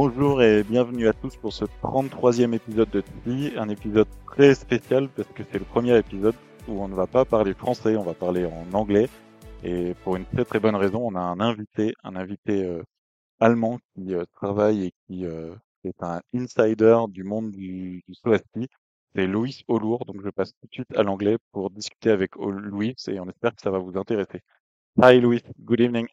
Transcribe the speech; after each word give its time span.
Bonjour 0.00 0.40
et 0.42 0.62
bienvenue 0.62 1.08
à 1.08 1.12
tous 1.12 1.34
pour 1.34 1.52
ce 1.52 1.64
33e 1.82 2.54
épisode 2.54 2.88
de 2.90 3.00
TI, 3.00 3.54
un 3.56 3.68
épisode 3.68 4.06
très 4.26 4.54
spécial 4.54 5.08
parce 5.08 5.26
que 5.34 5.42
c'est 5.50 5.58
le 5.58 5.64
premier 5.64 5.98
épisode 5.98 6.36
où 6.68 6.80
on 6.80 6.86
ne 6.86 6.94
va 6.94 7.08
pas 7.08 7.24
parler 7.24 7.52
français, 7.52 7.96
on 7.96 8.04
va 8.04 8.14
parler 8.14 8.46
en 8.46 8.72
anglais. 8.74 9.08
Et 9.64 9.94
pour 10.04 10.14
une 10.14 10.24
très 10.24 10.44
très 10.44 10.60
bonne 10.60 10.76
raison, 10.76 11.00
on 11.02 11.16
a 11.16 11.20
un 11.20 11.40
invité, 11.40 11.94
un 12.04 12.14
invité 12.14 12.62
euh, 12.64 12.84
allemand 13.40 13.80
qui 13.96 14.14
euh, 14.14 14.22
travaille 14.36 14.84
et 14.84 14.92
qui 15.08 15.26
euh, 15.26 15.52
est 15.82 16.00
un 16.00 16.20
insider 16.32 16.96
du 17.08 17.24
monde 17.24 17.50
du, 17.50 18.04
du 18.06 18.14
C'est 19.16 19.26
Louis 19.26 19.64
Olour, 19.66 20.04
donc 20.04 20.22
je 20.24 20.30
passe 20.30 20.52
tout 20.52 20.68
de 20.68 20.74
suite 20.74 20.96
à 20.96 21.02
l'anglais 21.02 21.38
pour 21.50 21.70
discuter 21.70 22.12
avec 22.12 22.36
Louis 22.36 22.94
et 23.08 23.18
on 23.18 23.28
espère 23.28 23.52
que 23.52 23.62
ça 23.62 23.72
va 23.72 23.80
vous 23.80 23.98
intéresser. 23.98 24.42
Hi 25.02 25.20
Louis, 25.20 25.42
good 25.58 25.80
evening. 25.80 26.06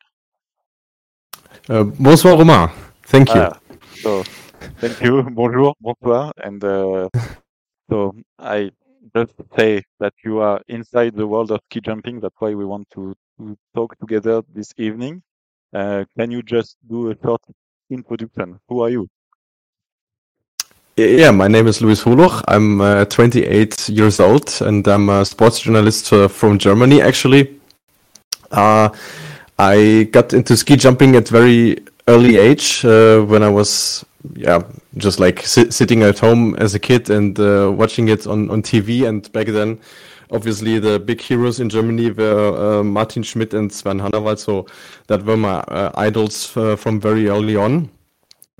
bonsoir 1.69 2.35
Romain, 2.35 2.71
thank 3.11 3.29
you. 3.29 3.41
Ah, 3.41 3.59
so, 3.95 4.23
thank 4.79 5.01
you. 5.01 5.23
Bonjour, 5.31 5.73
bonsoir. 5.81 6.31
And 6.43 6.63
uh, 6.63 7.09
so 7.89 8.15
I 8.39 8.71
just 9.15 9.33
say 9.57 9.83
that 9.99 10.13
you 10.23 10.39
are 10.39 10.61
inside 10.67 11.15
the 11.15 11.27
world 11.27 11.51
of 11.51 11.59
ski 11.69 11.81
jumping. 11.81 12.19
That's 12.19 12.35
why 12.39 12.53
we 12.53 12.65
want 12.65 12.89
to, 12.91 13.15
to 13.39 13.57
talk 13.73 13.97
together 13.99 14.41
this 14.53 14.73
evening. 14.77 15.21
Uh, 15.73 16.05
can 16.17 16.31
you 16.31 16.41
just 16.41 16.77
do 16.87 17.11
a 17.11 17.15
short 17.23 17.41
introduction? 17.89 18.59
Who 18.69 18.81
are 18.81 18.89
you? 18.89 19.07
Yeah, 20.97 21.31
my 21.31 21.49
name 21.49 21.67
is 21.67 21.81
Luis 21.81 22.01
Holuch. 22.03 22.41
I'm 22.47 22.79
uh, 22.79 23.03
28 23.05 23.89
years 23.89 24.21
old 24.21 24.49
and 24.61 24.87
I'm 24.87 25.09
a 25.09 25.25
sports 25.25 25.59
journalist 25.59 26.13
uh, 26.13 26.29
from 26.29 26.57
Germany, 26.57 27.01
actually. 27.01 27.59
Uh, 28.51 28.89
I 29.59 30.07
got 30.11 30.33
into 30.33 30.55
ski 30.55 30.77
jumping 30.77 31.17
at 31.17 31.27
very 31.27 31.83
early 32.07 32.37
age 32.37 32.85
uh, 32.85 33.21
when 33.21 33.43
I 33.43 33.49
was 33.49 34.05
yeah 34.35 34.61
just 34.97 35.19
like 35.19 35.41
si 35.41 35.69
sitting 35.71 36.03
at 36.03 36.19
home 36.19 36.55
as 36.55 36.73
a 36.73 36.79
kid 36.79 37.09
and 37.09 37.39
uh, 37.39 37.71
watching 37.75 38.07
it 38.09 38.27
on 38.27 38.49
on 38.49 38.61
TV. 38.61 39.07
And 39.07 39.31
back 39.31 39.47
then, 39.47 39.79
obviously 40.31 40.79
the 40.79 40.99
big 40.99 41.21
heroes 41.21 41.59
in 41.59 41.69
Germany 41.69 42.11
were 42.11 42.79
uh, 42.79 42.83
Martin 42.83 43.23
Schmitt 43.23 43.53
and 43.53 43.71
Sven 43.71 43.99
Hannawald. 43.99 44.39
So 44.39 44.65
that 45.07 45.23
were 45.23 45.37
my 45.37 45.59
uh, 45.59 45.91
idols 45.95 46.55
uh, 46.57 46.75
from 46.75 46.99
very 46.99 47.27
early 47.27 47.55
on. 47.55 47.89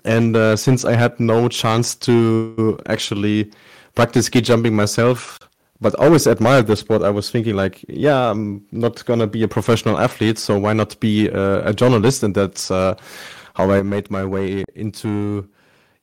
And 0.04 0.36
uh, 0.36 0.56
since 0.56 0.86
I 0.86 0.94
had 0.94 1.20
no 1.20 1.48
chance 1.48 1.96
to 1.96 2.80
actually 2.86 3.52
practice 3.96 4.28
ski 4.28 4.40
jumping 4.42 4.76
myself, 4.76 5.40
but 5.82 5.96
always 5.96 6.28
admired 6.28 6.68
the 6.68 6.76
sport. 6.76 7.02
I 7.02 7.10
was 7.10 7.30
thinking 7.30 7.56
like, 7.56 7.84
yeah, 7.88 8.32
I'm 8.32 8.66
not 8.72 9.04
gonna 9.06 9.28
be 9.28 9.44
a 9.44 9.48
professional 9.48 9.98
athlete, 10.00 10.40
so 10.40 10.58
why 10.58 10.74
not 10.74 11.00
be 11.00 11.30
uh, 11.30 11.70
a 11.70 11.74
journalist? 11.74 12.24
And 12.24 12.34
that's 12.34 12.72
uh, 12.72 12.96
how 13.56 13.72
I 13.72 13.82
made 13.82 14.10
my 14.10 14.24
way 14.26 14.64
into 14.76 15.48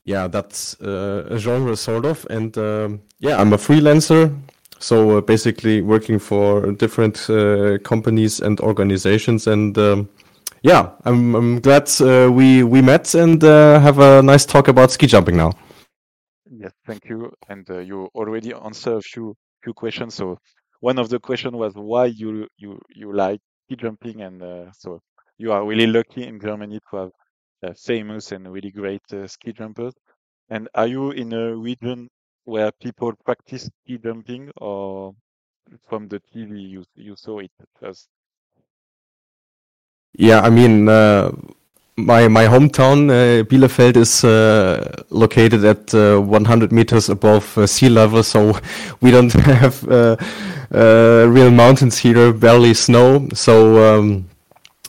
yeah 0.04 0.26
that 0.28 0.74
uh, 0.82 1.36
genre 1.38 1.76
sort 1.76 2.04
of. 2.04 2.26
And 2.30 2.56
um, 2.58 3.00
yeah, 3.18 3.40
I'm 3.40 3.52
a 3.52 3.58
freelancer, 3.58 4.36
so 4.78 5.18
uh, 5.18 5.20
basically 5.20 5.80
working 5.80 6.18
for 6.18 6.72
different 6.72 7.30
uh, 7.30 7.78
companies 7.78 8.40
and 8.40 8.60
organizations. 8.60 9.46
And 9.46 9.76
um, 9.78 10.08
yeah, 10.62 10.90
I'm 11.04 11.34
I'm 11.34 11.60
glad 11.60 11.88
uh, 12.00 12.30
we 12.30 12.62
we 12.62 12.82
met 12.82 13.14
and 13.14 13.42
have 13.42 13.98
a 14.00 14.22
nice 14.22 14.44
talk 14.44 14.68
about 14.68 14.90
ski 14.90 15.06
jumping 15.06 15.36
now. 15.36 15.52
Yes, 16.50 16.72
thank 16.86 17.08
you. 17.08 17.32
And 17.48 17.68
uh, 17.70 17.78
you 17.78 18.08
already 18.14 18.52
answered 18.52 18.98
a 18.98 19.00
few 19.00 19.34
few 19.62 19.72
questions. 19.74 20.14
So 20.14 20.38
one 20.80 20.98
of 20.98 21.08
the 21.08 21.18
questions 21.20 21.54
was 21.54 21.74
why 21.74 22.06
you 22.06 22.46
you 22.56 22.80
you 22.94 23.12
like 23.12 23.40
ski 23.66 23.76
jumping, 23.76 24.20
and 24.22 24.42
so 24.72 25.00
you 25.38 25.52
are 25.52 25.64
really 25.64 25.86
lucky 25.86 26.24
in 26.26 26.40
Germany 26.40 26.78
to 26.90 26.96
have 26.96 27.10
uh, 27.62 27.72
famous 27.74 28.32
and 28.32 28.52
really 28.52 28.70
great 28.70 29.02
uh, 29.12 29.26
ski 29.26 29.52
jumpers. 29.52 29.94
And 30.50 30.68
are 30.74 30.86
you 30.86 31.10
in 31.12 31.32
a 31.32 31.54
region 31.56 32.08
where 32.44 32.70
people 32.72 33.12
practice 33.24 33.64
ski 33.84 33.98
jumping, 33.98 34.50
or 34.56 35.14
from 35.88 36.08
the 36.08 36.20
TV 36.20 36.58
you 36.58 36.84
you 36.94 37.16
saw 37.16 37.38
it 37.40 37.50
first? 37.80 38.08
Yeah, 40.18 40.40
I 40.40 40.50
mean, 40.50 40.88
uh, 40.88 41.30
my 41.96 42.28
my 42.28 42.46
hometown 42.46 43.10
uh, 43.10 43.44
Bielefeld 43.44 43.96
is 43.96 44.24
uh, 44.24 45.02
located 45.10 45.64
at 45.64 45.94
uh, 45.94 46.18
100 46.18 46.72
meters 46.72 47.08
above 47.08 47.44
sea 47.68 47.88
level, 47.88 48.22
so 48.22 48.58
we 49.00 49.10
don't 49.10 49.32
have 49.34 49.82
real 49.82 51.50
mountains 51.50 51.98
here, 51.98 52.32
barely 52.32 52.74
snow. 52.74 53.28
So 53.34 53.98
um, 53.98 54.28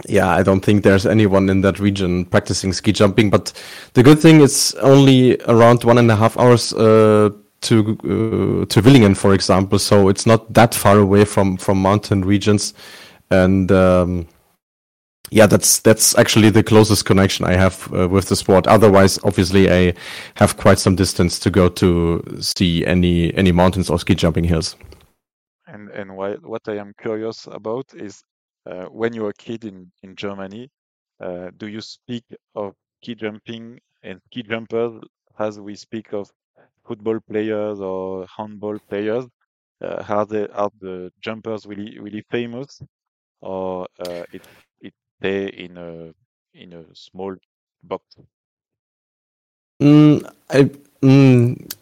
yeah, 0.08 0.30
I 0.30 0.44
don't 0.44 0.62
think 0.62 0.84
there's 0.84 1.06
anyone 1.06 1.50
in 1.50 1.62
that 1.62 1.80
region 1.80 2.26
practicing 2.26 2.74
ski 2.74 2.92
jumping. 2.92 3.30
But 3.30 3.54
the 3.94 4.04
good 4.04 4.20
thing 4.20 4.42
is 4.42 4.76
only 4.82 5.38
around 5.48 5.84
one 5.84 5.98
and 5.98 6.10
a 6.12 6.16
half 6.16 6.38
hours 6.38 6.74
uh, 6.74 7.30
to 7.62 7.98
uh, 8.04 8.66
to 8.66 8.82
Willingen, 8.82 9.16
for 9.16 9.34
example. 9.34 9.80
So 9.80 10.10
it's 10.10 10.26
not 10.26 10.52
that 10.54 10.74
far 10.74 10.98
away 10.98 11.26
from 11.26 11.58
from 11.58 11.82
mountain 11.82 12.26
regions, 12.26 12.74
and 13.30 13.72
um, 13.72 14.28
yeah, 15.34 15.48
that's 15.48 15.80
that's 15.80 16.16
actually 16.18 16.52
the 16.52 16.64
closest 16.64 17.06
connection 17.06 17.46
I 17.46 17.56
have 17.56 17.92
uh, 17.92 18.08
with 18.08 18.30
the 18.30 18.36
sport. 18.36 18.68
Otherwise, 18.68 19.20
obviously, 19.24 19.72
I 19.72 19.94
have 20.36 20.58
quite 20.58 20.78
some 20.78 20.96
distance 20.96 21.40
to 21.40 21.50
go 21.50 21.70
to 21.70 22.22
see 22.40 22.86
any 22.86 23.34
any 23.34 23.52
mountains 23.52 23.90
or 23.90 23.98
ski 23.98 24.14
jumping 24.14 24.44
hills. 24.44 24.76
And 25.66 25.90
and 25.90 26.16
why, 26.16 26.34
what 26.34 26.62
I 26.68 26.78
am 26.78 26.94
curious 27.02 27.48
about 27.48 27.86
is 27.96 28.22
uh, 28.70 28.86
when 28.86 29.14
you 29.14 29.24
were 29.24 29.32
a 29.32 29.34
kid 29.34 29.66
in, 29.66 29.92
in 30.04 30.16
Germany, 30.16 30.70
uh, 31.20 31.50
do 31.58 31.68
you 31.68 31.82
speak 31.82 32.24
of 32.54 32.76
ski 33.02 33.16
jumping 33.16 33.80
and 34.04 34.22
ski 34.28 34.44
jumpers 34.44 35.02
as 35.40 35.60
we 35.60 35.76
speak 35.76 36.14
of 36.14 36.30
football 36.86 37.20
players 37.28 37.80
or 37.80 38.28
handball 38.38 38.78
players? 38.88 39.26
Uh, 39.84 40.04
are 40.08 40.26
the 40.28 40.54
are 40.54 40.72
the 40.80 41.12
jumpers 41.22 41.66
really 41.66 41.98
really 42.00 42.24
famous, 42.30 42.82
or 43.42 43.88
uh, 44.08 44.24
it 44.32 44.44
it 44.44 44.63
stay 45.24 45.48
in 45.48 45.78
a 45.78 46.14
in 46.54 46.74
a 46.74 46.84
small 46.94 47.36
box? 47.84 48.04
Mm, 49.82 50.30
I, 50.50 50.70
mm, 51.02 51.74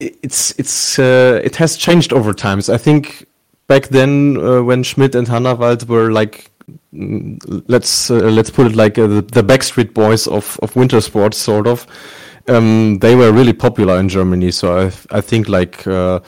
it's 0.00 0.58
it's 0.58 0.98
uh, 0.98 1.40
it 1.44 1.56
has 1.56 1.76
changed 1.76 2.12
over 2.12 2.32
times. 2.32 2.68
I 2.68 2.78
think 2.78 3.26
back 3.66 3.88
then 3.88 4.38
uh, 4.38 4.62
when 4.62 4.82
Schmitt 4.82 5.14
and 5.14 5.28
Hannawald 5.28 5.88
were 5.88 6.10
like 6.10 6.50
mm, 6.94 7.38
let's 7.68 8.10
uh, 8.10 8.14
let's 8.14 8.50
put 8.50 8.66
it 8.66 8.76
like 8.76 8.98
uh, 8.98 9.06
the, 9.06 9.22
the, 9.22 9.42
Backstreet 9.42 9.92
Boys 9.94 10.26
of 10.26 10.58
of 10.62 10.74
winter 10.76 11.00
sports 11.00 11.38
sort 11.38 11.66
of 11.66 11.86
um, 12.48 12.98
they 12.98 13.14
were 13.14 13.32
really 13.32 13.52
popular 13.52 13.98
in 13.98 14.08
Germany 14.08 14.50
so 14.50 14.78
I 14.78 14.90
I 15.10 15.20
think 15.20 15.48
like 15.48 15.86
uh, 15.86 16.20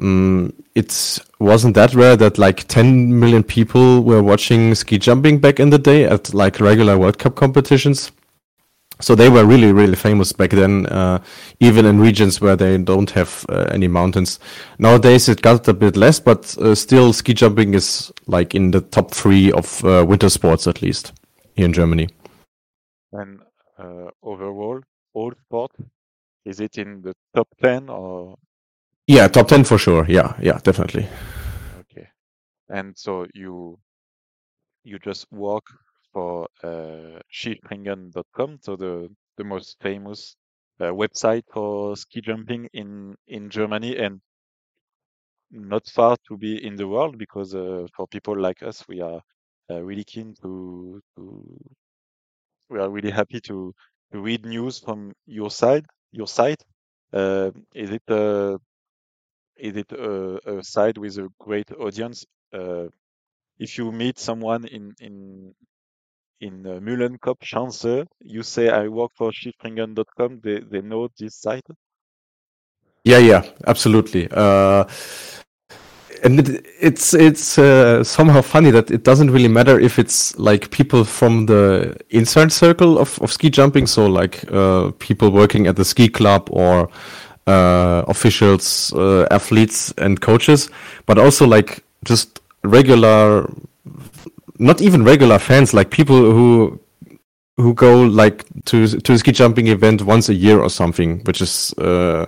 um, 0.00 0.52
it 0.74 1.18
wasn't 1.40 1.74
that 1.74 1.94
rare 1.94 2.16
that 2.16 2.38
like 2.38 2.68
10 2.68 3.18
million 3.18 3.42
people 3.42 4.02
were 4.02 4.22
watching 4.22 4.74
ski 4.74 4.98
jumping 4.98 5.38
back 5.38 5.58
in 5.58 5.70
the 5.70 5.78
day 5.78 6.04
at 6.04 6.32
like 6.32 6.60
regular 6.60 6.98
World 6.98 7.18
Cup 7.18 7.34
competitions. 7.34 8.12
So 9.00 9.14
they 9.14 9.28
were 9.28 9.44
really 9.44 9.72
really 9.72 9.94
famous 9.94 10.32
back 10.32 10.50
then 10.50 10.86
uh, 10.86 11.22
even 11.60 11.86
in 11.86 12.00
regions 12.00 12.40
where 12.40 12.56
they 12.56 12.76
don't 12.78 13.10
have 13.10 13.46
uh, 13.48 13.68
any 13.70 13.86
mountains. 13.86 14.40
Nowadays 14.78 15.28
it 15.28 15.40
got 15.40 15.68
a 15.68 15.74
bit 15.74 15.96
less 15.96 16.18
but 16.18 16.56
uh, 16.58 16.74
still 16.74 17.12
ski 17.12 17.32
jumping 17.32 17.74
is 17.74 18.12
like 18.26 18.56
in 18.56 18.72
the 18.72 18.80
top 18.80 19.12
three 19.12 19.52
of 19.52 19.84
uh, 19.84 20.04
winter 20.06 20.28
sports 20.28 20.66
at 20.66 20.82
least 20.82 21.12
here 21.54 21.66
in 21.66 21.72
germany. 21.72 22.08
And 23.12 23.40
uh, 23.78 24.10
overall 24.22 24.80
all 25.14 25.32
sport 25.46 25.70
is 26.44 26.58
it 26.58 26.76
in 26.76 27.02
the 27.02 27.14
top 27.36 27.48
10 27.62 27.88
or 27.88 28.36
yeah 29.08 29.26
top 29.28 29.48
10 29.48 29.64
for 29.64 29.78
sure. 29.78 30.06
Yeah 30.08 30.34
yeah 30.40 30.58
definitely. 30.62 31.08
Okay. 31.80 32.06
And 32.68 32.96
so 32.96 33.26
you 33.34 33.78
you 34.84 34.98
just 34.98 35.26
work 35.32 35.64
for 36.12 36.46
uh, 36.62 37.20
Skispringen.com, 37.32 38.58
so 38.62 38.76
the 38.76 39.08
the 39.36 39.44
most 39.44 39.76
famous 39.82 40.36
uh, 40.80 40.86
website 40.86 41.42
for 41.52 41.96
ski 41.96 42.20
jumping 42.20 42.68
in 42.72 43.16
in 43.26 43.50
Germany, 43.50 43.96
and 43.96 44.20
not 45.50 45.86
far 45.86 46.16
to 46.28 46.36
be 46.36 46.64
in 46.64 46.76
the 46.76 46.86
world 46.86 47.18
because 47.18 47.54
uh, 47.54 47.86
for 47.96 48.06
people 48.08 48.38
like 48.38 48.62
us, 48.62 48.84
we 48.88 49.00
are 49.00 49.20
uh, 49.70 49.82
really 49.82 50.04
keen 50.04 50.34
to 50.42 51.00
to 51.16 51.58
we 52.70 52.78
are 52.78 52.90
really 52.90 53.10
happy 53.10 53.40
to 53.40 53.74
to 54.12 54.20
read 54.20 54.44
news 54.46 54.78
from 54.78 55.12
your 55.26 55.50
side, 55.50 55.86
your 56.12 56.26
site? 56.28 56.62
Uh, 57.12 57.50
is 57.74 57.90
it 57.90 58.02
a 58.08 58.58
is 59.58 59.76
it 59.76 59.92
a, 59.92 60.58
a 60.58 60.62
site 60.62 60.98
with 60.98 61.18
a 61.18 61.28
great 61.38 61.70
audience? 61.72 62.24
Uh, 62.52 62.86
if 63.58 63.76
you 63.78 63.92
meet 63.92 64.18
someone 64.18 64.64
in 64.66 64.94
in 65.00 65.54
in 66.40 66.66
uh, 66.66 66.78
Mühlenkopfschanze, 66.80 68.06
you 68.20 68.42
say 68.42 68.68
I 68.68 68.88
work 68.88 69.10
for 69.16 69.30
Skispringen.com. 69.30 70.40
They 70.42 70.60
they 70.60 70.80
know 70.80 71.08
this 71.18 71.34
site. 71.36 71.66
Yeah, 73.04 73.18
yeah, 73.18 73.42
absolutely. 73.66 74.28
Uh, 74.30 74.84
and 76.22 76.40
it, 76.40 76.66
it's 76.80 77.14
it's 77.14 77.58
uh, 77.58 78.04
somehow 78.04 78.42
funny 78.42 78.70
that 78.70 78.90
it 78.90 79.04
doesn't 79.04 79.30
really 79.30 79.48
matter 79.48 79.78
if 79.78 79.98
it's 79.98 80.38
like 80.38 80.70
people 80.70 81.04
from 81.04 81.46
the 81.46 81.96
inside 82.10 82.52
circle 82.52 82.98
of, 82.98 83.18
of 83.20 83.32
ski 83.32 83.50
jumping, 83.50 83.86
so 83.86 84.06
like 84.06 84.44
uh, 84.52 84.90
people 84.98 85.30
working 85.30 85.66
at 85.66 85.76
the 85.76 85.84
ski 85.84 86.08
club 86.08 86.48
or 86.50 86.88
uh, 87.48 88.04
officials, 88.08 88.92
uh, 88.92 89.26
athletes, 89.30 89.92
and 89.98 90.20
coaches, 90.20 90.70
but 91.06 91.18
also 91.18 91.46
like 91.46 91.82
just 92.04 92.40
regular, 92.62 93.50
not 94.58 94.80
even 94.80 95.04
regular 95.04 95.38
fans, 95.38 95.72
like 95.72 95.90
people 95.90 96.16
who 96.16 96.78
who 97.56 97.74
go 97.74 98.02
like 98.02 98.44
to 98.66 98.86
to 98.86 99.12
a 99.12 99.18
ski 99.18 99.32
jumping 99.32 99.66
event 99.66 100.02
once 100.02 100.28
a 100.28 100.34
year 100.34 100.60
or 100.60 100.70
something, 100.70 101.20
which 101.24 101.40
is 101.40 101.72
uh, 101.78 102.26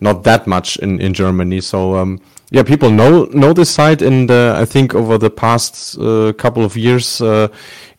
not 0.00 0.22
that 0.24 0.46
much 0.46 0.76
in 0.76 1.00
in 1.00 1.14
Germany. 1.14 1.60
So 1.60 1.96
um, 1.96 2.20
yeah, 2.50 2.62
people 2.62 2.90
know 2.90 3.26
know 3.26 3.52
this 3.52 3.68
site, 3.70 4.00
and 4.00 4.30
uh, 4.30 4.56
I 4.58 4.64
think 4.64 4.94
over 4.94 5.18
the 5.18 5.28
past 5.28 5.98
uh, 5.98 6.32
couple 6.32 6.64
of 6.64 6.78
years, 6.78 7.20
uh, 7.20 7.48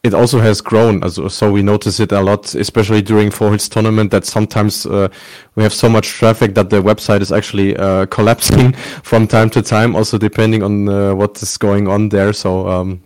it 0.02 0.16
also 0.16 0.40
has 0.40 0.60
grown. 0.60 1.08
So 1.30 1.52
we 1.52 1.62
notice 1.62 2.00
it 2.00 2.12
a 2.12 2.22
lot, 2.22 2.56
especially 2.56 3.04
during 3.04 3.30
Four 3.30 3.50
Hills 3.50 3.70
tournament. 3.70 4.10
That 4.10 4.26
sometimes 4.26 4.88
uh, 4.88 5.10
we 5.54 5.62
have 5.62 5.74
so 5.74 5.88
much 5.88 6.08
traffic 6.08 6.56
that 6.56 6.72
the 6.72 6.82
website 6.82 7.22
is 7.22 7.32
actually 7.32 7.78
uh, 7.78 8.06
collapsing 8.10 8.74
from 9.04 9.28
time 9.28 9.52
to 9.52 9.62
time. 9.62 9.96
Also 9.96 10.18
depending 10.18 10.64
on 10.64 10.90
uh, 10.90 11.14
what 11.14 11.40
is 11.44 11.56
going 11.58 11.88
on 11.88 12.10
there. 12.10 12.34
So 12.34 12.68
um, 12.68 13.04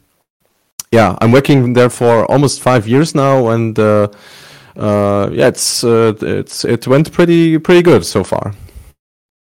yeah, 0.91 1.17
I'm 1.19 1.33
working 1.33 1.73
there 1.73 1.89
for 1.89 2.25
almost 2.31 2.61
five 2.61 2.87
years 2.87 3.15
now, 3.15 3.49
and 3.49 3.77
yeah, 3.77 5.47
it's 5.47 5.83
it's 5.83 6.63
it 6.63 6.87
went 6.87 7.11
pretty 7.11 7.57
pretty 7.57 7.81
good 7.81 8.05
so 8.05 8.23
far. 8.23 8.53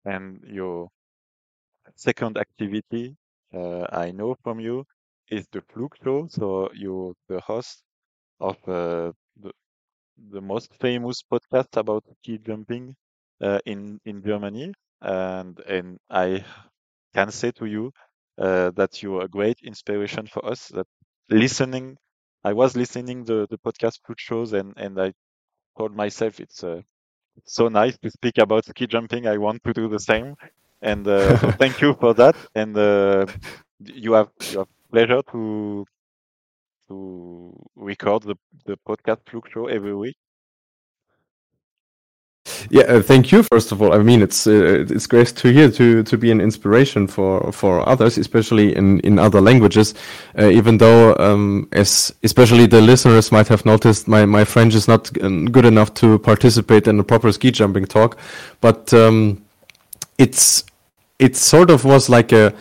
And 0.05 0.43
your 0.47 0.89
second 2.07 2.37
activity 2.37 3.05
uh, 3.53 3.85
I 3.91 4.11
know 4.11 4.35
from 4.43 4.59
you 4.59 4.85
is 5.29 5.45
the 5.51 5.61
Flug 5.61 5.93
Show. 6.03 6.27
So 6.29 6.69
you're 6.73 7.13
the 7.27 7.39
host 7.41 7.83
of 8.39 8.57
uh, 8.67 9.11
the, 9.41 9.51
the 10.31 10.41
most 10.41 10.69
famous 10.79 11.23
podcast 11.23 11.77
about 11.77 12.03
ski 12.19 12.39
jumping 12.39 12.95
uh, 13.41 13.59
in 13.65 13.99
in 14.05 14.23
Germany, 14.23 14.73
and 15.01 15.59
and 15.61 15.99
I 16.09 16.45
can 17.15 17.31
say 17.31 17.51
to 17.51 17.65
you 17.65 17.91
uh, 18.37 18.71
that 18.71 19.01
you're 19.03 19.23
a 19.23 19.27
great 19.29 19.59
inspiration 19.63 20.27
for 20.27 20.45
us. 20.45 20.67
That 20.69 20.87
listening, 21.29 21.97
I 22.43 22.53
was 22.53 22.75
listening 22.75 23.25
the 23.25 23.47
the 23.49 23.57
podcast 23.59 23.99
Flugshows, 24.07 24.53
and 24.59 24.73
and 24.77 24.99
I 25.01 25.13
told 25.77 25.95
myself 25.95 26.39
it's 26.39 26.63
uh, 26.63 26.81
so 27.45 27.69
nice 27.69 27.97
to 27.99 28.11
speak 28.11 28.37
about 28.39 28.65
ski 28.65 28.87
jumping. 28.87 29.27
I 29.27 29.37
want 29.37 29.63
to 29.65 29.73
do 29.73 29.89
the 29.89 29.99
same 29.99 30.35
and 30.81 31.07
uh, 31.07 31.37
so 31.37 31.51
thank 31.51 31.81
you 31.81 31.93
for 31.99 32.13
that. 32.13 32.35
And 32.55 32.77
uh, 32.77 33.25
you 33.83 34.13
have 34.13 34.29
you 34.51 34.59
have 34.59 34.67
pleasure 34.91 35.21
to 35.31 35.85
to 36.87 37.53
record 37.75 38.23
the 38.23 38.35
the 38.65 38.77
podcast 38.87 39.19
Flugshow 39.29 39.69
every 39.69 39.95
week. 39.95 40.15
Yeah, 42.71 42.83
uh, 42.83 43.01
thank 43.01 43.31
you. 43.31 43.43
First 43.43 43.71
of 43.71 43.81
all, 43.81 43.93
I 43.93 43.99
mean 43.99 44.21
it's 44.21 44.47
uh, 44.47 44.85
it's 44.89 45.05
great 45.05 45.27
to 45.27 45.51
hear 45.51 45.69
to 45.71 46.03
to 46.03 46.17
be 46.17 46.31
an 46.31 46.41
inspiration 46.41 47.07
for 47.07 47.51
for 47.51 47.87
others, 47.87 48.17
especially 48.17 48.75
in 48.75 48.99
in 49.01 49.19
other 49.19 49.41
languages. 49.41 49.93
Uh, 50.37 50.47
even 50.49 50.77
though, 50.77 51.15
um, 51.19 51.67
as 51.73 52.13
especially 52.23 52.65
the 52.67 52.81
listeners 52.81 53.31
might 53.31 53.47
have 53.49 53.65
noticed, 53.65 54.07
my 54.07 54.25
my 54.25 54.45
French 54.45 54.75
is 54.75 54.87
not 54.87 55.11
um, 55.21 55.51
good 55.51 55.65
enough 55.65 55.93
to 55.95 56.17
participate 56.19 56.87
in 56.87 56.99
a 56.99 57.03
proper 57.03 57.31
ski 57.31 57.51
jumping 57.51 57.85
talk, 57.85 58.17
but. 58.61 58.93
Um, 58.93 59.43
it's 60.19 60.65
it 61.19 61.35
sort 61.35 61.69
of 61.69 61.85
was 61.85 62.09
like 62.09 62.31
a 62.31 62.53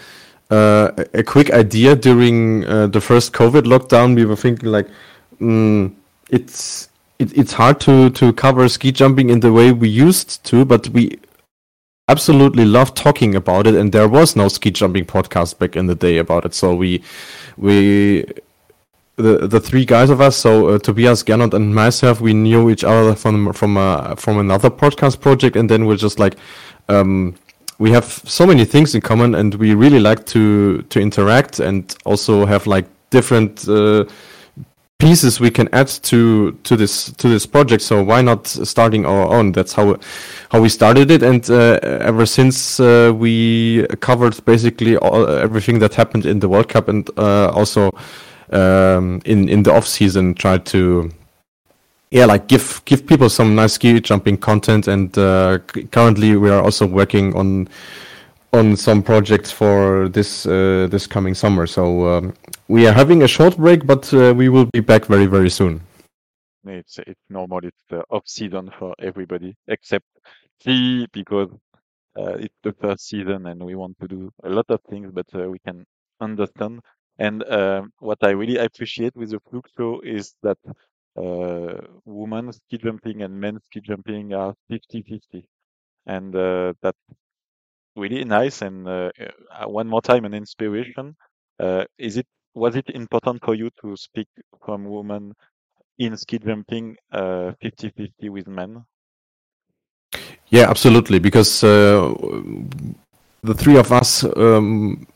uh, 0.51 0.91
a 1.15 1.23
quick 1.23 1.51
idea 1.51 1.95
during 1.95 2.65
uh, 2.65 2.87
the 2.87 3.01
first 3.01 3.33
COVID 3.33 3.63
lockdown. 3.63 4.15
We 4.15 4.25
were 4.25 4.37
thinking 4.37 4.71
like, 4.71 4.89
mm, 5.41 5.95
it's 6.31 6.89
it, 7.19 7.37
it's 7.37 7.53
hard 7.53 7.81
to 7.81 8.11
to 8.11 8.33
cover 8.33 8.69
ski 8.69 8.93
jumping 8.93 9.31
in 9.31 9.41
the 9.41 9.53
way 9.53 9.73
we 9.73 9.89
used 9.89 10.45
to, 10.45 10.65
but 10.65 10.89
we 10.89 11.19
absolutely 12.09 12.65
love 12.65 12.95
talking 12.95 13.35
about 13.35 13.67
it. 13.67 13.75
And 13.75 13.93
there 13.93 14.09
was 14.09 14.37
no 14.37 14.49
ski 14.49 14.71
jumping 14.71 15.05
podcast 15.05 15.59
back 15.59 15.77
in 15.77 15.87
the 15.87 15.95
day 15.95 16.19
about 16.19 16.45
it, 16.45 16.55
so 16.55 16.75
we 16.75 17.03
we 17.57 18.25
the 19.17 19.47
the 19.49 19.61
three 19.61 19.85
guys 19.85 20.11
of 20.11 20.21
us, 20.21 20.37
so 20.37 20.69
uh, 20.69 20.79
Tobias, 20.79 21.23
Gernot, 21.23 21.53
and 21.53 21.75
myself, 21.75 22.21
we 22.21 22.33
knew 22.33 22.71
each 22.71 22.85
other 22.85 23.15
from 23.15 23.53
from 23.53 23.77
uh, 23.77 24.15
from 24.15 24.39
another 24.39 24.71
podcast 24.71 25.21
project, 25.21 25.57
and 25.57 25.69
then 25.69 25.87
we're 25.87 25.97
just 25.97 26.19
like. 26.19 26.37
Um, 26.91 27.35
we 27.79 27.91
have 27.93 28.05
so 28.05 28.47
many 28.47 28.65
things 28.65 28.95
in 28.95 29.01
common 29.01 29.35
and 29.35 29.55
we 29.55 29.75
really 29.75 30.01
like 30.01 30.27
to 30.27 30.83
to 30.83 31.01
interact 31.01 31.61
and 31.61 31.97
also 32.05 32.45
have 32.45 32.67
like 32.67 32.87
different 33.11 33.69
uh, 33.69 34.05
pieces 34.99 35.39
we 35.39 35.51
can 35.51 35.69
add 35.73 35.87
to 35.87 36.53
to 36.65 36.77
this 36.77 37.13
to 37.13 37.29
this 37.29 37.47
project. 37.47 37.83
So 37.83 38.03
why 38.03 38.21
not 38.21 38.47
starting 38.47 39.07
our 39.07 39.29
own? 39.29 39.53
That's 39.53 39.73
how 39.73 39.97
how 40.51 40.61
we 40.61 40.69
started 40.69 41.11
it. 41.11 41.23
And 41.23 41.49
uh, 41.49 41.79
ever 41.83 42.27
since 42.27 42.81
uh, 42.81 43.13
we 43.15 43.87
covered 44.01 44.45
basically 44.45 44.97
all, 44.97 45.29
everything 45.29 45.79
that 45.79 45.95
happened 45.95 46.27
in 46.27 46.41
the 46.41 46.49
world 46.49 46.69
cup 46.69 46.89
and 46.89 47.09
uh, 47.17 47.51
also 47.51 47.93
um, 48.51 49.21
in 49.25 49.49
in 49.49 49.63
the 49.63 49.73
off 49.73 49.87
season 49.87 50.35
tried 50.35 50.67
to 50.67 51.11
yeah, 52.11 52.25
like 52.25 52.47
give 52.49 52.83
give 52.85 53.07
people 53.07 53.29
some 53.29 53.55
nice 53.55 53.75
ski 53.75 54.01
jumping 54.01 54.39
content. 54.39 54.89
And 54.89 55.17
uh, 55.19 55.59
currently, 55.91 56.37
we 56.37 56.51
are 56.51 56.63
also 56.63 56.87
working 56.87 57.35
on 57.37 57.69
on 58.53 58.77
some 58.77 59.03
projects 59.03 59.51
for 59.51 60.09
this 60.09 60.47
uh, 60.47 60.89
this 60.91 61.07
coming 61.07 61.35
summer. 61.35 61.67
So 61.67 62.09
um, 62.09 62.35
we 62.69 62.87
are 62.87 62.93
having 62.93 63.23
a 63.23 63.29
short 63.29 63.57
break, 63.57 63.87
but 63.87 64.13
uh, 64.15 64.35
we 64.35 64.49
will 64.49 64.67
be 64.67 64.81
back 64.81 65.07
very 65.07 65.27
very 65.27 65.51
soon. 65.51 65.81
It's 66.65 66.99
it's 66.99 67.25
normal. 67.29 67.61
It's 67.63 67.85
the 67.89 68.05
off 68.11 68.27
season 68.27 68.71
for 68.79 68.95
everybody 68.99 69.55
except 69.69 70.07
me 70.67 71.07
because 71.13 71.51
uh, 72.17 72.35
it's 72.35 72.59
the 72.63 72.73
first 72.81 73.07
season 73.07 73.47
and 73.47 73.63
we 73.63 73.75
want 73.75 73.97
to 74.01 74.09
do 74.09 74.31
a 74.45 74.49
lot 74.49 74.67
of 74.71 74.81
things, 74.91 75.11
but 75.13 75.27
uh, 75.35 75.49
we 75.49 75.59
can 75.59 75.85
understand. 76.21 76.81
And 77.19 77.43
uh, 77.45 77.83
what 77.99 78.19
I 78.23 78.31
really 78.31 78.57
appreciate 78.57 79.15
with 79.17 79.31
the 79.31 79.41
Flug 79.41 79.65
show 79.77 80.01
is 80.01 80.35
that 80.43 80.59
uh, 81.19 81.81
women 82.05 82.53
ski 82.53 82.79
jumping 82.79 83.23
and 83.23 83.41
men 83.41 83.59
ski 83.65 83.81
jumping 83.81 84.33
are 84.35 84.55
50-50 84.71 85.45
and 86.07 86.35
uh, 86.35 86.73
that's 86.81 86.99
really 87.97 88.25
nice 88.25 88.63
and 88.63 88.87
uh, 88.87 89.11
one 89.67 89.89
more 89.89 90.03
time 90.03 90.25
an 90.25 90.35
inspiration. 90.35 91.17
Is 91.99 92.17
it 92.17 92.27
was 92.55 92.77
it 92.77 92.89
important 92.91 93.45
for 93.45 93.55
you 93.55 93.71
to 93.81 93.97
speak 93.97 94.29
from 94.65 94.85
women 94.85 95.35
in 95.99 96.17
ski 96.17 96.39
jumping 96.39 96.97
50-50 97.13 98.31
with 98.31 98.47
men? 98.47 98.85
Yeah 100.51 100.71
absolutely 100.71 101.19
because 101.19 101.65
uh, 101.65 102.15
the 103.43 103.55
three 103.55 103.77
of 103.77 103.93
us 103.93 104.25
um, 104.25 105.07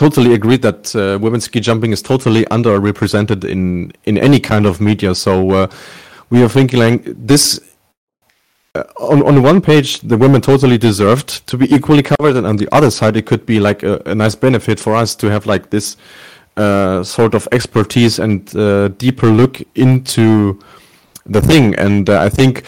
totally 0.00 0.32
agree 0.32 0.56
that 0.56 0.96
uh, 0.96 1.18
women's 1.20 1.44
ski 1.44 1.60
jumping 1.60 1.92
is 1.92 2.02
totally 2.02 2.44
underrepresented 2.46 3.44
in 3.44 3.92
in 4.04 4.16
any 4.18 4.40
kind 4.40 4.66
of 4.66 4.80
media. 4.80 5.14
So 5.14 5.32
uh, 5.50 5.66
we 6.30 6.42
are 6.42 6.48
thinking 6.48 6.80
like 6.80 7.02
this. 7.26 7.60
Uh, 8.74 8.84
on 9.12 9.22
on 9.22 9.42
one 9.42 9.60
page, 9.60 10.00
the 10.00 10.16
women 10.16 10.40
totally 10.40 10.78
deserved 10.78 11.46
to 11.46 11.56
be 11.58 11.66
equally 11.74 12.02
covered, 12.02 12.36
and 12.36 12.46
on 12.46 12.56
the 12.56 12.68
other 12.72 12.90
side, 12.90 13.16
it 13.16 13.26
could 13.26 13.44
be 13.44 13.60
like 13.60 13.82
a, 13.82 14.00
a 14.06 14.14
nice 14.14 14.36
benefit 14.36 14.80
for 14.80 14.94
us 15.02 15.16
to 15.16 15.26
have 15.30 15.44
like 15.52 15.68
this 15.70 15.96
uh, 16.56 17.02
sort 17.04 17.34
of 17.34 17.48
expertise 17.52 18.22
and 18.22 18.56
uh, 18.56 18.88
deeper 18.98 19.28
look 19.28 19.62
into 19.74 20.58
the 21.26 21.40
thing. 21.40 21.74
And 21.78 22.08
I 22.08 22.30
think 22.30 22.62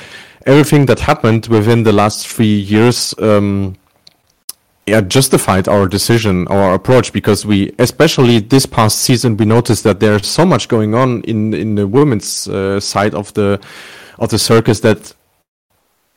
everything 0.47 0.87
that 0.87 1.01
happened 1.01 1.47
within 1.47 1.85
the 1.85 1.93
last 1.93 2.27
three 2.27 2.61
years. 2.61 3.15
Um, 3.19 3.77
yeah, 4.87 5.01
justified 5.01 5.69
our 5.69 5.87
decision, 5.87 6.49
our 6.49 6.75
approach, 6.75 7.13
because 7.13 7.47
we, 7.47 7.73
especially 7.79 8.41
this 8.41 8.67
past 8.67 8.99
season, 8.99 9.37
we 9.37 9.45
noticed 9.45 9.85
that 9.85 10.01
there's 10.01 10.27
so 10.27 10.45
much 10.45 10.69
going 10.69 10.95
on 10.95 11.23
in 11.23 11.55
in 11.55 11.77
the 11.77 11.87
women's 11.87 12.49
uh, 12.49 12.81
side 12.81 13.15
of 13.15 13.33
the 13.35 13.61
of 14.19 14.31
the 14.31 14.39
circus 14.39 14.81
that 14.81 15.15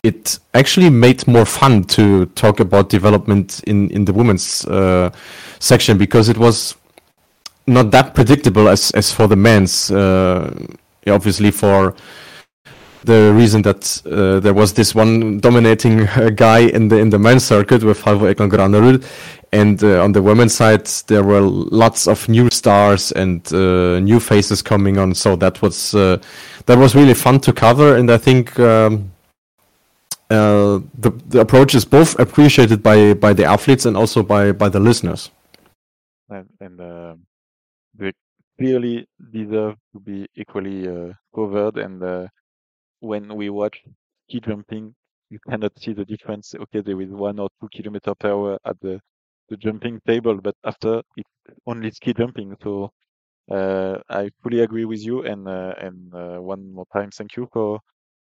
it 0.01 0.39
actually 0.53 0.89
made 0.89 1.27
more 1.27 1.45
fun 1.45 1.83
to 1.83 2.25
talk 2.27 2.59
about 2.59 2.89
development 2.89 3.61
in 3.67 3.89
in 3.91 4.05
the 4.05 4.13
women's 4.13 4.65
uh, 4.65 5.11
section 5.59 5.97
because 5.97 6.27
it 6.27 6.37
was 6.37 6.75
not 7.67 7.91
that 7.91 8.15
predictable 8.15 8.67
as 8.67 8.91
as 8.91 9.11
for 9.11 9.27
the 9.27 9.35
men's. 9.35 9.91
Uh, 9.91 10.49
obviously, 11.07 11.51
for 11.51 11.93
the 13.05 13.33
reason 13.33 13.61
that 13.61 14.01
uh, 14.05 14.39
there 14.39 14.53
was 14.53 14.73
this 14.73 14.95
one 14.95 15.39
dominating 15.39 16.07
uh, 16.07 16.29
guy 16.29 16.59
in 16.59 16.89
the 16.89 16.97
in 16.97 17.09
the 17.09 17.19
men's 17.19 17.45
circuit 17.45 17.83
with 17.83 18.01
Halvor 18.01 18.33
Egner 18.33 18.49
Granerud, 18.49 19.03
and 19.51 19.83
uh, 19.83 20.03
on 20.03 20.11
the 20.11 20.21
women's 20.21 20.53
side 20.53 20.85
there 21.07 21.23
were 21.23 21.41
lots 21.41 22.07
of 22.07 22.27
new 22.27 22.49
stars 22.51 23.11
and 23.11 23.41
uh, 23.53 23.99
new 23.99 24.19
faces 24.19 24.61
coming 24.61 24.97
on. 24.97 25.13
So 25.13 25.35
that 25.37 25.61
was 25.61 25.93
uh, 25.95 26.17
that 26.65 26.77
was 26.77 26.95
really 26.95 27.13
fun 27.13 27.39
to 27.41 27.53
cover, 27.53 27.95
and 27.97 28.11
I 28.11 28.17
think. 28.17 28.59
Um, 28.59 29.11
uh, 30.31 30.79
the 30.97 31.11
the 31.27 31.39
approach 31.39 31.75
is 31.75 31.85
both 31.85 32.17
appreciated 32.19 32.81
by 32.81 33.13
by 33.13 33.31
the 33.31 33.45
athletes 33.45 33.85
and 33.85 33.95
also 33.95 34.23
by 34.23 34.51
by 34.51 34.67
the 34.67 34.79
listeners. 34.79 35.29
And, 36.29 36.49
and 36.59 36.79
they 37.93 38.11
clearly 38.57 39.07
deserve 39.31 39.75
to 39.93 39.99
be 39.99 40.25
equally 40.35 40.89
covered. 41.35 41.77
And 41.77 42.27
when 42.99 43.35
we 43.35 43.49
watch 43.49 43.83
ski 44.27 44.39
jumping, 44.41 44.95
you 45.29 45.39
cannot 45.49 45.77
see 45.79 45.93
the 45.93 46.05
difference. 46.05 46.53
Okay, 46.55 46.81
there 46.81 47.01
is 47.01 47.11
one 47.11 47.39
or 47.39 47.49
two 47.59 47.69
kilometer 47.73 48.13
per 48.15 48.29
hour 48.31 48.59
at 48.65 48.79
the 48.81 48.99
the 49.49 49.57
jumping 49.57 50.01
table, 50.07 50.39
but 50.41 50.55
after 50.63 51.01
it's 51.17 51.29
only 51.67 51.91
ski 51.91 52.13
jumping. 52.13 52.55
So 52.63 52.91
uh, 53.51 53.99
I 54.09 54.29
fully 54.43 54.61
agree 54.61 54.85
with 54.85 55.03
you. 55.05 55.23
And 55.23 55.47
uh, 55.47 55.73
and 55.79 56.13
uh, 56.13 56.37
one 56.39 56.71
more 56.73 56.85
time, 56.93 57.11
thank 57.11 57.35
you 57.37 57.47
for 57.53 57.79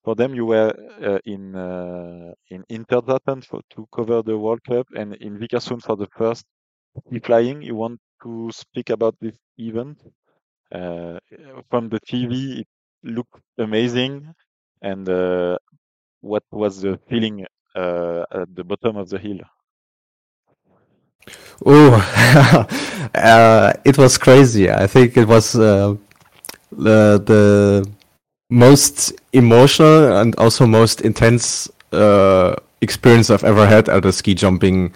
for 0.04 0.14
them. 0.14 0.34
You 0.34 0.46
were 0.46 0.72
uh, 1.02 1.18
in 1.24 1.54
uh, 1.56 2.32
in 2.50 2.64
Hinterzarten 2.70 3.44
for 3.46 3.60
to 3.74 3.86
cover 3.94 4.22
the 4.22 4.38
World 4.38 4.62
Cup, 4.64 4.86
and 4.96 5.14
in 5.16 5.38
Vikersund 5.38 5.82
for 5.82 5.96
the 5.96 6.08
first 6.16 6.44
ski 7.06 7.20
flying. 7.20 7.62
You 7.62 7.76
want 7.76 8.00
to 8.24 8.50
speak 8.52 8.90
about 8.90 9.16
this 9.20 9.36
event? 9.58 9.98
Uh, 10.72 11.18
from 11.70 11.88
the 11.88 12.00
TV, 12.00 12.60
it 12.60 12.68
looked 13.02 13.40
amazing. 13.58 14.34
And 14.84 15.08
uh, 15.08 15.56
what 16.20 16.44
was 16.52 16.82
the 16.82 16.98
feeling 17.08 17.46
uh, 17.74 18.24
at 18.30 18.54
the 18.54 18.64
bottom 18.64 18.98
of 18.98 19.08
the 19.08 19.18
hill? 19.18 19.40
Oh, 21.64 21.94
uh, 23.14 23.72
it 23.84 23.96
was 23.96 24.18
crazy. 24.18 24.70
I 24.70 24.86
think 24.86 25.16
it 25.16 25.26
was 25.26 25.56
uh, 25.56 25.96
the 26.70 27.22
the 27.24 27.88
most 28.50 29.14
emotional 29.32 30.18
and 30.18 30.36
also 30.36 30.66
most 30.66 31.00
intense 31.00 31.70
uh, 31.92 32.54
experience 32.82 33.30
I've 33.30 33.44
ever 33.44 33.66
had 33.66 33.88
at 33.88 34.04
a 34.04 34.12
ski 34.12 34.34
jumping 34.34 34.92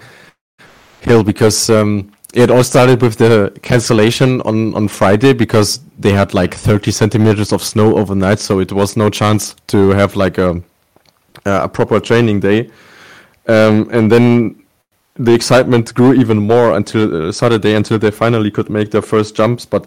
hill 1.00 1.25
because 1.25 1.71
um, 1.71 2.12
it 2.35 2.51
all 2.51 2.63
started 2.63 3.01
with 3.01 3.17
the 3.17 3.53
cancellation 3.63 4.41
on 4.43 4.75
on 4.75 4.89
Friday 4.89 5.33
because 5.33 5.81
they 5.99 6.13
had 6.13 6.35
like 6.35 6.55
30 6.55 6.91
centimeters 6.91 7.53
of 7.53 7.63
snow 7.63 7.97
overnight, 7.97 8.39
so 8.39 8.61
it 8.61 8.73
was 8.73 8.97
no 8.97 9.11
chance 9.11 9.57
to 9.69 9.91
have 9.91 10.17
like 10.17 10.39
a 10.39 10.63
a 11.45 11.69
proper 11.69 12.01
training 12.01 12.41
day. 12.41 12.71
Um, 13.47 13.89
and 13.91 14.13
then 14.13 14.63
the 15.15 15.33
excitement 15.33 15.95
grew 15.95 16.13
even 16.13 16.39
more 16.39 16.77
until 16.77 17.29
uh, 17.29 17.33
Saturday, 17.33 17.75
until 17.75 17.99
they 17.99 18.11
finally 18.11 18.51
could 18.51 18.69
make 18.69 18.91
their 18.91 19.03
first 19.03 19.35
jumps. 19.35 19.65
But 19.65 19.87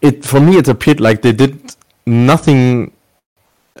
it 0.00 0.24
for 0.24 0.40
me, 0.40 0.56
it 0.56 0.68
appeared 0.68 1.00
like 1.00 1.22
they 1.22 1.32
did 1.32 1.74
nothing 2.06 2.92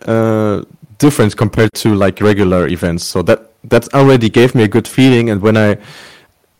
uh, 0.06 0.62
different 0.98 1.36
compared 1.36 1.72
to 1.74 1.94
like 1.94 2.20
regular 2.20 2.66
events. 2.68 3.04
So 3.04 3.22
that 3.22 3.52
that 3.64 3.92
already 3.94 4.28
gave 4.28 4.54
me 4.54 4.64
a 4.64 4.68
good 4.68 4.88
feeling. 4.88 5.30
And 5.30 5.40
when 5.40 5.56
I 5.56 5.78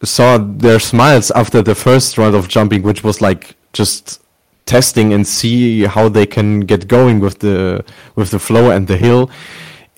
saw 0.03 0.39
their 0.39 0.81
smiles 0.81 1.31
after 1.33 1.63
the 1.63 1.75
first 1.75 2.17
round 2.19 2.35
of 2.35 2.49
jumping, 2.49 2.83
which 2.83 3.05
was 3.05 3.21
like 3.21 3.57
just 3.73 4.21
testing 4.67 5.13
and 5.13 5.27
see 5.27 5.85
how 5.85 6.09
they 6.09 6.27
can 6.27 6.61
get 6.61 6.87
going 6.89 7.21
with 7.21 7.41
the 7.41 7.85
with 8.15 8.31
the 8.31 8.39
flow 8.39 8.71
and 8.71 8.87
the 8.87 8.97
hill. 8.97 9.31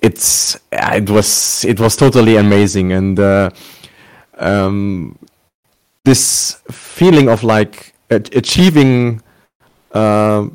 It's 0.01 0.59
it 0.71 1.09
was 1.09 1.63
it 1.63 1.79
was 1.79 1.95
totally 1.95 2.35
amazing. 2.35 2.91
And 2.91 3.19
uh, 3.19 3.49
um, 4.37 5.17
this 6.03 6.61
feeling 6.71 7.29
of 7.29 7.43
like 7.43 7.93
achieving 8.09 9.21
uh, 9.93 10.47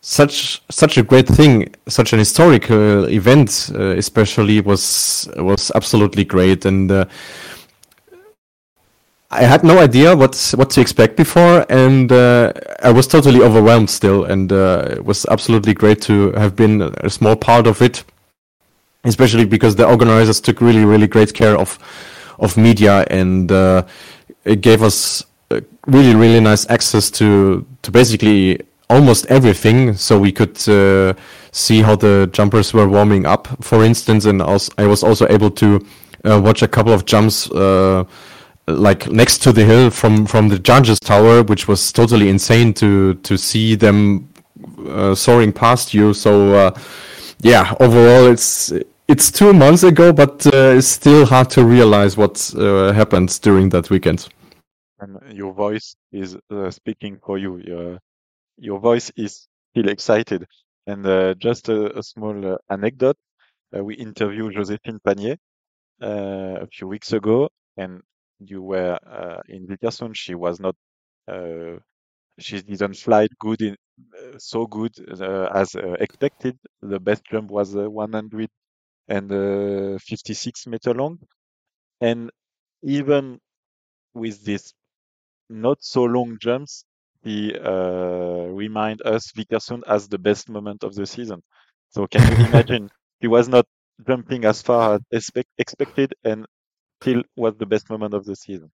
such 0.00 0.62
such 0.70 0.98
a 0.98 1.02
great 1.02 1.26
thing, 1.26 1.74
such 1.88 2.12
an 2.12 2.18
historical 2.18 3.08
event, 3.08 3.70
uh, 3.74 3.96
especially 3.96 4.60
was 4.60 5.28
was 5.36 5.70
absolutely 5.74 6.24
great, 6.24 6.64
and 6.64 6.90
uh, 6.90 7.04
I 9.34 9.42
had 9.42 9.64
no 9.64 9.78
idea 9.78 10.14
what 10.14 10.54
what 10.56 10.70
to 10.70 10.80
expect 10.80 11.16
before, 11.16 11.66
and 11.68 12.10
uh, 12.12 12.52
I 12.82 12.92
was 12.92 13.06
totally 13.06 13.40
overwhelmed 13.40 13.90
still, 13.90 14.24
and 14.24 14.52
uh, 14.52 14.86
it 14.92 15.04
was 15.04 15.26
absolutely 15.26 15.74
great 15.74 16.00
to 16.02 16.32
have 16.32 16.54
been 16.54 16.82
a 16.82 17.10
small 17.10 17.36
part 17.36 17.66
of 17.66 17.82
it 17.82 18.04
especially 19.04 19.44
because 19.44 19.76
the 19.76 19.86
organizers 19.86 20.40
took 20.40 20.60
really 20.60 20.84
really 20.84 21.06
great 21.06 21.32
care 21.34 21.56
of 21.56 21.78
of 22.38 22.56
media 22.56 23.04
and 23.10 23.52
uh, 23.52 23.82
it 24.44 24.60
gave 24.60 24.82
us 24.82 25.24
uh, 25.50 25.60
really 25.86 26.14
really 26.14 26.40
nice 26.40 26.68
access 26.70 27.10
to 27.10 27.64
to 27.82 27.90
basically 27.90 28.58
almost 28.90 29.26
everything 29.26 29.94
so 29.94 30.18
we 30.18 30.32
could 30.32 30.56
uh, 30.68 31.14
see 31.52 31.80
how 31.80 31.94
the 31.94 32.28
jumpers 32.32 32.74
were 32.74 32.88
warming 32.88 33.26
up 33.26 33.46
for 33.62 33.84
instance 33.84 34.24
and 34.24 34.42
also, 34.42 34.72
I 34.78 34.86
was 34.86 35.02
also 35.02 35.26
able 35.28 35.50
to 35.52 35.84
uh, 36.24 36.40
watch 36.40 36.62
a 36.62 36.68
couple 36.68 36.92
of 36.92 37.04
jumps 37.04 37.48
like 38.66 39.10
next 39.10 39.42
to 39.42 39.52
the 39.52 39.64
hill 39.64 39.90
from 39.90 40.26
from 40.26 40.48
the 40.48 40.58
judges 40.58 40.98
tower 41.00 41.42
which 41.42 41.68
was 41.68 41.92
totally 41.92 42.28
insane 42.28 42.72
to 42.72 43.14
to 43.14 43.36
see 43.36 43.74
them 43.74 44.28
uh, 44.88 45.14
soaring 45.14 45.52
past 45.52 45.92
you 45.92 46.14
so 46.14 46.72
yeah 47.40 47.74
overall 47.80 48.26
it's 48.26 48.72
it's 49.06 49.30
two 49.30 49.52
months 49.52 49.82
ago, 49.82 50.12
but 50.12 50.46
uh, 50.46 50.74
it's 50.76 50.86
still 50.86 51.26
hard 51.26 51.50
to 51.50 51.64
realize 51.64 52.16
what 52.16 52.52
uh, 52.56 52.92
happened 52.92 53.38
during 53.42 53.68
that 53.70 53.90
weekend. 53.90 54.28
And 54.98 55.18
your 55.32 55.52
voice 55.52 55.96
is 56.12 56.36
uh, 56.50 56.70
speaking 56.70 57.18
for 57.24 57.36
you. 57.36 57.58
Your, 57.58 57.98
your 58.56 58.80
voice 58.80 59.10
is 59.16 59.46
still 59.72 59.88
excited. 59.88 60.46
And 60.86 61.06
uh, 61.06 61.34
just 61.34 61.68
a, 61.68 61.98
a 61.98 62.02
small 62.02 62.54
uh, 62.54 62.56
anecdote: 62.70 63.16
uh, 63.76 63.82
we 63.82 63.94
interviewed 63.94 64.54
Joséphine 64.54 65.00
Pagnier 65.02 65.36
a 66.00 66.66
few 66.66 66.88
weeks 66.88 67.12
ago, 67.12 67.48
and 67.76 68.02
you 68.40 68.62
were 68.62 68.98
uh, 69.06 69.40
in 69.48 69.66
Vikersund. 69.66 70.16
She 70.16 70.34
was 70.34 70.60
not. 70.60 70.76
Uh, 71.28 71.78
she 72.38 72.60
didn't 72.62 72.96
fly 72.96 73.28
good 73.40 73.62
in, 73.62 73.76
uh, 74.18 74.38
so 74.38 74.66
good 74.66 74.92
as 75.20 75.74
expected. 76.00 76.58
The 76.82 77.00
best 77.00 77.24
jump 77.30 77.50
was 77.50 77.74
100 77.74 78.50
and 79.08 79.32
uh, 79.32 79.98
56 80.00 80.66
meter 80.66 80.94
long. 80.94 81.18
And 82.00 82.30
even 82.82 83.40
with 84.14 84.44
this 84.44 84.74
not 85.50 85.78
so 85.82 86.04
long 86.04 86.38
jumps, 86.40 86.84
he 87.22 87.54
uh, 87.58 88.46
remind 88.62 89.02
us 89.02 89.32
Vikersund 89.32 89.82
as 89.88 90.08
the 90.08 90.18
best 90.18 90.48
moment 90.48 90.84
of 90.84 90.94
the 90.94 91.06
season. 91.06 91.42
So 91.90 92.06
can 92.06 92.26
you 92.26 92.36
imagine? 92.36 92.90
he 93.20 93.28
was 93.28 93.48
not 93.48 93.66
jumping 94.06 94.44
as 94.44 94.62
far 94.62 94.96
as 94.96 95.00
expect, 95.12 95.48
expected, 95.58 96.14
and 96.24 96.46
still 97.04 97.22
was 97.36 97.54
the 97.62 97.66
best 97.66 97.90
moment 97.90 98.14
of 98.14 98.24
the 98.24 98.36
season. 98.36 98.70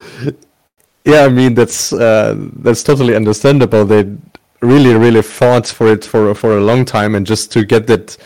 Yeah, 1.04 1.24
I 1.24 1.30
mean 1.30 1.54
that's 1.54 1.92
uh, 1.92 2.36
that's 2.62 2.84
totally 2.84 3.16
understandable. 3.16 3.84
They 3.84 4.04
really, 4.60 4.94
really 4.94 5.22
fought 5.22 5.66
for 5.66 5.88
it 5.88 6.04
for 6.04 6.32
for 6.32 6.58
a 6.58 6.60
long 6.60 6.84
time, 6.84 7.16
and 7.16 7.26
just 7.26 7.50
to 7.54 7.64
get 7.64 7.88
that 7.88 8.16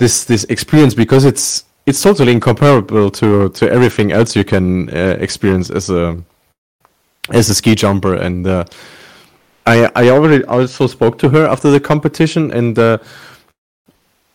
this 0.00 0.24
this 0.24 0.42
experience 0.54 0.94
because 0.94 1.24
it's 1.24 1.64
it's 1.86 2.02
totally 2.02 2.32
incomparable 2.32 3.08
to 3.10 3.50
to 3.50 3.70
everything 3.70 4.10
else 4.10 4.34
you 4.34 4.44
can 4.44 4.90
uh, 4.90 5.16
experience 5.20 5.70
as 5.70 5.90
a 5.90 6.16
as 7.30 7.48
a 7.50 7.54
ski 7.54 7.76
jumper 7.76 8.14
and 8.14 8.46
uh, 8.46 8.64
I 9.66 9.88
I 9.94 10.08
already 10.08 10.44
also 10.44 10.88
spoke 10.88 11.18
to 11.18 11.28
her 11.28 11.46
after 11.46 11.70
the 11.70 11.80
competition 11.80 12.50
and 12.50 12.76
uh, 12.78 12.98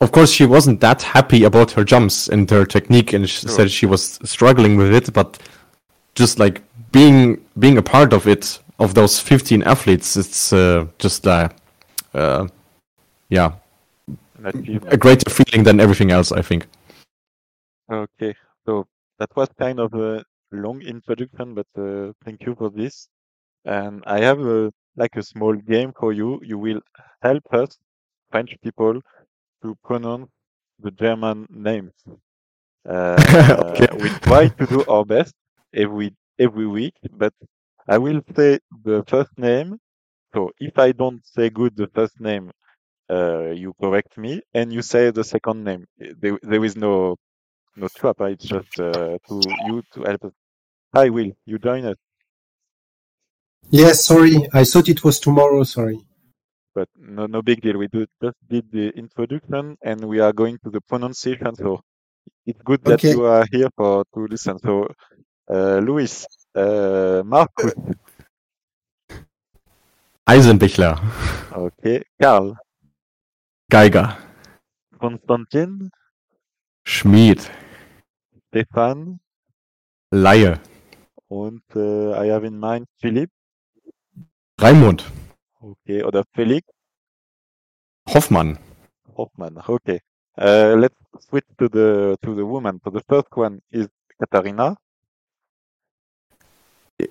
of 0.01 0.11
course 0.11 0.31
she 0.31 0.45
wasn't 0.45 0.79
that 0.79 1.01
happy 1.01 1.43
about 1.43 1.71
her 1.71 1.83
jumps 1.83 2.27
and 2.29 2.49
her 2.49 2.65
technique 2.65 3.13
and 3.13 3.29
she 3.29 3.41
sure. 3.41 3.51
said 3.51 3.71
she 3.71 3.85
was 3.85 4.19
struggling 4.23 4.77
with 4.77 4.93
it 4.93 5.11
but 5.13 5.37
just 6.15 6.39
like 6.39 6.61
being 6.91 7.43
being 7.57 7.77
a 7.77 7.81
part 7.81 8.13
of 8.13 8.27
it 8.27 8.59
of 8.79 8.93
those 8.93 9.19
15 9.19 9.63
athletes 9.63 10.15
it's 10.15 10.53
uh, 10.53 10.85
just 10.97 11.27
uh, 11.27 11.49
uh, 12.13 12.47
yeah 13.29 13.51
a 14.43 14.97
greater 14.97 15.29
feeling 15.29 15.63
than 15.63 15.79
everything 15.79 16.11
else, 16.11 16.31
I 16.31 16.41
think. 16.41 16.67
Okay, 17.91 18.35
so 18.65 18.87
that 19.17 19.29
was 19.35 19.49
kind 19.57 19.79
of 19.79 19.93
a 19.93 20.23
long 20.51 20.81
introduction, 20.81 21.55
but 21.55 21.67
uh, 21.77 22.13
thank 22.23 22.45
you 22.45 22.55
for 22.55 22.69
this. 22.69 23.07
And 23.65 24.03
I 24.05 24.21
have 24.21 24.39
a, 24.39 24.71
like 24.95 25.15
a 25.15 25.23
small 25.23 25.53
game 25.53 25.93
for 25.99 26.13
you. 26.13 26.39
You 26.43 26.57
will 26.57 26.81
help 27.21 27.43
us, 27.53 27.77
French 28.31 28.55
people, 28.63 29.01
to 29.63 29.77
pronounce 29.83 30.29
the 30.79 30.91
German 30.91 31.47
names. 31.49 31.93
Uh, 32.89 33.85
okay. 33.85 33.87
We 33.93 34.11
try 34.23 34.49
to 34.49 34.67
do 34.67 34.85
our 34.87 35.05
best 35.05 35.33
every 35.73 36.15
every 36.39 36.67
week, 36.67 36.95
but 37.11 37.33
I 37.87 37.97
will 37.99 38.21
say 38.35 38.59
the 38.85 39.03
first 39.07 39.31
name. 39.37 39.79
So 40.33 40.51
if 40.59 40.77
I 40.79 40.93
don't 40.93 41.25
say 41.27 41.49
good 41.49 41.75
the 41.77 41.87
first 41.95 42.19
name, 42.21 42.51
uh, 43.09 43.51
you 43.51 43.73
correct 43.81 44.17
me 44.17 44.41
and 44.53 44.73
you 44.73 44.81
say 44.83 45.11
the 45.11 45.23
second 45.25 45.63
name. 45.65 45.85
There, 45.97 46.39
there 46.43 46.65
is 46.65 46.75
no 46.77 47.17
no 47.75 47.89
trap. 47.89 48.17
huh? 48.19 48.25
It's 48.25 48.45
just 48.45 48.79
uh, 48.79 49.19
to 49.29 49.55
you 49.59 49.83
to 49.93 50.03
help 50.03 50.25
us. 50.25 50.33
Hi, 50.95 51.09
Will. 51.09 51.31
You 51.45 51.59
join 51.59 51.85
us, 51.85 51.97
Yes, 53.71 54.05
sorry. 54.05 54.47
I 54.53 54.63
thought 54.65 54.89
it 54.89 55.03
was 55.03 55.19
tomorrow. 55.19 55.63
Sorry. 55.63 55.99
But 56.79 56.89
no 56.95 57.27
no 57.27 57.41
big 57.41 57.59
deal. 57.61 57.77
We 57.77 57.87
do, 57.95 58.05
just 58.23 58.37
did 58.49 58.65
the 58.71 58.87
introduction 59.03 59.75
and 59.83 59.99
we 60.11 60.21
are 60.21 60.31
going 60.33 60.57
to 60.63 60.69
the 60.71 60.81
pronunciation. 60.91 61.55
So 61.57 61.81
it's 62.45 62.61
good 62.63 62.85
that 62.85 63.01
Okay. 63.01 63.11
you 63.11 63.25
are 63.25 63.45
here 63.51 63.69
for 63.77 64.05
to 64.15 64.19
listen. 64.33 64.57
So, 64.65 64.87
uh, 65.51 65.79
Luis, 65.79 66.27
uh, 66.55 67.23
Markus, 67.25 67.73
Eisenbichler, 70.27 70.95
okay, 71.51 72.03
Karl, 72.21 72.55
Geiger, 73.71 74.17
Konstantin, 75.01 75.91
Schmid, 76.85 77.39
Stephan, 78.49 79.19
Leyhe, 80.11 80.59
und 81.29 81.63
uh, 81.75 82.13
I 82.13 82.27
have 82.27 82.45
in 82.45 82.59
mind 82.59 82.87
Philipp, 83.01 83.31
Raimund, 84.61 85.03
okay, 85.61 86.03
oder 86.03 86.23
Felix 86.33 86.67
Hoffmann, 88.07 88.57
Hoffmann. 89.15 89.57
Okay. 89.67 90.01
Uh, 90.37 90.75
let's 90.77 90.95
switch 91.19 91.45
to 91.57 91.67
the 91.67 92.17
to 92.23 92.33
the 92.33 92.45
woman. 92.45 92.79
So 92.83 92.89
the 92.89 93.03
first 93.09 93.27
one 93.35 93.61
is 93.71 93.87
Katharina. 94.19 94.77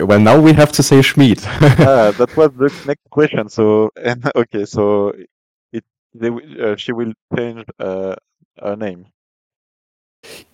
Well, 0.00 0.20
now 0.20 0.40
we 0.40 0.52
have 0.52 0.72
to 0.72 0.82
say 0.82 1.02
Schmid. 1.02 1.40
ah, 1.44 2.12
that 2.18 2.36
was 2.36 2.50
the 2.56 2.70
next 2.86 3.08
question. 3.10 3.48
So 3.48 3.90
and 3.96 4.24
okay, 4.36 4.64
so 4.64 5.12
it 5.72 5.84
they, 6.14 6.28
uh, 6.28 6.76
she 6.76 6.92
will 6.92 7.12
change 7.36 7.64
uh, 7.78 8.16
her 8.60 8.76
name. 8.76 9.06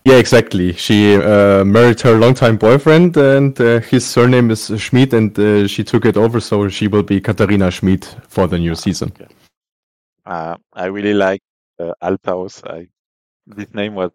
Yeah, 0.04 0.16
exactly. 0.16 0.74
She 0.74 1.16
uh, 1.16 1.64
married 1.64 2.00
her 2.02 2.18
longtime 2.18 2.58
boyfriend, 2.58 3.16
and 3.16 3.58
uh, 3.60 3.80
his 3.80 4.04
surname 4.04 4.50
is 4.50 4.70
Schmid, 4.76 5.14
and 5.14 5.38
uh, 5.38 5.66
she 5.66 5.82
took 5.82 6.04
it 6.04 6.16
over, 6.16 6.40
so 6.40 6.68
she 6.68 6.88
will 6.88 7.02
be 7.02 7.20
Katharina 7.20 7.70
Schmid 7.70 8.04
for 8.28 8.46
the 8.46 8.58
new 8.58 8.74
season. 8.74 9.12
Uh, 10.26 10.56
I 10.72 10.86
really 10.86 11.14
like 11.14 11.40
uh, 11.78 11.92
Althaus. 12.02 12.62
I, 12.68 12.88
this 13.46 13.72
name 13.74 13.94
was. 13.94 14.10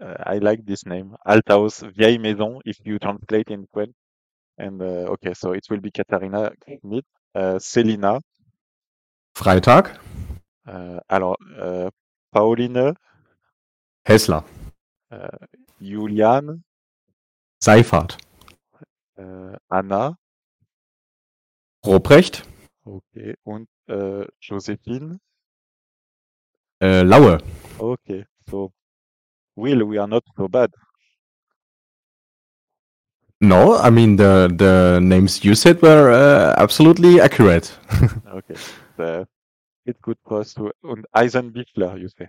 Uh, 0.00 0.14
I 0.24 0.38
like 0.38 0.64
this 0.64 0.86
name, 0.86 1.14
Althaus 1.26 1.82
Vieille 1.94 2.18
Maison, 2.18 2.60
if 2.64 2.78
you 2.84 2.98
translate 2.98 3.48
in 3.48 3.66
French. 3.72 3.92
And 4.56 4.80
uh, 4.80 5.12
okay, 5.14 5.34
so 5.34 5.52
it 5.52 5.66
will 5.68 5.80
be 5.80 5.90
Katharina 5.90 6.52
Schmid, 6.66 7.04
uh, 7.34 7.58
Selina, 7.58 8.20
Freitag, 9.34 9.96
alors, 11.08 11.36
uh, 11.58 11.90
Pauline, 12.32 12.94
Hessler, 14.04 14.44
Julian, 15.78 16.64
Seyfarth, 17.62 18.16
äh, 19.16 19.56
Anna, 19.68 20.16
Rupprecht, 21.84 22.44
okay, 22.84 23.34
und 23.44 23.68
äh, 23.88 24.26
Josephine, 24.40 25.18
äh, 26.82 27.02
Laue. 27.02 27.38
okay. 27.78 28.26
So, 28.50 28.72
Will, 29.56 29.82
we 29.86 29.98
are 30.00 30.08
not 30.08 30.24
so 30.36 30.48
bad. 30.48 30.70
No, 33.40 33.76
I 33.76 33.90
mean 33.90 34.16
the 34.16 34.48
the 34.54 34.98
names 35.00 35.42
you 35.44 35.54
said 35.54 35.80
were 35.82 36.10
uh, 36.10 36.54
absolutely 36.60 37.20
accurate. 37.20 37.72
Okay, 38.26 38.54
uh, 38.98 39.24
it's 39.86 40.00
good 40.02 40.18
for 40.24 40.40
us 40.40 40.54
to. 40.54 40.72
Und 40.82 41.06
Eisenbichler, 41.12 41.96
you 41.96 42.08
say, 42.08 42.28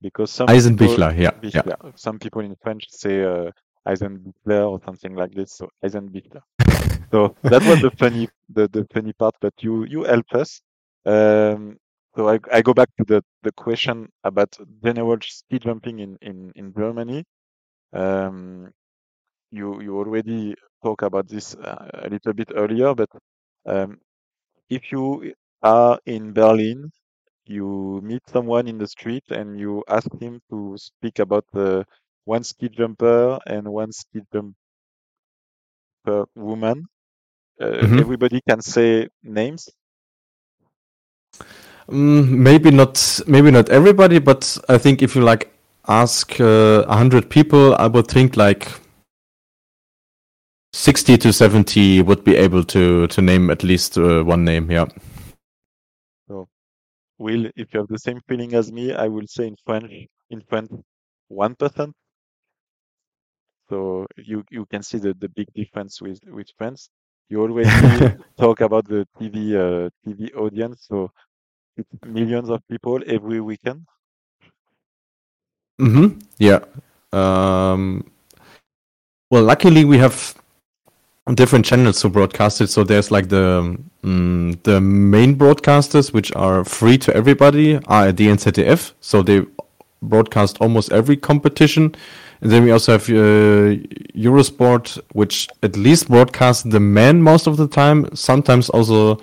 because 0.00 0.30
some 0.30 0.48
Eisenbichler, 0.48 1.16
yeah, 1.16 1.30
yeah. 1.42 1.62
Bichler, 1.62 1.98
some 1.98 2.18
people 2.18 2.42
in 2.42 2.56
French 2.62 2.86
say 2.90 3.24
uh, 3.24 3.50
Eisenbichler 3.86 4.70
or 4.70 4.80
something 4.84 5.14
like 5.14 5.32
this. 5.32 5.52
So 5.52 5.68
Eisenbichler. 5.84 6.42
so 7.10 7.34
that 7.42 7.64
was 7.64 7.80
the 7.82 7.90
funny, 7.98 8.28
the, 8.48 8.68
the 8.68 8.86
funny 8.92 9.12
part. 9.12 9.34
But 9.40 9.54
you 9.60 9.84
you 9.84 10.04
help 10.04 10.26
us. 10.34 10.60
Um, 11.06 11.78
so 12.16 12.28
I, 12.28 12.40
I 12.52 12.62
go 12.62 12.74
back 12.74 12.88
to 12.98 13.04
the, 13.04 13.22
the 13.44 13.52
question 13.52 14.08
about 14.24 14.56
general 14.84 15.18
ski 15.20 15.58
jumping 15.60 16.00
in, 16.00 16.18
in, 16.20 16.50
in 16.56 16.74
Germany. 16.76 17.24
Um, 17.92 18.72
you 19.50 19.80
you 19.80 19.96
already 19.96 20.56
talked 20.82 21.02
about 21.04 21.28
this 21.28 21.54
uh, 21.54 21.88
a 21.94 22.08
little 22.08 22.32
bit 22.32 22.50
earlier, 22.54 22.94
but 22.94 23.08
um, 23.66 23.98
if 24.68 24.90
you 24.92 25.32
are 25.62 25.98
in 26.06 26.32
Berlin, 26.32 26.90
you 27.48 28.00
meet 28.02 28.22
someone 28.28 28.68
in 28.68 28.78
the 28.78 28.86
street 28.86 29.24
and 29.30 29.58
you 29.58 29.84
ask 29.88 30.08
him 30.20 30.40
to 30.50 30.76
speak 30.78 31.18
about 31.18 31.44
the 31.52 31.84
one 32.24 32.44
ski 32.44 32.68
jumper 32.68 33.38
and 33.46 33.66
one 33.72 33.92
ski 33.92 34.20
jumper 34.32 34.54
woman. 36.34 36.86
Uh, 37.60 37.82
Mhm. 37.82 38.00
Everybody 38.00 38.40
can 38.48 38.60
say 38.62 39.08
names. 39.22 39.68
Mm, 41.88 42.28
maybe 42.28 42.70
not 42.70 43.20
maybe 43.26 43.50
not 43.50 43.68
everybody, 43.70 44.18
but 44.18 44.58
I 44.68 44.78
think 44.78 45.02
if 45.02 45.16
you 45.16 45.22
like 45.22 45.50
ask 45.88 46.38
uh, 46.40 46.84
a 46.86 46.96
hundred 46.96 47.30
people, 47.30 47.74
I 47.74 47.86
would 47.86 48.08
think 48.08 48.36
like 48.36 48.68
sixty 50.74 51.16
to 51.18 51.32
seventy 51.32 52.02
would 52.02 52.24
be 52.24 52.36
able 52.36 52.62
to 52.64 53.06
to 53.06 53.22
name 53.22 53.50
at 53.50 53.62
least 53.62 53.96
uh, 53.98 54.22
one 54.22 54.44
name. 54.44 54.70
Yeah. 54.70 54.86
Will, 57.18 57.46
if 57.56 57.74
you 57.74 57.80
have 57.80 57.88
the 57.88 57.98
same 57.98 58.20
feeling 58.28 58.54
as 58.54 58.72
me, 58.72 58.92
I 58.94 59.08
will 59.08 59.26
say 59.26 59.46
in 59.48 59.56
French, 59.66 59.92
in 60.30 60.40
French, 60.42 60.70
one 61.28 61.54
percent. 61.54 61.94
So 63.68 64.06
you 64.16 64.44
you 64.50 64.66
can 64.66 64.82
see 64.82 64.98
the, 64.98 65.14
the 65.14 65.28
big 65.28 65.48
difference 65.54 66.00
with 66.00 66.20
with 66.26 66.48
France. 66.56 66.90
You 67.28 67.42
always 67.42 67.68
talk 68.38 68.60
about 68.60 68.86
the 68.88 69.06
TV 69.18 69.54
uh, 69.54 69.90
TV 70.06 70.34
audience, 70.34 70.86
so 70.88 71.10
it's 71.76 71.90
millions 72.06 72.50
of 72.50 72.60
people 72.68 73.00
every 73.06 73.40
weekend. 73.40 73.86
Mm-hmm. 75.80 76.18
Yeah. 76.38 76.60
Um, 77.12 78.10
well, 79.30 79.44
luckily 79.44 79.84
we 79.84 79.98
have 79.98 80.34
different 81.34 81.64
channels 81.64 82.00
to 82.00 82.08
broadcast 82.08 82.60
it. 82.60 82.68
So 82.68 82.84
there's 82.84 83.10
like 83.10 83.28
the 83.28 83.76
mm, 84.02 84.62
the 84.62 84.80
main 84.80 85.36
broadcasters, 85.36 86.12
which 86.12 86.34
are 86.34 86.64
free 86.64 86.98
to 86.98 87.14
everybody, 87.14 87.76
are 87.86 88.12
the 88.12 88.28
NZDF. 88.28 88.92
So 89.00 89.22
they 89.22 89.44
broadcast 90.02 90.58
almost 90.60 90.92
every 90.92 91.16
competition. 91.16 91.94
And 92.40 92.52
then 92.52 92.64
we 92.64 92.70
also 92.70 92.92
have 92.92 93.08
uh, 93.08 93.76
Eurosport, 94.14 94.98
which 95.12 95.48
at 95.62 95.76
least 95.76 96.08
broadcasts 96.08 96.62
the 96.62 96.80
men 96.80 97.20
most 97.22 97.46
of 97.46 97.56
the 97.56 97.66
time. 97.66 98.08
Sometimes 98.14 98.70
also 98.70 99.20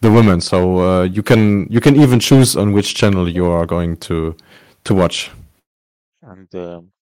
the 0.00 0.10
women. 0.10 0.40
So 0.40 0.78
uh, 0.78 1.02
you 1.04 1.22
can 1.22 1.66
you 1.70 1.80
can 1.80 1.96
even 1.96 2.20
choose 2.20 2.56
on 2.56 2.72
which 2.72 2.94
channel 2.94 3.28
you 3.28 3.46
are 3.46 3.66
going 3.66 3.96
to 4.08 4.36
to 4.84 4.94
watch. 4.94 5.30
And 6.22 6.54
um, 6.54 6.92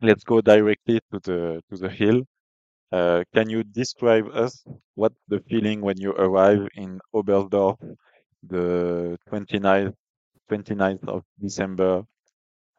let's 0.00 0.24
go 0.24 0.40
directly 0.40 1.00
to 1.12 1.18
the 1.18 1.62
to 1.70 1.76
the 1.76 1.90
hill. 1.90 2.22
Uh, 2.92 3.22
can 3.32 3.48
you 3.48 3.62
describe 3.62 4.26
us 4.34 4.64
what 4.94 5.12
the 5.28 5.40
feeling 5.48 5.80
when 5.80 5.96
you 6.00 6.10
arrive 6.10 6.66
in 6.74 7.00
Oberstdorf 7.14 7.78
the 8.42 9.16
29th, 9.30 9.94
29th 10.50 11.08
of 11.08 11.22
December? 11.40 12.02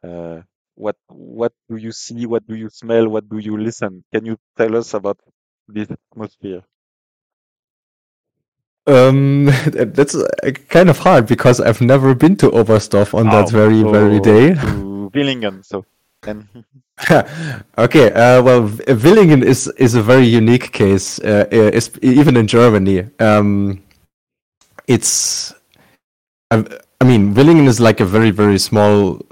Uh, 0.04 0.41
what 0.76 0.95
what 1.08 1.54
do 1.69 1.78
you 1.78 1.91
see? 1.91 2.26
What 2.26 2.45
do 2.47 2.56
you 2.56 2.69
smell? 2.69 3.08
What 3.08 3.30
do 3.30 3.38
you 3.38 3.58
listen? 3.58 4.04
Can 4.13 4.26
you 4.26 4.38
tell 4.58 4.76
us 4.76 4.93
about 4.93 5.19
this 5.67 5.88
atmosphere? 5.91 6.63
Um, 8.88 9.45
that's 9.67 10.15
uh, 10.15 10.28
kind 10.69 10.89
of 10.89 10.97
hard 10.97 11.28
because 11.28 11.62
I've 11.62 11.82
never 11.82 12.15
been 12.15 12.36
to 12.38 12.50
Oberstdorf 12.50 13.13
on 13.13 13.28
that 13.28 13.45
Oh, 13.45 13.52
very, 13.52 13.84
very 13.84 14.17
so 14.17 14.24
day. 14.24 14.54
To 14.56 15.12
Willingen, 15.13 15.63
so 15.63 15.86
and 16.27 16.47
okay, 17.77 18.12
uh, 18.12 18.41
well, 18.43 18.69
Willingen 18.88 19.43
is 19.43 19.67
is 19.77 19.95
a 19.95 20.01
very 20.01 20.25
unique 20.25 20.71
case, 20.71 21.19
uh, 21.19 21.45
even 22.01 22.38
in 22.38 22.47
Germany. 22.47 23.07
Um, 23.19 23.81
it's, 24.88 25.53
I, 26.51 26.63
I 26.99 27.05
mean, 27.05 27.34
Willingen 27.34 27.67
is 27.67 27.79
like 27.79 27.99
a 27.99 28.05
very, 28.05 28.29
very 28.31 28.60
small 28.60 29.25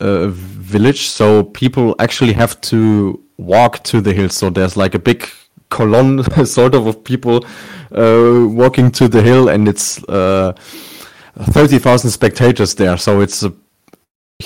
uh, 0.00 0.28
village, 0.28 1.08
so 1.08 1.44
people 1.44 1.94
actually 1.98 2.34
have 2.34 2.60
to 2.62 3.20
walk 3.38 3.82
to 3.84 4.00
the 4.00 4.12
hill. 4.12 4.28
So 4.28 4.50
there's 4.50 4.76
like 4.76 4.94
a 4.94 4.98
big 4.98 5.26
column, 5.70 6.22
sort 6.44 6.74
of, 6.74 6.86
of 6.86 7.02
people 7.04 7.46
uh, 7.92 8.46
walking 8.48 8.90
to 8.92 9.08
the 9.08 9.22
hill, 9.22 9.48
and 9.48 9.66
it's 9.66 10.02
uh, 10.08 10.52
thirty 11.52 11.78
thousand 11.78 12.10
spectators 12.10 12.74
there. 12.74 12.98
So 12.98 13.20
it's 13.20 13.42
a 13.42 13.52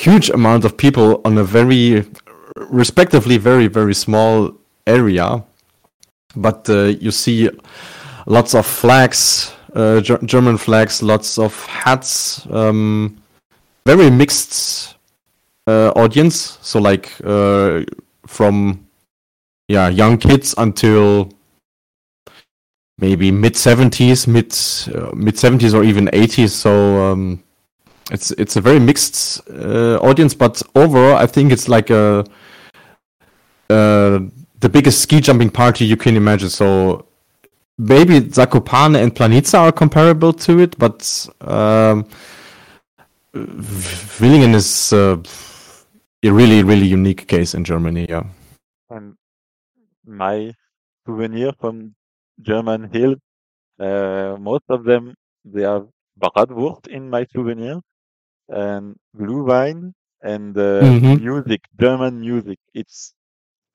huge 0.04 0.30
amount 0.30 0.64
of 0.64 0.76
people 0.76 1.20
on 1.24 1.38
a 1.38 1.44
very 1.44 2.04
respectively 2.56 3.38
very 3.38 3.68
very 3.68 3.94
small 3.94 4.52
area 4.86 5.42
but 6.36 6.68
uh, 6.70 6.84
you 7.04 7.10
see 7.10 7.50
lots 8.26 8.54
of 8.54 8.66
flags 8.66 9.52
uh, 9.74 10.00
Ger- 10.00 10.20
German 10.24 10.56
flags, 10.56 11.02
lots 11.02 11.38
of 11.38 11.54
hats, 11.66 12.46
um, 12.50 13.16
very 13.86 14.10
mixed 14.10 14.96
uh, 15.66 15.92
audience. 15.94 16.58
So 16.62 16.80
like 16.80 17.12
uh, 17.24 17.82
from 18.26 18.86
yeah 19.68 19.88
young 19.88 20.18
kids 20.18 20.54
until 20.58 21.30
maybe 22.98 23.30
mid 23.30 23.56
seventies, 23.56 24.26
mid 24.26 24.56
uh, 24.94 25.10
mid 25.14 25.38
seventies 25.38 25.74
or 25.74 25.84
even 25.84 26.08
eighties. 26.12 26.54
So 26.54 27.12
um, 27.12 27.42
it's 28.10 28.30
it's 28.32 28.56
a 28.56 28.60
very 28.60 28.78
mixed 28.78 29.40
uh, 29.50 29.98
audience, 30.00 30.34
but 30.34 30.62
overall, 30.74 31.16
I 31.16 31.26
think 31.26 31.52
it's 31.52 31.68
like 31.68 31.90
a 31.90 32.24
uh, 33.70 34.20
the 34.60 34.68
biggest 34.68 35.02
ski 35.02 35.20
jumping 35.20 35.50
party 35.50 35.84
you 35.84 35.96
can 35.96 36.16
imagine. 36.16 36.48
So 36.48 37.06
maybe 37.76 38.20
Zakopane 38.20 39.00
and 39.00 39.14
Planica 39.14 39.58
are 39.58 39.72
comparable 39.72 40.32
to 40.32 40.58
it, 40.60 40.78
but 40.78 41.28
um, 41.42 42.06
Willingen 43.34 44.54
is 44.54 44.92
uh, 44.92 45.22
a 46.24 46.30
really 46.30 46.62
really 46.62 46.86
unique 46.86 47.28
case 47.28 47.54
in 47.54 47.64
Germany. 47.64 48.06
Yeah. 48.08 48.24
And 48.90 49.16
my 50.06 50.52
souvenir 51.06 51.52
from 51.60 51.94
German 52.40 52.88
hill, 52.90 53.16
uh, 53.78 54.36
most 54.40 54.64
of 54.70 54.84
them 54.84 55.14
they 55.44 55.62
have 55.62 55.86
Bratwurst 56.18 56.88
in 56.88 57.10
my 57.10 57.26
souvenir 57.34 57.80
and 58.48 58.96
Glühwein 59.16 59.92
and 60.22 60.56
uh, 60.58 60.92
Mhm. 60.92 61.18
music, 61.18 61.62
German 61.80 62.20
music. 62.20 62.58
It's 62.74 63.14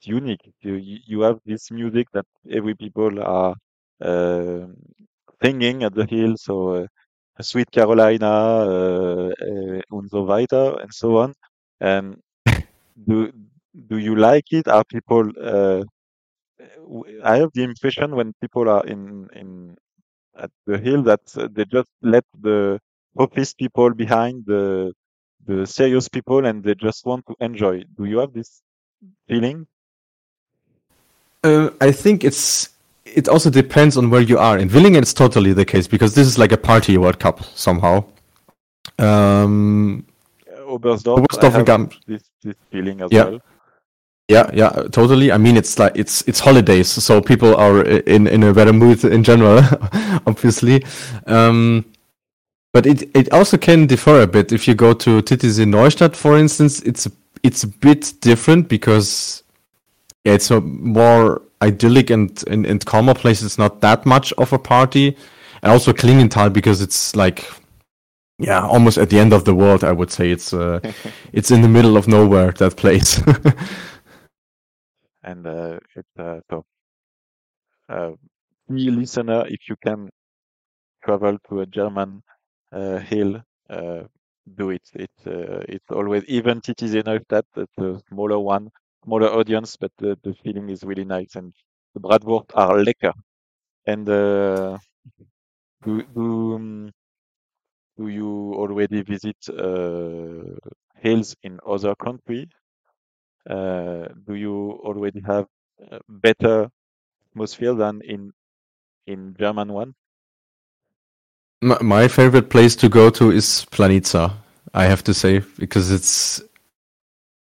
unique. 0.03 0.51
You 0.61 0.75
you 0.75 1.21
have 1.21 1.39
this 1.45 1.71
music 1.71 2.07
that 2.13 2.25
every 2.49 2.75
people 2.75 3.21
are 3.21 3.55
uh, 4.01 4.67
singing 5.43 5.83
at 5.83 5.93
the 5.95 6.05
hill. 6.05 6.35
So 6.37 6.55
uh, 6.83 6.87
Sweet 7.41 7.71
Carolina 7.71 8.31
uh, 8.31 9.31
uh, 9.31 9.81
und 9.91 10.09
so 10.09 10.23
weiter 10.25 10.77
and 10.81 10.91
so 10.93 11.17
on. 11.17 11.33
And 11.79 12.17
do 13.07 13.31
do 13.89 13.97
you 13.97 14.15
like 14.15 14.51
it? 14.51 14.67
Are 14.67 14.83
people? 14.85 15.29
Uh, 15.41 15.83
I 17.23 17.37
have 17.37 17.51
the 17.53 17.63
impression 17.63 18.15
when 18.15 18.33
people 18.41 18.69
are 18.69 18.85
in 18.85 19.27
in 19.33 19.75
at 20.37 20.51
the 20.65 20.77
hill 20.77 21.01
that 21.03 21.21
uh, 21.37 21.47
they 21.51 21.65
just 21.65 21.89
let 22.01 22.25
the 22.41 22.79
office 23.17 23.53
people 23.53 23.93
behind 23.93 24.43
the 24.45 24.93
the 25.45 25.65
serious 25.67 26.07
people 26.07 26.45
and 26.45 26.63
they 26.63 26.75
just 26.75 27.05
want 27.05 27.25
to 27.27 27.35
enjoy. 27.39 27.83
Do 27.97 28.05
you 28.05 28.19
have 28.19 28.33
this 28.33 28.61
feeling? 29.27 29.67
Uh, 31.43 31.69
I 31.81 31.91
think 31.91 32.23
it's 32.23 32.69
it 33.05 33.27
also 33.27 33.49
depends 33.49 33.97
on 33.97 34.09
where 34.09 34.21
you 34.21 34.37
are. 34.39 34.57
In 34.57 34.69
Willingen, 34.69 35.01
it's 35.01 35.13
totally 35.13 35.53
the 35.53 35.65
case 35.65 35.87
because 35.87 36.15
this 36.15 36.27
is 36.27 36.37
like 36.37 36.51
a 36.51 36.57
party 36.57 36.97
World 36.97 37.19
Cup 37.19 37.43
somehow. 37.55 38.05
Um, 38.97 40.05
Oberstdorf, 40.67 41.25
Oberstdorf 41.25 41.99
this 42.07 42.23
this 42.41 42.55
feeling 42.71 43.01
as 43.01 43.11
Yeah. 43.11 43.25
well. 43.25 43.41
yeah, 44.29 44.49
yeah, 44.53 44.69
totally. 44.91 45.31
I 45.31 45.37
mean, 45.37 45.57
it's 45.57 45.77
like 45.77 45.91
it's 45.95 46.23
it's 46.27 46.39
holidays, 46.39 46.87
so 46.87 47.21
people 47.21 47.55
are 47.55 47.83
in 48.07 48.27
in 48.27 48.43
a 48.43 48.53
better 48.53 48.73
mood 48.73 49.03
in 49.03 49.23
general, 49.23 49.61
obviously. 50.25 50.83
Um, 51.27 51.85
but 52.73 52.85
it 52.87 53.03
it 53.15 53.31
also 53.31 53.57
can 53.57 53.85
differ 53.85 54.21
a 54.21 54.27
bit. 54.27 54.51
If 54.51 54.67
you 54.67 54.73
go 54.75 54.93
to 54.93 55.21
Titisee 55.21 55.65
Neustadt, 55.65 56.15
for 56.15 56.37
instance, 56.37 56.81
it's 56.81 57.05
a, 57.05 57.11
it's 57.43 57.63
a 57.63 57.67
bit 57.67 58.13
different 58.19 58.67
because 58.67 59.43
yeah, 60.25 60.33
it's 60.33 60.49
a 60.51 60.59
more 60.59 61.41
idyllic 61.61 62.09
and, 62.09 62.43
and 62.47 62.65
and 62.65 62.83
calmer 62.85 63.13
place. 63.13 63.43
It's 63.43 63.59
not 63.59 63.81
that 63.81 64.05
much 64.05 64.33
of 64.33 64.51
a 64.53 64.59
party, 64.59 65.15
and 65.61 65.71
also 65.71 65.93
Klingenthal 65.93 66.51
because 66.51 66.81
it's 66.81 67.15
like 67.15 67.45
yeah, 68.39 68.65
almost 68.65 68.97
at 68.97 69.11
the 69.11 69.19
end 69.19 69.33
of 69.33 69.45
the 69.45 69.53
world. 69.53 69.83
I 69.83 69.91
would 69.91 70.11
say 70.11 70.31
it's 70.31 70.51
uh, 70.51 70.79
it's 71.31 71.51
in 71.51 71.61
the 71.61 71.69
middle 71.69 71.95
of 71.95 72.07
nowhere. 72.07 72.51
That 72.53 72.75
place. 72.75 73.21
and 75.23 75.45
uh, 75.45 75.79
it 75.95 76.05
uh, 76.17 76.39
so 76.49 76.65
uh, 77.87 78.11
listener, 78.67 79.45
if 79.47 79.59
you 79.69 79.75
can 79.85 80.09
travel 81.05 81.37
to 81.49 81.61
a 81.61 81.65
German 81.67 82.23
uh, 82.73 82.99
hill, 82.99 83.41
uh, 83.69 84.03
do 84.55 84.71
it. 84.71 84.83
It's 84.95 85.27
uh, 85.27 85.63
it's 85.69 85.91
always 85.91 86.23
even 86.25 86.61
Titisee 86.61 87.03
Neustadt, 87.05 87.45
it's 87.57 87.77
a 87.79 88.01
smaller 88.09 88.39
one, 88.39 88.69
smaller 89.05 89.29
audience, 89.29 89.77
but 89.77 89.91
the, 89.99 90.17
the 90.23 90.33
feeling 90.43 90.69
is 90.69 90.83
really 90.83 91.05
nice 91.05 91.35
and 91.35 91.53
the 91.95 92.01
Bratwurst 92.01 92.51
are 92.55 92.75
lecker. 92.77 93.13
And 93.87 94.09
uh, 94.09 94.77
do 95.83 96.01
do, 96.15 96.55
um, 96.55 96.91
do 97.97 98.07
you 98.07 98.53
already 98.61 99.01
visit 99.01 99.37
uh, 99.49 100.55
hills 101.01 101.35
in 101.43 101.59
other 101.65 101.95
countries? 101.95 102.47
Uh, 103.49 104.07
do 104.27 104.35
you 104.35 104.71
already 104.83 105.21
have 105.21 105.47
uh, 105.91 105.99
better 106.09 106.69
atmosphere 107.31 107.75
than 107.75 108.01
in 108.03 108.31
in 109.07 109.35
German 109.39 109.73
one? 109.73 109.95
My, 111.63 112.07
favorite 112.09 112.49
place 112.49 112.75
to 112.77 112.89
go 112.89 113.09
to 113.11 113.31
is 113.31 113.65
Planica, 113.71 114.33
I 114.73 114.83
have 114.83 115.01
to 115.05 115.13
say, 115.13 115.41
because 115.57 115.91
it's, 115.91 116.41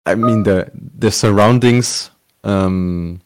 I 0.07 0.15
mean, 0.15 0.43
the 0.43 0.71
the 0.99 1.11
surroundings, 1.11 2.11
um, 2.43 3.21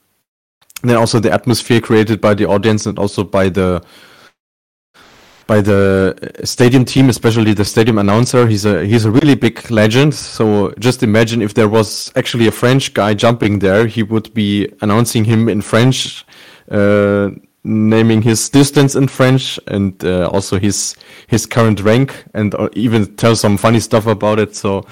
then 0.83 0.97
also 0.97 1.21
the 1.21 1.31
atmosphere 1.33 1.81
created 1.81 2.21
by 2.21 2.35
the 2.35 2.47
audience 2.47 2.87
and 2.87 2.99
also 2.99 3.23
by 3.23 3.49
the 3.51 3.85
by 5.47 5.61
the 5.61 6.17
stadium 6.45 6.85
team, 6.85 7.09
especially 7.09 7.55
the 7.55 7.65
stadium 7.65 7.99
announcer. 7.99 8.47
He's 8.47 8.65
a 8.65 8.85
he's 8.85 9.05
a 9.05 9.11
really 9.11 9.37
big 9.37 9.71
legend. 9.71 10.15
So 10.15 10.73
just 10.79 11.03
imagine 11.03 11.43
if 11.43 11.55
there 11.55 11.69
was 11.69 12.11
actually 12.17 12.49
a 12.49 12.53
French 12.53 12.95
guy 12.95 13.15
jumping 13.15 13.61
there, 13.61 13.87
he 13.87 14.03
would 14.03 14.33
be 14.35 14.69
announcing 14.81 15.25
him 15.25 15.49
in 15.49 15.61
French. 15.61 16.25
Uh, 16.69 17.31
naming 17.65 18.23
his 18.23 18.49
distance 18.49 18.95
in 18.95 19.07
French 19.09 19.61
and 19.67 20.03
uh, 20.05 20.29
also 20.29 20.59
his 20.59 20.97
his 21.27 21.47
current 21.47 21.81
rank 21.81 22.25
and 22.35 22.55
uh, 22.55 22.69
even 22.73 23.15
tell 23.17 23.37
some 23.37 23.57
funny 23.57 23.81
stuff 23.81 24.07
about 24.07 24.39
it. 24.39 24.57
So 24.57 24.87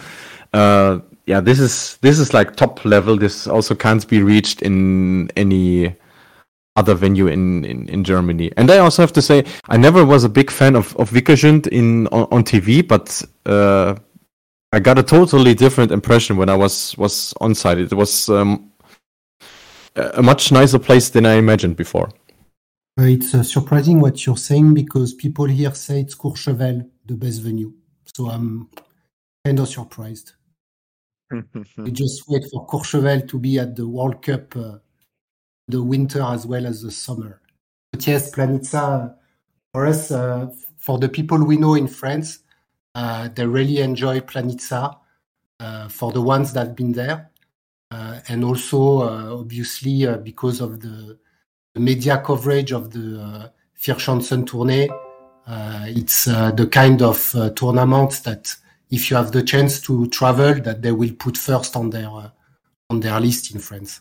uh, 0.52 0.98
yeah, 1.26 1.40
this 1.40 1.61
is 1.61 1.98
this 1.98 2.18
is 2.18 2.33
like 2.35 2.57
top 2.57 2.85
level. 2.85 3.16
This 3.16 3.46
also 3.46 3.74
can't 3.74 4.07
be 4.09 4.22
reached 4.22 4.62
in 4.62 5.31
any 5.37 5.94
other 6.76 6.94
venue 6.94 7.26
in, 7.26 7.64
in, 7.64 7.88
in 7.88 8.04
Germany. 8.04 8.52
And 8.57 8.70
I 8.70 8.78
also 8.78 9.02
have 9.02 9.12
to 9.14 9.22
say, 9.22 9.44
I 9.68 9.76
never 9.76 10.04
was 10.04 10.22
a 10.24 10.28
big 10.28 10.50
fan 10.50 10.76
of 10.76 10.96
of 10.96 11.11
Vikersund 11.11 11.66
in 11.68 12.07
on, 12.09 12.28
on 12.31 12.44
TV, 12.44 12.87
but 12.87 13.22
uh, 13.46 13.96
I 14.72 14.81
got 14.81 14.98
a 14.98 15.02
totally 15.02 15.54
different 15.54 15.90
impression 15.92 16.37
when 16.37 16.48
I 16.48 16.57
was 16.57 16.96
was 16.96 17.35
on 17.40 17.54
site. 17.54 17.78
It 17.78 17.92
was 17.92 18.28
um, 18.28 18.70
a 19.96 20.18
a 20.18 20.22
much 20.22 20.52
nicer 20.52 20.78
place 20.78 21.11
than 21.11 21.26
I 21.26 21.35
imagined 21.35 21.76
before. 21.76 22.11
Uh, 22.99 23.05
it's 23.05 23.33
uh, 23.33 23.45
surprising 23.45 24.01
what 24.01 24.27
you're 24.27 24.37
saying 24.37 24.75
because 24.75 25.15
people 25.15 25.45
here 25.45 25.73
say 25.73 26.01
it's 26.01 26.17
Courchevel, 26.17 26.91
the 27.07 27.15
best 27.15 27.43
venue. 27.43 27.73
So 28.17 28.29
I'm 28.29 28.69
kind 29.45 29.61
of 29.61 29.69
surprised. 29.69 30.33
We 31.77 31.93
just 31.93 32.25
wait 32.29 32.45
for 32.51 32.67
Courchevel 32.67 33.29
to 33.29 33.39
be 33.39 33.59
at 33.59 33.77
the 33.77 33.87
World 33.87 34.23
Cup, 34.23 34.57
uh, 34.57 34.79
the 35.69 35.83
winter 35.83 36.23
as 36.23 36.45
well 36.47 36.67
as 36.67 36.83
the 36.83 36.91
summer. 36.91 37.41
But 37.93 38.05
yes, 38.07 38.35
Planica, 38.35 39.15
for 39.73 39.87
us, 39.87 40.11
uh, 40.11 40.49
for 40.79 40.99
the 40.99 41.09
people 41.09 41.45
we 41.45 41.57
know 41.57 41.75
in 41.75 41.87
France, 41.87 42.41
uh, 42.95 43.29
they 43.29 43.47
really 43.47 43.79
enjoy 43.79 44.21
Planica 44.21 44.97
uh, 45.61 45.89
for 45.89 46.11
the 46.11 46.23
ones 46.23 46.53
that 46.55 46.67
have 46.67 46.77
been 46.77 46.93
there. 46.93 47.31
Uh, 47.91 48.21
and 48.29 48.43
also, 48.43 49.03
uh, 49.03 49.39
obviously, 49.39 50.07
uh, 50.07 50.17
because 50.17 50.61
of 50.61 50.81
the, 50.81 51.19
the 51.79 51.85
media 51.85 52.19
coverage 52.19 52.73
of 52.73 52.91
the 52.91 53.21
uh, 53.21 53.49
Vierschanzentournee, 53.81 54.88
uh, 55.47 55.85
it's 55.87 56.27
uh, 56.27 56.51
the 56.51 56.67
kind 56.67 57.01
of 57.03 57.35
uh, 57.35 57.51
tournament 57.51 58.21
that 58.25 58.55
if 58.91 59.11
you 59.11 59.17
have 59.17 59.31
the 59.31 59.43
chance 59.43 59.81
to 59.81 60.09
travel, 60.09 60.55
that 60.55 60.83
they 60.83 60.93
will 60.93 61.12
put 61.19 61.37
first 61.37 61.77
on 61.77 61.91
their 61.91 62.09
uh, 62.09 62.31
on 62.91 63.01
their 63.01 63.21
list 63.21 63.55
in 63.55 63.61
France. 63.61 64.01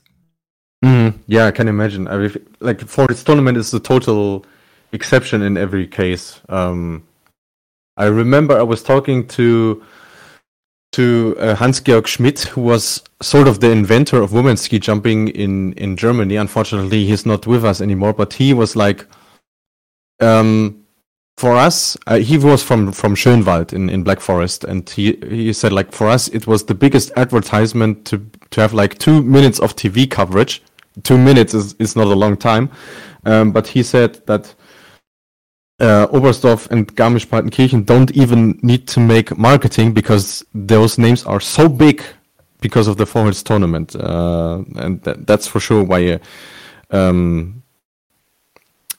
Mm, 0.84 1.20
yeah, 1.28 1.46
I 1.46 1.52
can 1.52 1.68
imagine. 1.68 2.08
I 2.08 2.18
mean, 2.18 2.48
like 2.60 2.82
for 2.82 3.06
this 3.08 3.24
tournament 3.24 3.58
is 3.58 3.74
a 3.74 3.80
total 3.80 4.46
exception 4.92 5.42
in 5.44 5.58
every 5.58 5.88
case. 5.88 6.42
Um, 6.50 7.04
I 7.98 8.06
remember 8.06 8.58
I 8.58 8.64
was 8.64 8.82
talking 8.82 9.28
to 9.30 9.84
to 10.98 11.36
uh, 11.38 11.54
Hans 11.54 11.80
Georg 11.80 12.08
Schmidt, 12.08 12.40
who 12.40 12.62
was 12.62 13.04
sort 13.22 13.48
of 13.48 13.60
the 13.60 13.70
inventor 13.70 14.20
of 14.20 14.34
women's 14.34 14.62
ski 14.62 14.80
jumping 14.80 15.28
in 15.28 15.74
in 15.74 15.96
Germany. 15.96 16.36
Unfortunately, 16.38 17.06
he's 17.06 17.24
not 17.24 17.46
with 17.46 17.64
us 17.64 17.82
anymore. 17.82 18.14
But 18.14 18.34
he 18.34 18.52
was 18.52 18.76
like, 18.76 19.06
um, 20.20 20.84
for 21.38 21.56
us, 21.56 21.98
uh, 22.08 22.18
he 22.18 22.40
was 22.40 22.64
from 22.64 22.92
from 22.92 23.14
Schönwald 23.14 23.74
in 23.74 23.90
in 23.90 24.02
Black 24.02 24.20
Forest, 24.20 24.64
and 24.64 24.90
he 24.90 25.20
he 25.30 25.54
said 25.54 25.72
like 25.72 25.92
for 25.92 26.08
us 26.08 26.30
it 26.30 26.48
was 26.48 26.66
the 26.66 26.74
biggest 26.74 27.12
advertisement 27.16 28.06
to 28.06 28.18
to 28.50 28.62
have 28.62 28.74
like 28.74 28.98
two 28.98 29.22
minutes 29.22 29.60
of 29.60 29.76
TV 29.76 30.10
coverage. 30.10 30.64
Two 31.04 31.20
minutes 31.20 31.54
is 31.54 31.76
is 31.78 31.96
not 31.96 32.08
a 32.08 32.16
long 32.16 32.36
time, 32.36 32.72
um, 33.26 33.52
but 33.52 33.68
he 33.68 33.84
said 33.84 34.26
that 34.26 34.56
uh, 35.80 36.08
Oberstdorf 36.08 36.70
and 36.72 36.94
Garmisch-Partenkirchen 36.96 37.86
don't 37.86 38.12
even 38.12 38.60
need 38.62 38.88
to 38.88 39.00
make 39.00 39.38
marketing 39.38 39.94
because 39.94 40.44
those 40.54 40.98
names 40.98 41.24
are 41.26 41.40
so 41.40 41.70
big 41.70 42.04
because 42.62 42.88
of 42.88 42.98
the 42.98 43.06
Vorwärts 43.06 43.44
tournament, 43.44 43.96
uh, 43.96 44.64
and 44.78 45.02
that, 45.04 45.28
that's 45.28 45.48
for 45.48 45.60
sure 45.60 45.84
why, 45.84 46.14
uh, 46.14 46.18
um, 46.90 47.62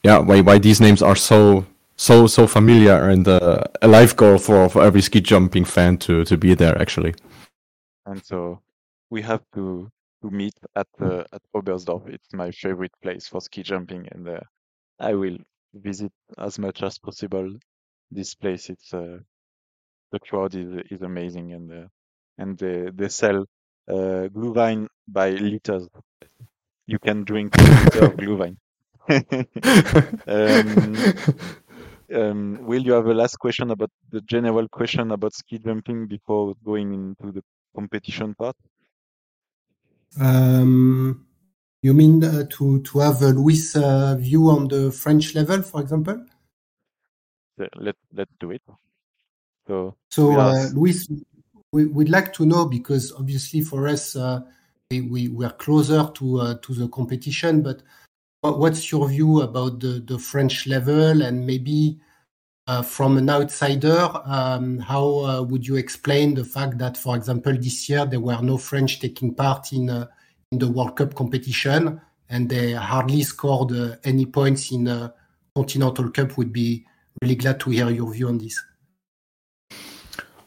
yeah, 0.05 0.19
why 0.19 0.41
why 0.41 0.59
these 0.59 0.81
names 0.81 1.03
are 1.03 1.17
so 1.17 1.67
so 1.97 2.29
so 2.29 2.47
familiar 2.47 3.09
and 3.09 3.27
uh, 3.27 3.65
a 3.83 3.89
life 3.89 4.15
goal 4.15 4.39
for 4.39 4.69
for 4.69 4.85
every 4.85 5.03
ski 5.03 5.21
jumping 5.21 5.65
fan 5.65 5.99
to 5.99 6.25
to 6.25 6.37
be 6.37 6.55
there 6.55 6.81
actually. 6.81 7.15
And 8.07 8.25
so 8.25 8.61
we 9.11 9.23
have 9.23 9.43
to 9.55 9.91
to 10.23 10.31
meet 10.31 10.55
at 10.77 10.87
at 11.01 11.43
Oberstdorf. 11.57 12.09
It's 12.09 12.33
my 12.33 12.53
favorite 12.53 12.95
place 13.03 13.27
for 13.27 13.41
ski 13.41 13.65
jumping, 13.65 14.07
and 14.13 14.29
uh, 14.29 14.41
I 15.01 15.15
will 15.15 15.39
visit 15.75 16.13
as 16.37 16.59
much 16.59 16.83
as 16.83 16.99
possible 16.99 17.55
this 18.11 18.35
place. 18.35 18.71
It's 18.71 18.93
uh, 18.95 19.19
the 20.13 20.21
crowd 20.21 20.55
is 20.55 20.71
is 20.91 21.03
amazing, 21.03 21.53
and 21.53 21.73
uh, 21.73 21.89
and 22.39 22.59
they 22.59 22.91
they 22.93 23.09
sell 23.09 23.47
uh, 23.89 24.29
Glühwein 24.35 24.89
by 25.07 25.31
liters. 25.31 25.89
You 26.87 26.99
can 26.99 27.25
drink 27.25 27.55
a 27.59 28.05
of 28.07 28.17
Glühwein. 28.17 28.57
um, 30.27 30.97
um, 32.15 32.59
Will, 32.67 32.83
you 32.83 32.93
have 32.93 33.07
a 33.07 33.15
last 33.15 33.37
question 33.39 33.71
about 33.71 33.91
the 34.11 34.21
general 34.23 34.69
question 34.69 35.11
about 35.13 35.35
ski 35.35 35.59
jumping 35.59 36.07
before 36.07 36.55
going 36.65 36.93
into 36.95 37.33
the 37.33 37.43
competition 37.75 38.35
part? 38.35 38.57
Um, 40.21 41.28
you 41.83 41.95
mean 41.95 42.23
uh, 42.25 42.45
to 42.51 42.83
to 42.83 42.99
have 42.99 43.23
a 43.23 43.29
Luis 43.29 43.77
uh, 43.77 44.17
view 44.17 44.51
on 44.51 44.69
the 44.69 44.91
French 44.91 45.35
level, 45.35 45.63
for 45.63 45.81
example? 45.81 46.25
Let 47.57 47.97
let's 48.13 48.31
do 48.41 48.51
it. 48.53 48.63
So, 49.67 49.97
So, 50.11 50.39
uh, 50.39 50.69
Luis, 50.73 51.09
we, 51.73 51.87
we'd 51.87 52.09
like 52.09 52.33
to 52.35 52.47
know 52.47 52.65
because 52.65 53.13
obviously 53.13 53.61
for 53.61 53.87
us, 53.87 54.17
uh, 54.17 54.41
we, 54.91 55.03
we 55.03 55.29
we're 55.29 55.51
closer 55.51 56.11
to 56.15 56.41
uh, 56.41 56.55
to 56.63 56.75
the 56.75 56.89
competition. 56.89 57.63
But 57.63 57.83
what's 58.41 58.91
your 58.91 59.09
view 59.09 59.43
about 59.43 59.81
the 59.81 60.01
the 60.01 60.19
French 60.19 60.67
level 60.67 61.23
and 61.23 61.47
maybe 61.47 62.01
uh, 62.69 62.83
from 62.83 63.17
an 63.17 63.31
outsider, 63.31 64.11
um, 64.27 64.79
how 64.79 65.25
uh, 65.25 65.43
would 65.43 65.67
you 65.67 65.77
explain 65.77 66.35
the 66.35 66.45
fact 66.45 66.77
that, 66.77 66.99
for 66.99 67.17
example, 67.17 67.55
this 67.55 67.89
year 67.89 68.05
there 68.05 68.21
were 68.21 68.41
no 68.43 68.59
French 68.59 69.01
taking 69.01 69.35
part 69.35 69.73
in 69.73 69.89
uh, 69.89 70.07
in 70.53 70.59
the 70.59 70.71
World 70.71 70.97
Cup 70.97 71.15
competition 71.15 72.01
and 72.29 72.49
they 72.49 72.73
hardly 72.73 73.23
scored 73.23 73.73
uh, 73.73 73.97
any 74.05 74.27
points 74.27 74.73
in 74.73 74.89
uh, 74.89 75.11
Continental 75.55 76.11
Cup? 76.11 76.37
Would 76.37 76.53
be 76.53 76.85
really 77.23 77.37
glad 77.37 77.61
to 77.61 77.71
hear 77.71 77.91
your 77.91 78.13
view 78.13 78.29
on 78.29 78.39
this. 78.39 78.63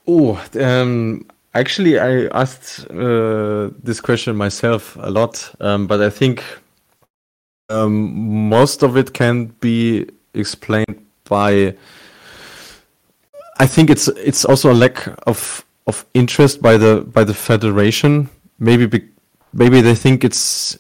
Oh, 0.08 0.42
um, 0.60 1.26
actually, 1.54 2.00
I 2.00 2.28
asked 2.28 2.90
uh, 2.90 3.70
this 3.84 4.02
question 4.02 4.36
myself 4.36 4.98
a 5.00 5.10
lot, 5.10 5.54
um, 5.60 5.88
but 5.88 6.02
I 6.02 6.10
think 6.10 6.44
um, 7.70 8.50
most 8.50 8.84
of 8.84 8.98
it 8.98 9.14
can 9.14 9.48
be 9.60 10.08
explained 10.34 11.06
by. 11.26 11.76
I 13.60 13.68
think 13.68 13.90
it's 13.90 14.08
it's 14.08 14.44
also 14.44 14.72
a 14.72 14.74
lack 14.74 15.08
of 15.28 15.64
of 15.88 16.06
interest 16.14 16.62
by 16.62 16.78
the 16.78 17.02
by 17.02 17.24
the 17.24 17.34
federation. 17.34 18.30
Maybe 18.60 18.86
be, 18.86 19.08
maybe 19.54 19.82
they 19.82 19.96
think 19.96 20.24
it's 20.24 20.78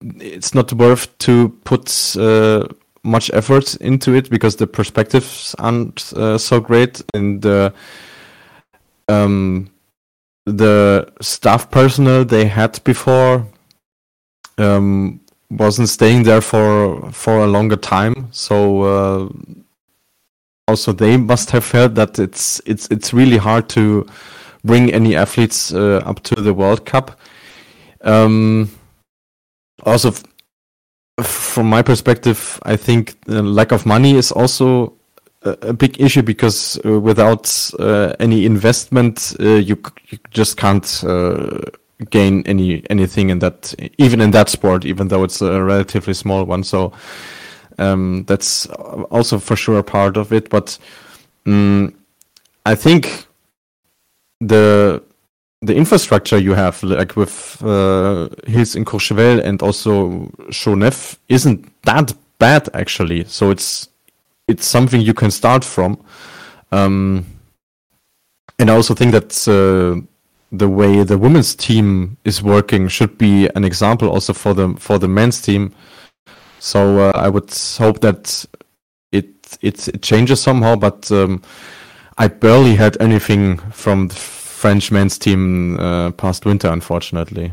it's 0.00 0.54
not 0.54 0.72
worth 0.72 1.16
to 1.18 1.48
put 1.64 2.16
uh, 2.16 2.66
much 3.02 3.30
effort 3.32 3.74
into 3.76 4.14
it 4.14 4.30
because 4.30 4.56
the 4.56 4.66
perspectives 4.66 5.54
aren't 5.58 6.12
uh, 6.14 6.38
so 6.38 6.60
great 6.60 7.02
and 7.14 7.42
the 7.42 7.72
um, 9.08 9.70
the 10.44 11.10
staff 11.20 11.70
personnel 11.70 12.24
they 12.24 12.46
had 12.46 12.82
before 12.84 13.46
um, 14.58 15.20
wasn't 15.50 15.88
staying 15.88 16.24
there 16.24 16.40
for 16.40 17.10
for 17.12 17.44
a 17.44 17.46
longer 17.46 17.76
time. 17.76 18.28
So 18.30 18.82
uh, 18.82 19.28
also 20.66 20.92
they 20.92 21.16
must 21.16 21.50
have 21.50 21.64
felt 21.64 21.94
that 21.94 22.18
it's 22.18 22.60
it's 22.66 22.88
it's 22.90 23.12
really 23.12 23.38
hard 23.38 23.68
to 23.70 24.06
bring 24.64 24.92
any 24.92 25.16
athletes 25.16 25.72
uh, 25.72 26.02
up 26.04 26.22
to 26.24 26.34
the 26.36 26.52
World 26.52 26.84
Cup 26.84 27.18
um, 28.02 28.70
also 29.84 30.12
from 31.22 31.68
my 31.68 31.82
perspective, 31.82 32.60
I 32.62 32.76
think 32.76 33.16
lack 33.26 33.72
of 33.72 33.86
money 33.86 34.14
is 34.14 34.30
also 34.30 34.94
a, 35.42 35.50
a 35.62 35.72
big 35.72 36.00
issue 36.00 36.22
because 36.22 36.78
uh, 36.84 37.00
without 37.00 37.70
uh, 37.78 38.14
any 38.20 38.44
investment, 38.44 39.34
uh, 39.40 39.54
you, 39.54 39.80
you 40.08 40.18
just 40.30 40.56
can't 40.56 41.04
uh, 41.04 41.60
gain 42.10 42.42
any 42.46 42.84
anything 42.90 43.30
in 43.30 43.40
that, 43.40 43.74
even 43.98 44.20
in 44.20 44.30
that 44.30 44.48
sport, 44.48 44.84
even 44.84 45.08
though 45.08 45.24
it's 45.24 45.40
a 45.40 45.62
relatively 45.62 46.14
small 46.14 46.44
one. 46.44 46.62
So 46.62 46.92
um, 47.78 48.24
that's 48.26 48.66
also 48.66 49.38
for 49.38 49.56
sure 49.56 49.82
part 49.82 50.16
of 50.16 50.32
it. 50.32 50.50
But 50.50 50.78
um, 51.46 51.94
I 52.64 52.74
think 52.74 53.26
the 54.40 55.02
the 55.60 55.74
infrastructure 55.74 56.38
you 56.38 56.54
have, 56.54 56.82
like 56.82 57.16
with 57.16 57.60
uh, 57.62 58.28
Hills 58.46 58.76
in 58.76 58.84
Courchevel 58.84 59.42
and 59.42 59.60
also 59.60 60.30
Chaux-Neuve, 60.50 61.18
isn't 61.28 61.82
that 61.82 62.14
bad 62.38 62.68
actually. 62.74 63.24
So 63.24 63.50
it's 63.50 63.88
it's 64.46 64.66
something 64.66 65.00
you 65.00 65.14
can 65.14 65.30
start 65.30 65.64
from. 65.64 66.02
Um, 66.72 67.26
and 68.58 68.70
I 68.70 68.74
also 68.74 68.94
think 68.94 69.12
that 69.12 69.48
uh, 69.48 70.00
the 70.50 70.68
way 70.68 71.02
the 71.04 71.18
women's 71.18 71.54
team 71.54 72.16
is 72.24 72.42
working 72.42 72.88
should 72.88 73.18
be 73.18 73.48
an 73.54 73.64
example 73.64 74.08
also 74.08 74.32
for 74.32 74.54
the 74.54 74.74
for 74.78 74.98
the 74.98 75.08
men's 75.08 75.40
team. 75.40 75.74
So 76.60 76.98
uh, 76.98 77.12
I 77.14 77.28
would 77.28 77.52
hope 77.78 78.00
that 78.00 78.46
it 79.12 79.28
it, 79.60 79.88
it 79.88 80.02
changes 80.02 80.40
somehow, 80.40 80.76
but 80.76 81.10
um, 81.10 81.42
I 82.16 82.28
barely 82.28 82.76
had 82.76 82.96
anything 83.00 83.58
from 83.72 84.08
the 84.08 84.14
French 84.58 84.90
men's 84.90 85.18
team 85.18 85.78
uh, 85.78 86.10
past 86.10 86.44
winter, 86.44 86.68
unfortunately. 86.68 87.52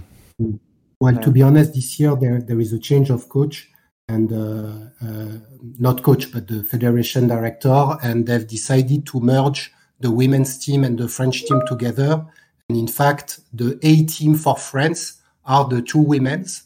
Well, 1.00 1.16
to 1.18 1.30
be 1.30 1.44
honest, 1.44 1.76
this 1.76 2.00
year 2.00 2.16
there 2.16 2.42
there 2.42 2.60
is 2.60 2.74
a 2.74 2.80
change 2.80 3.12
of 3.12 3.30
coach 3.30 3.70
and 4.08 4.34
uh, 4.34 5.06
uh, 5.06 5.38
not 5.78 6.02
coach 6.02 6.32
but 6.32 6.48
the 6.48 6.64
federation 6.64 7.28
director, 7.28 7.98
and 8.02 8.26
they've 8.26 8.48
decided 8.48 9.06
to 9.06 9.20
merge 9.20 9.72
the 10.00 10.10
women's 10.10 10.58
team 10.58 10.84
and 10.84 10.98
the 10.98 11.08
French 11.08 11.46
team 11.46 11.62
together. 11.68 12.26
And 12.70 12.78
in 12.78 12.88
fact, 12.88 13.40
the 13.54 13.78
A 13.84 14.04
team 14.06 14.34
for 14.34 14.58
France 14.58 15.22
are 15.46 15.66
the 15.68 15.84
two 15.84 16.02
women's, 16.02 16.64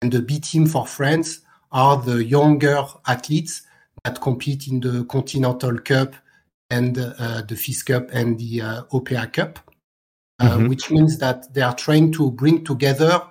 and 0.00 0.12
the 0.12 0.22
B 0.22 0.38
team 0.38 0.66
for 0.66 0.86
France 0.86 1.40
are 1.72 1.96
the 2.00 2.22
younger 2.24 2.84
athletes 3.08 3.62
that 4.04 4.20
compete 4.20 4.68
in 4.68 4.78
the 4.78 5.04
Continental 5.06 5.76
Cup 5.78 6.14
and 6.70 6.96
uh, 6.96 7.42
the 7.48 7.56
FIS 7.56 7.82
Cup 7.82 8.10
and 8.12 8.38
the 8.38 8.62
uh, 8.62 8.82
OPA 8.92 9.32
Cup 9.32 9.58
uh, 10.42 10.58
Mhm. 10.58 10.68
which 10.68 10.90
means 10.90 11.18
that 11.18 11.52
they 11.54 11.62
are 11.62 11.74
trying 11.76 12.10
to 12.12 12.30
bring 12.32 12.64
together 12.64 13.22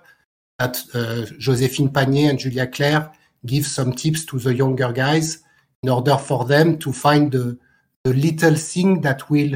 that 0.60 0.78
uh, 0.94 1.26
Joséphine 1.46 1.92
Pagnier 1.92 2.30
and 2.30 2.40
Julia 2.40 2.68
Clair 2.68 3.12
give 3.46 3.66
some 3.66 3.92
tips 3.94 4.26
to 4.26 4.40
the 4.40 4.54
younger 4.54 4.92
guys 4.94 5.40
in 5.84 5.90
order 5.90 6.18
for 6.18 6.46
them 6.46 6.78
to 6.78 6.94
find 6.94 7.32
the, 7.32 7.58
the 8.04 8.14
little 8.14 8.56
thing 8.56 9.02
that 9.02 9.30
will 9.30 9.54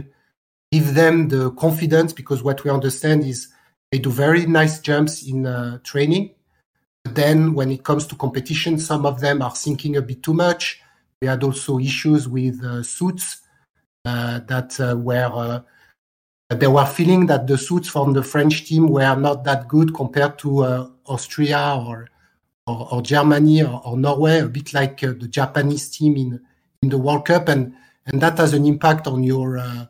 give 0.71 0.93
them 0.95 1.27
the 1.29 1.51
confidence 1.51 2.11
because 2.13 2.43
what 2.43 2.63
we 2.63 2.71
understand 2.71 3.23
is 3.23 3.49
they 3.91 3.99
do 3.99 4.09
very 4.09 4.45
nice 4.47 4.79
jumps 4.79 5.23
in 5.27 5.45
uh, 5.45 5.77
training 5.83 6.31
but 7.03 7.13
then 7.15 7.53
when 7.53 7.71
it 7.71 7.83
comes 7.83 8.07
to 8.07 8.15
competition 8.15 8.79
some 8.79 9.05
of 9.05 9.19
them 9.21 9.41
are 9.43 9.55
thinking 9.55 9.95
a 9.95 10.01
bit 10.01 10.23
too 10.23 10.33
much 10.33 10.81
we 11.21 11.27
had 11.27 11.43
also 11.43 11.77
issues 11.79 12.27
with 12.27 12.61
uh, 12.63 12.81
suits 12.83 13.41
uh, 14.05 14.39
that 14.47 14.77
uh, 14.79 14.97
were 14.97 15.63
they 16.49 16.67
were 16.67 16.85
feeling 16.85 17.25
that 17.25 17.47
the 17.47 17.57
suits 17.57 17.89
from 17.89 18.13
the 18.13 18.23
French 18.23 18.65
team 18.65 18.87
were 18.87 19.15
not 19.15 19.43
that 19.45 19.67
good 19.67 19.95
compared 19.95 20.37
to 20.39 20.63
uh, 20.63 20.87
Austria 21.07 21.81
or, 21.85 22.09
or, 22.67 22.87
or 22.91 23.01
Germany 23.01 23.63
or, 23.63 23.81
or 23.83 23.97
Norway, 23.97 24.39
a 24.41 24.47
bit 24.47 24.73
like 24.73 25.03
uh, 25.03 25.13
the 25.19 25.27
Japanese 25.27 25.89
team 25.89 26.15
in 26.17 26.39
in 26.81 26.89
the 26.89 26.97
World 26.97 27.25
Cup, 27.25 27.47
and 27.47 27.73
and 28.05 28.21
that 28.21 28.37
has 28.37 28.53
an 28.53 28.65
impact 28.65 29.07
on 29.07 29.23
your 29.23 29.57
uh, 29.57 29.85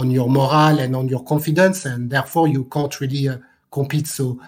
on 0.00 0.10
your 0.10 0.28
morale 0.28 0.80
and 0.80 0.96
on 0.96 1.08
your 1.08 1.22
confidence, 1.24 1.84
and 1.84 2.10
therefore 2.10 2.48
you 2.48 2.64
can't 2.64 3.00
really 3.00 3.28
uh, 3.28 3.38
compete. 3.70 4.08
So 4.08 4.40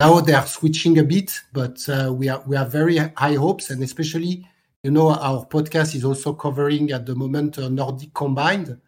now 0.00 0.20
they 0.20 0.34
are 0.34 0.46
switching 0.46 0.98
a 0.98 1.04
bit, 1.04 1.40
but 1.52 1.88
uh, 1.88 2.12
we 2.12 2.28
are 2.28 2.42
we 2.46 2.56
have 2.56 2.72
very 2.72 2.96
high 2.96 3.34
hopes, 3.34 3.70
and 3.70 3.82
especially 3.84 4.44
you 4.82 4.90
know 4.90 5.10
our 5.10 5.46
podcast 5.46 5.94
is 5.94 6.04
also 6.04 6.32
covering 6.32 6.90
at 6.90 7.06
the 7.06 7.14
moment 7.14 7.58
uh, 7.58 7.68
Nordic 7.68 8.12
combined 8.14 8.80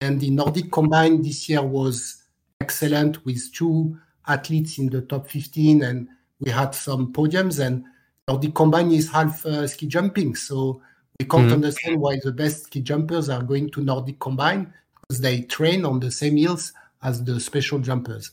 and 0.00 0.20
the 0.20 0.30
Nordic 0.30 0.70
combined 0.70 1.24
this 1.24 1.48
year 1.48 1.62
was 1.62 2.22
excellent 2.60 3.24
with 3.24 3.52
two 3.52 3.98
athletes 4.26 4.78
in 4.78 4.88
the 4.88 5.02
top 5.02 5.28
15 5.28 5.82
and 5.82 6.08
we 6.40 6.50
had 6.50 6.74
some 6.74 7.12
podiums 7.12 7.64
and 7.64 7.84
Nordic 8.28 8.54
combined 8.54 8.92
is 8.92 9.10
half 9.10 9.44
uh, 9.46 9.66
ski 9.66 9.86
jumping 9.86 10.34
so 10.34 10.80
We 11.18 11.26
can't 11.26 11.44
mm-hmm. 11.44 11.54
understand 11.54 12.00
why 12.00 12.18
the 12.22 12.32
best 12.32 12.64
ski 12.64 12.80
jumpers 12.80 13.30
are 13.30 13.42
going 13.42 13.70
to 13.70 13.82
Nordic 13.82 14.18
Combine 14.18 14.72
because 15.00 15.20
they 15.20 15.42
train 15.42 15.84
on 15.84 16.00
the 16.00 16.10
same 16.10 16.36
hills 16.36 16.72
as 17.02 17.24
the 17.24 17.40
special 17.40 17.78
jumpers. 17.78 18.32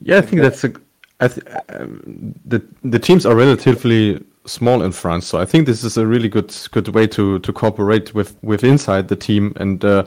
Yeah, 0.00 0.18
I 0.18 0.20
think 0.22 0.42
that's 0.42 0.64
a. 0.64 0.72
I 1.20 1.28
th- 1.28 1.46
um, 1.70 2.34
the 2.44 2.62
the 2.84 2.98
teams 2.98 3.26
are 3.26 3.34
relatively 3.34 4.22
small 4.46 4.82
in 4.82 4.92
France, 4.92 5.26
so 5.26 5.38
I 5.38 5.44
think 5.44 5.66
this 5.66 5.84
is 5.84 5.96
a 5.96 6.06
really 6.06 6.28
good 6.28 6.54
good 6.70 6.88
way 6.88 7.06
to 7.08 7.38
to 7.40 7.52
cooperate 7.52 8.14
with 8.14 8.36
with 8.42 8.64
inside 8.64 9.08
the 9.08 9.16
team. 9.16 9.52
And 9.56 9.84
uh, 9.84 10.04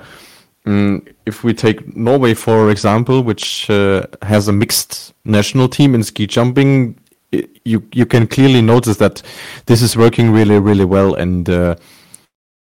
mm, 0.66 1.08
if 1.26 1.44
we 1.44 1.54
take 1.54 1.96
Norway 1.96 2.34
for 2.34 2.70
example, 2.70 3.22
which 3.22 3.70
uh, 3.70 4.04
has 4.22 4.48
a 4.48 4.54
mixed 4.54 5.14
national 5.26 5.70
team 5.70 5.96
in 5.96 6.04
ski 6.04 6.28
jumping, 6.28 7.00
it, 7.32 7.50
you 7.66 7.84
you 7.94 8.06
can 8.06 8.28
clearly 8.28 8.62
notice 8.62 8.98
that 8.98 9.22
this 9.66 9.82
is 9.82 9.96
working 9.98 10.32
really 10.32 10.60
really 10.60 10.86
well 10.86 11.14
and. 11.16 11.50
Uh, 11.50 11.76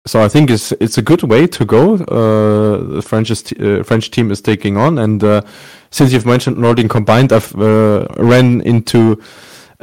so 0.05 0.21
I 0.21 0.27
think 0.27 0.49
it's 0.49 0.73
it's 0.81 0.97
a 0.97 1.01
good 1.01 1.23
way 1.23 1.47
to 1.47 1.63
go. 1.63 1.93
Uh, 1.93 2.95
the 2.95 3.01
French 3.01 3.31
uh, 3.31 3.83
French 3.83 4.11
team 4.11 4.31
is 4.31 4.41
taking 4.41 4.75
on, 4.75 4.97
and 4.97 5.23
uh, 5.23 5.41
since 5.91 6.11
you've 6.11 6.25
mentioned 6.25 6.57
Nordic 6.57 6.89
combined, 6.89 7.31
I've 7.31 7.53
ran 7.55 8.59
into 8.61 9.21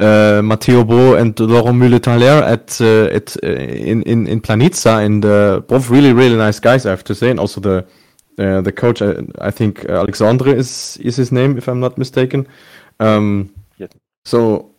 uh, 0.01 0.41
Mattéo 0.41 0.83
Baud 0.83 1.19
and 1.19 1.39
Laurent 1.39 1.73
Muller 1.73 2.43
at 2.43 2.81
uh, 2.81 3.05
at 3.15 3.35
in 3.37 4.01
in 4.03 4.27
in 4.27 4.41
Planica, 4.41 5.05
and 5.05 5.21
both 5.67 5.89
really 5.89 6.13
really 6.13 6.35
nice 6.35 6.59
guys, 6.59 6.85
I 6.85 6.89
have 6.89 7.03
to 7.05 7.15
say, 7.15 7.29
and 7.29 7.39
also 7.39 7.61
the 7.61 7.85
the 8.37 8.73
coach, 8.75 9.01
I, 9.01 9.15
I, 9.39 9.51
think 9.51 9.85
Alexandre 9.85 10.55
is 10.55 10.97
is 10.97 11.15
his 11.15 11.31
name, 11.31 11.57
if 11.57 11.67
I'm 11.67 11.79
not 11.79 11.97
mistaken. 11.97 12.47
Um, 12.99 13.53
yes. 13.77 13.91
So 14.25 14.71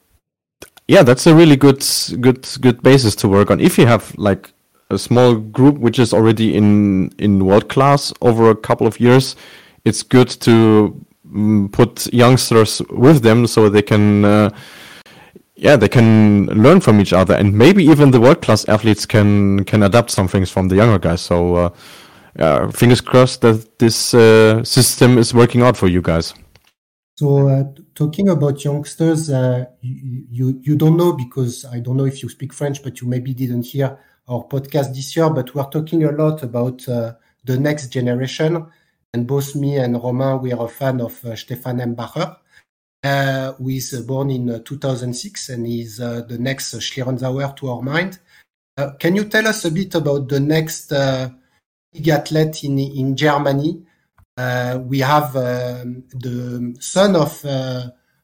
yeah, 0.89 1.03
that's 1.03 1.27
a 1.27 1.35
really 1.35 1.57
good 1.57 1.85
good 2.21 2.49
good 2.61 2.83
basis 2.83 3.15
to 3.17 3.29
work 3.29 3.51
on. 3.51 3.61
If 3.61 3.79
you 3.79 3.87
have 3.87 4.15
like 4.19 4.53
a 4.91 4.99
small 4.99 5.35
group 5.37 5.79
which 5.79 5.99
is 5.99 6.13
already 6.13 6.57
in 6.57 7.11
in 7.19 7.45
world 7.45 7.69
class 7.69 8.13
over 8.21 8.51
a 8.51 8.57
couple 8.57 8.87
of 8.87 9.01
years, 9.01 9.37
it's 9.85 10.03
good 10.03 10.29
to 10.41 10.95
um, 11.35 11.69
put 11.73 12.13
youngsters 12.13 12.83
with 12.91 13.23
them 13.23 13.47
so 13.47 13.69
they 13.69 13.83
can. 13.83 14.25
Yeah, 15.62 15.77
they 15.77 15.88
can 15.88 16.46
learn 16.46 16.81
from 16.81 17.01
each 17.01 17.12
other, 17.12 17.35
and 17.35 17.57
maybe 17.57 17.85
even 17.85 18.11
the 18.11 18.20
world 18.20 18.42
class 18.42 18.68
athletes 18.68 19.07
can 19.07 19.62
can 19.64 19.85
adapt 19.85 20.11
some 20.11 20.27
things 20.27 20.51
from 20.51 20.66
the 20.66 20.75
younger 20.75 20.98
guys. 20.98 21.20
So, 21.20 21.55
uh, 21.55 21.70
uh, 22.37 22.68
fingers 22.72 23.01
crossed 23.01 23.42
that 23.42 23.79
this 23.79 24.12
uh, 24.12 24.64
system 24.64 25.18
is 25.18 25.33
working 25.33 25.62
out 25.62 25.77
for 25.77 25.87
you 25.87 26.03
guys. 26.03 26.35
So, 27.14 27.46
uh, 27.46 27.62
talking 27.94 28.29
about 28.29 28.64
youngsters, 28.64 29.31
uh, 29.31 29.66
you, 29.83 30.25
you, 30.29 30.61
you 30.62 30.77
don't 30.77 30.96
know 30.96 31.12
because 31.12 31.64
I 31.64 31.79
don't 31.79 31.96
know 31.96 32.07
if 32.07 32.25
you 32.25 32.29
speak 32.29 32.53
French, 32.53 32.83
but 32.83 33.01
you 33.01 33.07
maybe 33.07 33.33
didn't 33.33 33.66
hear 33.66 33.96
our 34.27 34.42
podcast 34.42 34.92
this 34.92 35.14
year, 35.14 35.31
but 35.31 35.55
we're 35.55 35.70
talking 35.70 36.03
a 36.03 36.11
lot 36.11 36.42
about 36.42 36.88
uh, 36.88 37.12
the 37.44 37.57
next 37.57 37.92
generation. 37.92 38.66
And 39.14 39.29
both 39.29 39.55
me 39.55 39.77
and 39.77 39.94
Romain, 39.94 40.40
we 40.40 40.53
are 40.53 40.64
a 40.64 40.68
fan 40.68 41.01
of 41.01 41.12
Stephan 41.37 41.79
Embacher, 41.79 42.37
who 43.03 43.69
is 43.69 44.01
born 44.07 44.31
in 44.31 44.51
uh, 44.51 44.59
2006 44.61 45.49
and 45.51 45.67
is 45.67 46.01
uh, 46.01 46.23
the 46.23 46.38
next 46.38 46.75
Schlierenzauer 46.75 47.57
to 47.57 47.71
our 47.71 47.83
mind. 47.83 48.19
Uh, 48.77 48.93
can 48.93 49.17
you 49.17 49.25
tell 49.25 49.47
us 49.47 49.65
a 49.65 49.71
bit 49.71 49.95
about 49.95 50.29
the 50.29 50.41
next 50.41 50.91
big 51.93 52.09
athlete 52.09 52.65
in, 52.65 52.79
in 52.79 53.17
Germany? 53.17 53.85
we 54.87 55.01
have 55.01 55.37
um, 55.37 56.05
the 56.15 56.75
son 56.81 57.17
of 57.17 57.33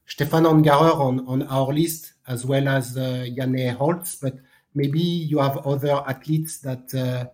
Stefan 0.07 0.45
Horngacher 0.45 0.95
on, 0.95 1.27
on 1.27 1.43
our 1.43 1.73
list, 1.73 2.14
as 2.27 2.47
well 2.47 2.67
as 2.69 2.97
Janne 2.97 3.77
Holz, 3.77 4.17
but 4.23 4.38
maybe 4.75 5.01
you 5.01 5.38
have 5.38 5.67
other 5.67 6.03
athletes 6.07 6.59
that 6.59 6.95
uh, 6.95 7.27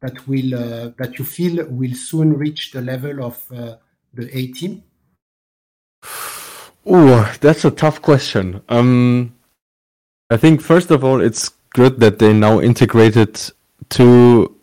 that 0.00 0.26
will 0.26 0.54
uh, 0.54 0.90
that 0.98 1.18
you 1.18 1.24
feel 1.24 1.64
will 1.68 1.94
soon 1.94 2.32
reach 2.34 2.72
the 2.72 2.80
level 2.80 3.24
of 3.24 3.36
uh, 3.52 3.76
the 4.14 4.36
A 4.36 4.46
team? 4.48 4.82
Oh, 6.84 7.32
that's 7.40 7.64
a 7.64 7.70
tough 7.70 8.02
question. 8.02 8.60
Um, 8.68 9.34
I 10.30 10.36
think 10.36 10.60
first 10.60 10.90
of 10.90 11.04
all, 11.04 11.20
it's 11.20 11.50
good 11.74 12.00
that 12.00 12.18
they 12.18 12.32
now 12.32 12.60
integrated 12.60 13.40
two 13.88 14.56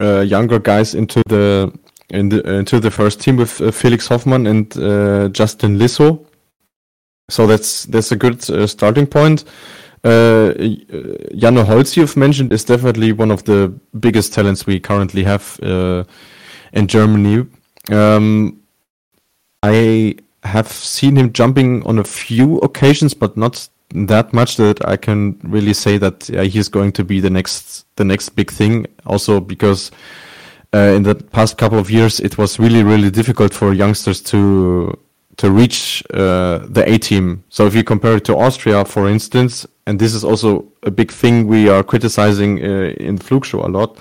uh, 0.00 0.20
younger 0.20 0.58
guys 0.58 0.94
into 0.94 1.22
the, 1.26 1.72
in 2.10 2.28
the 2.28 2.48
into 2.54 2.78
the 2.80 2.90
first 2.90 3.20
team 3.20 3.36
with 3.36 3.60
uh, 3.60 3.70
Felix 3.70 4.06
Hoffmann 4.08 4.46
and 4.46 4.76
uh, 4.78 5.28
Justin 5.28 5.78
Lisso. 5.78 6.24
So 7.28 7.46
that's 7.46 7.84
that's 7.86 8.12
a 8.12 8.16
good 8.16 8.48
uh, 8.48 8.66
starting 8.66 9.06
point. 9.06 9.44
Uh, 10.04 10.54
Janne 11.34 11.64
Holz, 11.64 11.96
you've 11.96 12.16
mentioned, 12.16 12.52
is 12.52 12.64
definitely 12.64 13.12
one 13.12 13.32
of 13.32 13.44
the 13.44 13.74
biggest 13.98 14.32
talents 14.32 14.66
we 14.66 14.78
currently 14.78 15.24
have 15.24 15.58
uh, 15.62 16.04
in 16.72 16.86
Germany. 16.86 17.46
Um, 17.90 18.60
I 19.62 20.16
have 20.44 20.68
seen 20.68 21.16
him 21.16 21.32
jumping 21.32 21.84
on 21.86 21.98
a 21.98 22.04
few 22.04 22.58
occasions, 22.58 23.14
but 23.14 23.36
not 23.36 23.68
that 23.90 24.32
much 24.32 24.56
that 24.56 24.86
I 24.86 24.96
can 24.96 25.38
really 25.42 25.72
say 25.72 25.98
that 25.98 26.28
yeah, 26.28 26.42
he's 26.42 26.68
going 26.68 26.92
to 26.92 27.04
be 27.04 27.20
the 27.20 27.30
next 27.30 27.86
the 27.96 28.04
next 28.04 28.30
big 28.30 28.50
thing. 28.50 28.86
Also 29.06 29.40
because 29.40 29.90
uh, 30.74 30.92
in 30.94 31.02
the 31.02 31.14
past 31.14 31.56
couple 31.56 31.78
of 31.78 31.90
years, 31.90 32.20
it 32.20 32.38
was 32.38 32.58
really 32.58 32.82
really 32.82 33.10
difficult 33.10 33.54
for 33.54 33.72
youngsters 33.72 34.20
to 34.22 34.98
to 35.38 35.50
reach 35.50 36.02
uh, 36.12 36.58
the 36.68 36.84
A 36.86 36.98
team. 36.98 37.44
So 37.48 37.66
if 37.66 37.74
you 37.74 37.84
compare 37.84 38.16
it 38.16 38.24
to 38.24 38.36
Austria, 38.36 38.84
for 38.84 39.08
instance, 39.08 39.66
and 39.86 39.98
this 39.98 40.12
is 40.14 40.24
also 40.24 40.66
a 40.82 40.90
big 40.90 41.12
thing 41.12 41.46
we 41.46 41.68
are 41.68 41.82
criticizing 41.82 42.58
uh, 42.62 42.94
in 42.98 43.18
Flugshow 43.18 43.64
a 43.64 43.68
lot, 43.68 43.98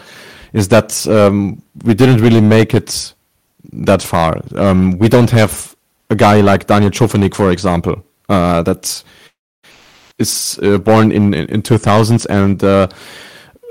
is 0.53 0.67
that 0.69 1.07
um, 1.07 1.61
we 1.83 1.93
didn't 1.93 2.21
really 2.21 2.41
make 2.41 2.73
it 2.73 3.13
that 3.71 4.01
far. 4.01 4.41
Um, 4.55 4.97
we 4.97 5.09
don't 5.09 5.29
have 5.29 5.76
a 6.09 6.15
guy 6.15 6.41
like 6.41 6.67
Daniel 6.67 6.91
Tschofenig, 6.91 7.35
for 7.35 7.51
example, 7.51 8.03
uh, 8.29 8.61
that 8.63 9.03
is 10.17 10.59
uh, 10.63 10.77
born 10.77 11.11
in, 11.11 11.33
in, 11.33 11.47
in 11.47 11.61
2000s 11.61 12.25
and 12.29 12.63
uh, 12.63 12.87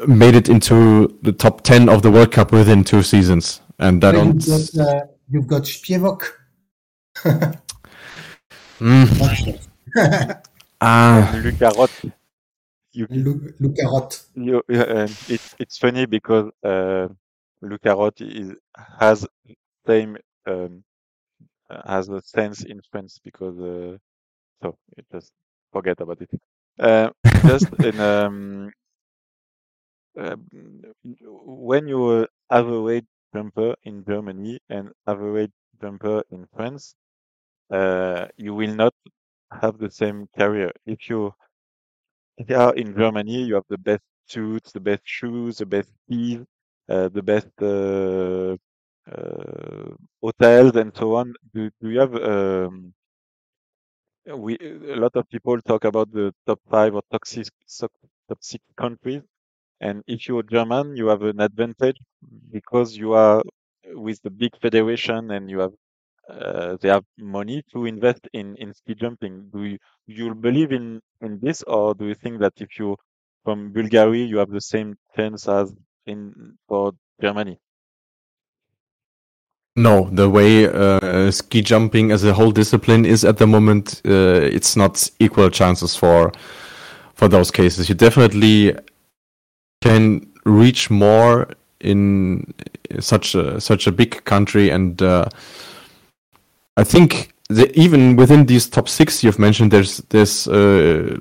made 0.07 0.35
it 0.35 0.49
into 0.49 1.19
the 1.23 1.33
top 1.33 1.63
10 1.63 1.89
of 1.89 2.03
the 2.03 2.11
World 2.11 2.33
Cup 2.33 2.53
within 2.53 2.85
two 2.85 3.03
seasons. 3.03 3.61
And 3.79 4.03
that 4.03 4.15
you've 4.15 4.47
got, 4.47 4.87
uh, 4.87 5.07
you've 5.29 5.47
got 5.47 5.63
Spiewak 5.63 6.23
mm. 8.81 9.61
ah. 10.81 11.41
Luca 11.43 11.73
Roth. 11.77 12.05
You, 12.93 13.07
Luca 13.11 13.83
Roth. 13.85 14.27
You, 14.35 14.63
uh, 14.71 15.09
it's 15.29 15.55
it's 15.59 15.79
funny 15.79 16.07
because 16.07 16.51
uh, 16.63 17.09
Luca 17.61 17.95
Roth 17.95 18.21
is 18.21 18.55
has 18.99 19.27
same 19.87 20.17
um, 20.47 20.83
has 21.87 22.09
a 22.09 22.21
sense 22.23 22.65
in 22.65 22.81
France 22.91 23.21
because 23.23 23.59
uh, 23.61 23.97
so 24.63 24.77
just 25.13 25.33
forget 25.73 26.01
about 26.01 26.21
it. 26.23 26.31
Uh, 26.79 27.11
just 27.47 27.69
in 27.83 28.01
um, 28.01 28.71
uh, 30.19 30.37
when 31.23 31.87
you 31.89 32.27
average 32.51 33.07
jumper 33.35 33.75
in 33.85 34.05
Germany 34.05 34.59
and 34.69 34.93
average 35.07 35.53
jumper 35.81 36.23
in 36.31 36.47
France, 36.55 36.95
uh, 37.71 38.29
you 38.37 38.55
will 38.55 38.75
not 38.75 38.95
have 39.53 39.79
the 39.79 39.91
same 39.91 40.29
career. 40.37 40.71
If 40.87 41.09
you 41.11 41.35
if 42.39 42.49
you 42.51 42.57
are 42.57 42.75
in 42.75 42.95
Germany, 42.97 43.45
you 43.45 43.55
have 43.55 43.65
the 43.69 43.79
best 43.79 44.03
suits, 44.27 44.73
the 44.73 44.81
best 44.81 45.03
shoes, 45.05 45.59
the 45.59 45.67
best 45.67 45.91
skis, 46.05 46.41
uh, 46.89 47.09
the 47.09 47.23
best 47.23 47.49
uh, 47.63 48.55
uh, 48.55 48.57
hotels, 50.23 50.77
and 50.77 50.95
so 50.97 51.15
on. 51.17 51.35
Do, 51.55 51.71
do 51.81 51.91
you 51.91 52.01
have 52.01 52.15
um, 52.15 52.95
we 54.45 54.57
a 54.95 54.97
lot 55.05 55.15
of 55.17 55.29
people 55.29 55.61
talk 55.63 55.85
about 55.85 56.11
the 56.13 56.33
top 56.47 56.61
five 56.71 56.95
or 56.95 57.03
top 57.11 57.27
six 57.27 58.65
countries, 58.77 59.23
and 59.81 60.03
if 60.07 60.29
you're 60.29 60.43
German, 60.45 60.97
you 60.97 61.09
have 61.09 61.23
an 61.23 61.41
advantage 61.41 61.99
because 62.53 62.97
you 62.97 63.13
are 63.15 63.43
with 64.07 64.21
the 64.23 64.31
big 64.31 64.53
federation 64.61 65.31
and 65.33 65.51
you 65.51 65.61
have 65.61 65.75
uh, 66.31 66.77
they 66.81 66.89
have 66.89 67.05
money 67.19 67.63
to 67.73 67.87
invest 67.87 68.23
in 68.33 68.57
in 68.57 68.75
ski 68.75 68.95
jumping. 68.95 69.51
Do 69.55 69.65
you 69.65 69.79
you 70.07 70.35
believe 70.35 70.73
in 70.73 71.01
in 71.23 71.41
this, 71.41 71.63
or 71.65 71.95
do 71.95 72.07
you 72.07 72.17
think 72.17 72.41
that 72.41 72.55
if 72.67 72.79
you 72.81 72.97
from 73.45 73.73
Bulgaria 73.73 74.27
you 74.27 74.39
have 74.39 74.51
the 74.51 74.67
same 74.75 74.97
chance 75.17 75.49
as 75.49 75.75
in 76.07 76.59
for 76.69 76.93
Germany? 77.23 77.59
No, 79.77 80.09
the 80.11 80.29
way 80.31 80.67
uh, 80.67 81.31
ski 81.31 81.61
jumping 81.61 82.11
as 82.11 82.25
a 82.25 82.33
whole 82.33 82.51
discipline 82.51 83.05
is 83.05 83.25
at 83.25 83.37
the 83.37 83.47
moment, 83.47 84.01
uh, 84.07 84.41
it's 84.43 84.75
not 84.75 85.11
equal 85.21 85.51
chances 85.51 85.95
for 85.95 86.33
for 87.15 87.29
those 87.29 87.51
cases. 87.51 87.89
You 87.89 87.95
definitely 87.95 88.75
can 89.83 90.27
reach 90.45 90.91
more 90.91 91.49
in 91.81 92.55
such 93.01 93.35
a 93.35 93.61
such 93.61 93.87
a 93.87 93.93
big 93.93 94.25
country 94.25 94.71
and 94.71 95.03
uh, 95.03 95.29
I 96.77 96.85
think 96.85 97.33
even 97.51 98.17
within 98.17 98.47
these 98.47 98.69
top 98.69 98.89
six 98.89 99.23
you've 99.23 99.39
mentioned, 99.39 99.71
there's 99.71 99.99
there's 100.09 100.49
uh, 100.49 101.19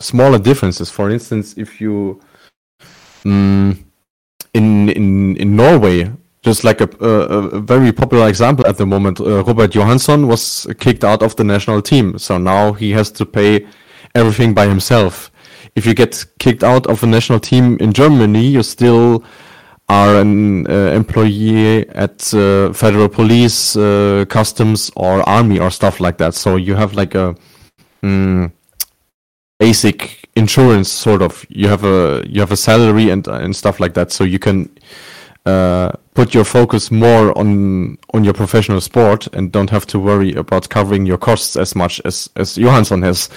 smaller 0.00 0.38
differences. 0.38 0.90
For 0.90 1.10
instance, 1.10 1.54
if 1.56 1.80
you 1.80 2.20
mm, 3.24 3.76
in 4.52 4.88
in 4.90 5.36
in 5.36 5.56
Norway, 5.56 6.10
just 6.44 6.62
like 6.62 6.80
a, 6.80 6.88
a, 7.00 7.08
a 7.56 7.60
very 7.60 7.90
popular 7.90 8.28
example 8.28 8.66
at 8.66 8.76
the 8.76 8.86
moment, 8.86 9.18
uh, 9.18 9.42
Robert 9.44 9.74
Johansson 9.74 10.28
was 10.28 10.66
kicked 10.78 11.02
out 11.02 11.22
of 11.22 11.34
the 11.36 11.44
national 11.44 11.80
team, 11.80 12.18
so 12.18 12.38
now 12.38 12.72
he 12.74 12.92
has 12.92 13.10
to 13.12 13.24
pay 13.24 13.66
everything 14.14 14.52
by 14.52 14.66
himself. 14.66 15.30
If 15.74 15.86
you 15.86 15.94
get 15.94 16.24
kicked 16.38 16.62
out 16.62 16.86
of 16.86 17.02
a 17.02 17.06
national 17.06 17.40
team 17.40 17.78
in 17.80 17.92
Germany, 17.92 18.46
you 18.46 18.62
still 18.62 19.24
are 19.88 20.16
an 20.20 20.66
uh, 20.70 20.92
employee 20.94 21.88
at 21.90 22.32
uh, 22.34 22.72
federal 22.72 23.08
police, 23.08 23.76
uh, 23.76 24.24
customs, 24.28 24.90
or 24.96 25.26
army 25.28 25.58
or 25.58 25.70
stuff 25.70 25.98
like 25.98 26.18
that. 26.18 26.34
So 26.34 26.56
you 26.56 26.74
have 26.74 26.94
like 26.94 27.14
a 27.14 27.34
mm, 28.02 28.52
basic 29.58 30.28
insurance 30.36 30.92
sort 30.92 31.22
of. 31.22 31.44
You 31.48 31.68
have 31.68 31.84
a 31.84 32.22
you 32.26 32.40
have 32.40 32.52
a 32.52 32.56
salary 32.56 33.10
and 33.10 33.26
and 33.26 33.56
stuff 33.56 33.80
like 33.80 33.94
that. 33.94 34.12
So 34.12 34.24
you 34.24 34.38
can 34.38 34.70
uh, 35.46 35.92
put 36.14 36.32
your 36.32 36.44
focus 36.44 36.90
more 36.90 37.36
on 37.36 37.98
on 38.14 38.24
your 38.24 38.32
professional 38.32 38.80
sport 38.80 39.26
and 39.34 39.52
don't 39.52 39.70
have 39.70 39.86
to 39.86 39.98
worry 39.98 40.32
about 40.34 40.68
covering 40.70 41.04
your 41.04 41.18
costs 41.18 41.56
as 41.56 41.74
much 41.74 42.00
as 42.04 42.30
as 42.36 42.56
Johansson 42.56 43.02
has 43.02 43.28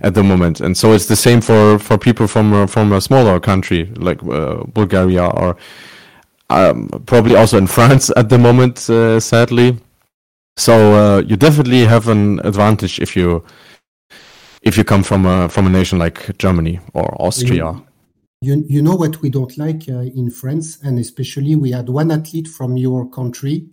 at 0.00 0.14
the 0.14 0.22
moment. 0.22 0.60
And 0.60 0.76
so 0.76 0.92
it's 0.92 1.06
the 1.06 1.16
same 1.16 1.40
for 1.40 1.78
for 1.78 1.98
people 1.98 2.26
from 2.26 2.52
a, 2.52 2.66
from 2.66 2.92
a 2.92 3.00
smaller 3.00 3.38
country 3.38 3.84
like 3.96 4.22
uh, 4.24 4.64
Bulgaria 4.74 5.26
or 5.26 5.56
um, 6.50 6.88
probably 7.06 7.36
also 7.36 7.58
in 7.58 7.66
France 7.76 8.10
at 8.16 8.28
the 8.28 8.38
moment, 8.38 8.90
uh, 8.90 9.20
sadly. 9.20 9.78
So 10.56 10.72
uh, 10.94 11.20
you 11.20 11.36
definitely 11.36 11.84
have 11.84 12.08
an 12.08 12.40
advantage 12.40 12.98
if 12.98 13.16
you 13.16 13.44
if 14.62 14.76
you 14.76 14.84
come 14.84 15.02
from 15.02 15.26
a 15.26 15.48
from 15.48 15.66
a 15.66 15.70
nation 15.70 15.98
like 15.98 16.36
Germany 16.38 16.80
or 16.92 17.14
Austria. 17.22 17.80
You, 18.42 18.64
you 18.68 18.82
know 18.82 18.96
what 18.96 19.22
we 19.22 19.30
don't 19.30 19.56
like 19.56 19.88
uh, 19.88 20.00
in 20.00 20.28
France, 20.28 20.82
and 20.82 20.98
especially 20.98 21.54
we 21.54 21.70
had 21.70 21.88
one 21.88 22.10
athlete 22.10 22.48
from 22.48 22.76
your 22.76 23.08
country 23.08 23.68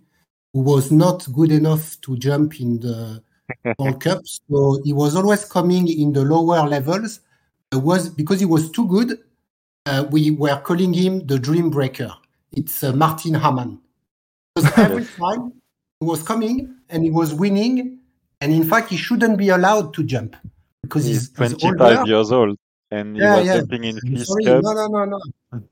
who 0.52 0.60
was 0.60 0.92
not 0.92 1.26
good 1.32 1.50
enough 1.50 2.00
to 2.02 2.16
jump 2.16 2.60
in 2.60 2.78
the 2.78 3.20
World 3.80 4.00
Cup, 4.00 4.20
so 4.24 4.80
he 4.84 4.92
was 4.92 5.16
always 5.16 5.44
coming 5.44 5.88
in 5.88 6.12
the 6.12 6.22
lower 6.22 6.68
levels. 6.68 7.18
It 7.72 7.78
was 7.78 8.10
because 8.10 8.38
he 8.38 8.46
was 8.46 8.70
too 8.70 8.86
good. 8.86 9.18
Uh, 9.86 10.06
we 10.08 10.30
were 10.30 10.60
calling 10.60 10.92
him 10.94 11.26
the 11.26 11.40
Dream 11.40 11.70
Breaker. 11.70 12.14
It's 12.52 12.84
uh, 12.84 12.92
Martin 12.92 13.34
Hamann. 13.34 13.80
Because 14.54 14.70
every 14.78 15.04
time 15.04 15.52
he 15.98 16.06
was 16.06 16.22
coming 16.22 16.76
and 16.90 17.02
he 17.02 17.10
was 17.10 17.34
winning, 17.34 17.98
and 18.40 18.52
in 18.52 18.62
fact 18.62 18.90
he 18.90 18.96
shouldn't 18.96 19.36
be 19.36 19.48
allowed 19.48 19.94
to 19.94 20.04
jump 20.04 20.36
because 20.82 21.06
He's 21.06 21.28
he's, 21.36 21.50
he's 21.50 21.60
25 21.60 21.98
older. 21.98 22.08
years 22.08 22.30
old 22.30 22.56
and 22.90 23.16
he 23.16 23.22
Yeah, 23.22 23.36
was 23.36 23.46
yeah. 23.46 23.54
jumping 23.54 23.84
in 23.84 24.00
I'm 24.04 24.16
sorry, 24.18 24.44
Cup. 24.44 24.62
no, 24.62 24.72
no, 24.72 24.86
no, 24.88 25.04
no. 25.04 25.20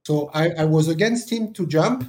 So 0.05 0.31
I, 0.35 0.51
I 0.51 0.65
was 0.65 0.89
against 0.89 1.31
him 1.31 1.53
to 1.55 1.67
jump. 1.67 2.05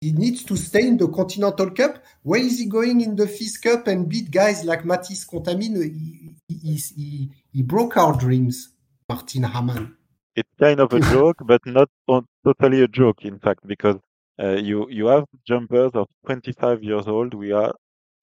He 0.00 0.12
needs 0.12 0.44
to 0.44 0.56
stay 0.56 0.86
in 0.86 0.98
the 0.98 1.08
Continental 1.08 1.70
Cup. 1.70 2.02
Where 2.22 2.40
is 2.40 2.58
he 2.58 2.66
going 2.66 3.00
in 3.00 3.16
the 3.16 3.26
FIS 3.26 3.58
Cup 3.58 3.86
and 3.86 4.08
beat 4.08 4.30
guys 4.30 4.64
like 4.64 4.84
Mathis 4.84 5.24
Contamine? 5.24 5.82
He, 5.82 6.34
he, 6.48 6.76
he, 6.76 7.30
he 7.52 7.62
broke 7.62 7.96
our 7.96 8.16
dreams, 8.16 8.70
Martin 9.08 9.44
Hamann. 9.44 9.96
It's 10.36 10.50
kind 10.60 10.80
of 10.80 10.92
a 10.92 11.00
joke, 11.00 11.36
but 11.44 11.60
not 11.64 11.88
on, 12.08 12.26
totally 12.44 12.82
a 12.82 12.88
joke, 12.88 13.24
in 13.24 13.38
fact, 13.38 13.66
because 13.66 13.96
uh, 14.42 14.52
you 14.52 14.88
you 14.90 15.06
have 15.06 15.24
jumpers 15.46 15.92
of 15.94 16.08
25 16.26 16.82
years 16.82 17.06
old 17.06 17.34
we 17.34 17.52
are 17.52 17.72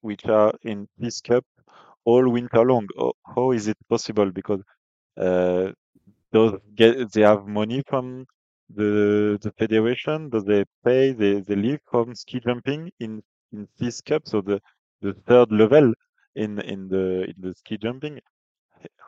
which 0.01 0.25
are 0.25 0.53
in 0.63 0.87
this 0.97 1.21
cup 1.21 1.45
all 2.05 2.27
winter 2.29 2.63
long. 2.65 2.87
Oh, 2.97 3.13
how 3.35 3.51
is 3.51 3.67
it 3.67 3.77
possible? 3.89 4.31
Because 4.31 4.61
uh, 5.17 5.71
those 6.31 6.59
get 6.75 7.11
they 7.13 7.21
have 7.21 7.47
money 7.47 7.83
from 7.87 8.25
the 8.69 9.39
the 9.41 9.51
federation. 9.59 10.29
Do 10.29 10.41
they 10.41 10.65
pay? 10.85 11.13
They 11.13 11.41
they 11.41 11.55
live 11.55 11.81
from 11.91 12.15
ski 12.15 12.39
jumping 12.39 12.91
in 12.99 13.21
in 13.53 13.67
this 13.79 14.01
cup, 14.01 14.23
so 14.27 14.41
the 14.41 14.61
the 15.01 15.13
third 15.27 15.51
level 15.51 15.93
in 16.35 16.59
in 16.61 16.89
the 16.89 17.25
in 17.31 17.35
the 17.39 17.53
ski 17.55 17.77
jumping. 17.77 18.19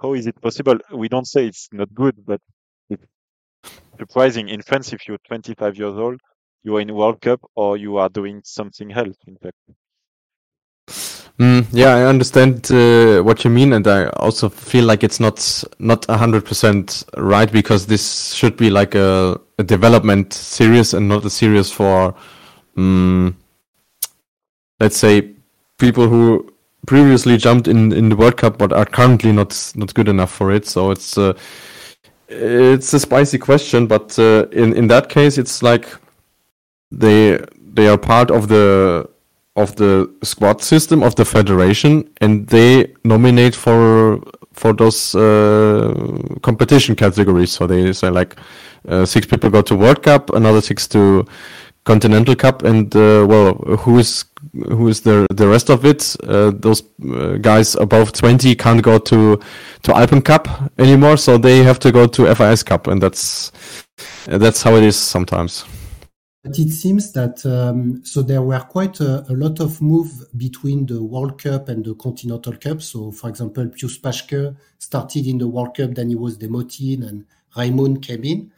How 0.02 0.14
is 0.14 0.28
it 0.28 0.42
possible? 0.42 0.78
We 0.94 1.10
don't 1.10 1.28
say 1.28 1.48
it's 1.48 1.70
not 1.74 1.94
good, 1.94 2.16
but 2.26 2.42
it's 2.90 3.06
surprising. 4.00 4.50
In 4.50 4.62
France, 4.62 4.94
if 4.94 5.08
you're 5.08 5.20
25 5.28 5.78
years 5.78 5.96
old, 5.98 6.22
you 6.64 6.78
are 6.78 6.82
in 6.82 6.94
World 6.96 7.22
Cup 7.22 7.42
or 7.56 7.78
you 7.78 7.98
are 7.98 8.10
doing 8.10 8.42
something 8.46 8.92
else. 8.94 9.18
In 9.28 9.38
fact, 9.38 9.58
Mm, 11.40 11.66
yeah, 11.72 11.96
I 11.96 12.04
understand 12.06 12.72
uh, 12.72 13.24
what 13.24 13.44
you 13.44 13.50
mean, 13.50 13.74
and 13.74 13.88
I 13.88 14.06
also 14.18 14.50
feel 14.50 14.86
like 14.86 15.04
it's 15.04 15.20
not 15.20 15.64
not 15.80 16.06
hundred 16.06 16.46
percent 16.46 17.04
right 17.18 17.52
because 17.52 17.88
this 17.88 18.34
should 18.34 18.56
be 18.56 18.70
like 18.70 18.94
a, 18.94 19.40
a 19.58 19.64
development 19.64 20.32
series 20.34 20.94
and 20.94 21.08
not 21.08 21.26
a 21.26 21.32
series 21.32 21.72
for, 21.72 22.14
um, 22.78 23.36
let's 24.80 24.98
say, 24.98 25.32
people 25.80 26.08
who 26.08 26.54
previously 26.86 27.38
jumped 27.38 27.68
in 27.68 27.92
in 27.94 28.10
the 28.10 28.16
World 28.16 28.38
Cup 28.38 28.60
but 28.60 28.72
are 28.72 28.86
currently 28.86 29.32
not 29.32 29.74
not 29.76 29.92
good 29.96 30.10
enough 30.10 30.32
for 30.32 30.52
it. 30.52 30.68
So 30.68 30.92
it's 30.92 31.18
uh, 31.18 31.34
it's 32.30 32.94
a 32.94 33.00
spicy 33.00 33.40
question, 33.40 33.88
but 33.88 34.20
uh, 34.20 34.46
in 34.52 34.74
in 34.74 34.88
that 34.90 35.10
case, 35.10 35.40
it's 35.40 35.64
like 35.64 35.88
they 36.92 37.40
they 37.74 37.88
are 37.88 37.98
part 37.98 38.30
of 38.30 38.50
the 38.50 39.10
of 39.56 39.76
the 39.76 40.10
squad 40.24 40.62
system 40.62 41.04
of 41.04 41.16
the 41.16 41.26
federation 41.26 42.10
and 42.22 42.48
they 42.48 42.94
nominate 43.04 43.56
for 43.56 44.20
for 44.54 44.74
those 44.74 45.16
uh, 45.16 45.94
competition 46.42 46.96
categories. 46.96 47.52
So 47.52 47.68
they 47.68 47.94
say 47.94 48.10
like 48.10 48.36
uh, 48.88 49.06
six 49.06 49.28
people 49.28 49.50
go 49.50 49.62
to 49.62 49.76
world 49.76 50.04
cup 50.04 50.30
another 50.34 50.62
six 50.62 50.88
to 50.90 51.26
continental 51.86 52.36
cup 52.36 52.64
and 52.64 52.96
uh, 52.96 53.26
well 53.28 53.54
who 53.80 54.00
is 54.00 54.26
who 54.54 54.88
is 54.88 55.02
the 55.02 55.28
the 55.32 55.48
rest 55.48 55.70
of 55.70 55.86
it? 55.86 56.16
Uh, 56.24 56.52
those 56.56 56.84
uh, 57.14 57.38
guys 57.38 57.76
above 57.76 58.14
20 58.14 58.56
can't 58.56 58.82
go 58.82 58.98
to 59.00 59.40
to 59.84 59.96
alpen 59.96 60.22
cup 60.22 60.48
anymore 60.80 61.18
so 61.18 61.38
they 61.38 61.64
have 61.64 61.80
to 61.80 61.92
go 61.92 62.08
to 62.08 62.34
fis 62.36 62.64
cup 62.64 62.88
and 62.88 63.02
that's 63.02 63.52
that's 64.28 64.64
how 64.64 64.76
it 64.76 64.84
is 64.84 64.96
sometimes 64.96 65.66
But 66.44 66.60
it 66.60 66.72
seems 66.72 67.14
that 67.14 67.46
um, 67.46 68.04
so 68.04 68.22
there 68.22 68.42
were 68.42 68.60
quite 68.60 69.00
a, 69.00 69.26
a 69.32 69.34
lot 69.34 69.62
of 69.62 69.82
move 69.82 70.12
between 70.36 70.86
the 70.86 71.02
World 71.02 71.42
Cup 71.42 71.70
and 71.70 71.86
the 71.86 71.96
Continental 71.96 72.58
Cup. 72.58 72.82
So, 72.82 73.12
for 73.14 73.30
example, 73.30 73.70
Pius 73.70 73.98
Paschke 73.98 74.56
started 74.78 75.26
in 75.26 75.38
the 75.38 75.48
World 75.48 75.78
Cup, 75.78 75.92
then 75.96 76.10
he 76.10 76.16
was 76.16 76.38
demoted, 76.38 77.02
and 77.04 77.26
Raimund 77.56 78.02
came 78.02 78.26
in. 78.26 78.52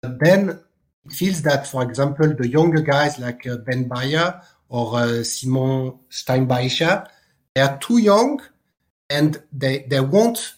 But 0.00 0.18
then 0.20 0.60
it 1.04 1.12
feels 1.12 1.42
that, 1.42 1.66
for 1.66 1.82
example, 1.82 2.34
the 2.34 2.48
younger 2.48 2.80
guys 2.80 3.18
like 3.18 3.46
uh, 3.46 3.58
Ben 3.58 3.88
Bayer 3.88 4.40
or 4.70 4.96
uh, 4.96 5.22
Simon 5.22 5.98
Steinbeicher, 6.10 7.08
they 7.54 7.60
are 7.60 7.78
too 7.78 7.98
young, 7.98 8.40
and 9.10 9.42
they 9.52 9.80
they 9.88 10.00
won't 10.00 10.54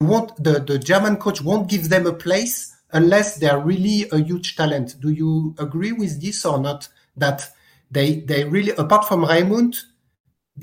won't 0.00 0.36
the 0.42 0.60
the 0.60 0.78
German 0.78 1.16
coach 1.16 1.42
won't 1.42 1.68
give 1.68 1.88
them 1.88 2.06
a 2.06 2.12
place 2.12 2.73
unless 2.94 3.36
they're 3.36 3.58
really 3.58 4.08
a 4.10 4.18
huge 4.18 4.56
talent. 4.56 4.96
Do 5.00 5.10
you 5.10 5.54
agree 5.58 5.92
with 5.92 6.22
this 6.22 6.46
or 6.46 6.58
not? 6.58 6.88
That 7.16 7.48
they 7.90 8.20
they 8.20 8.44
really 8.44 8.72
apart 8.72 9.06
from 9.06 9.24
Raimund, 9.24 9.76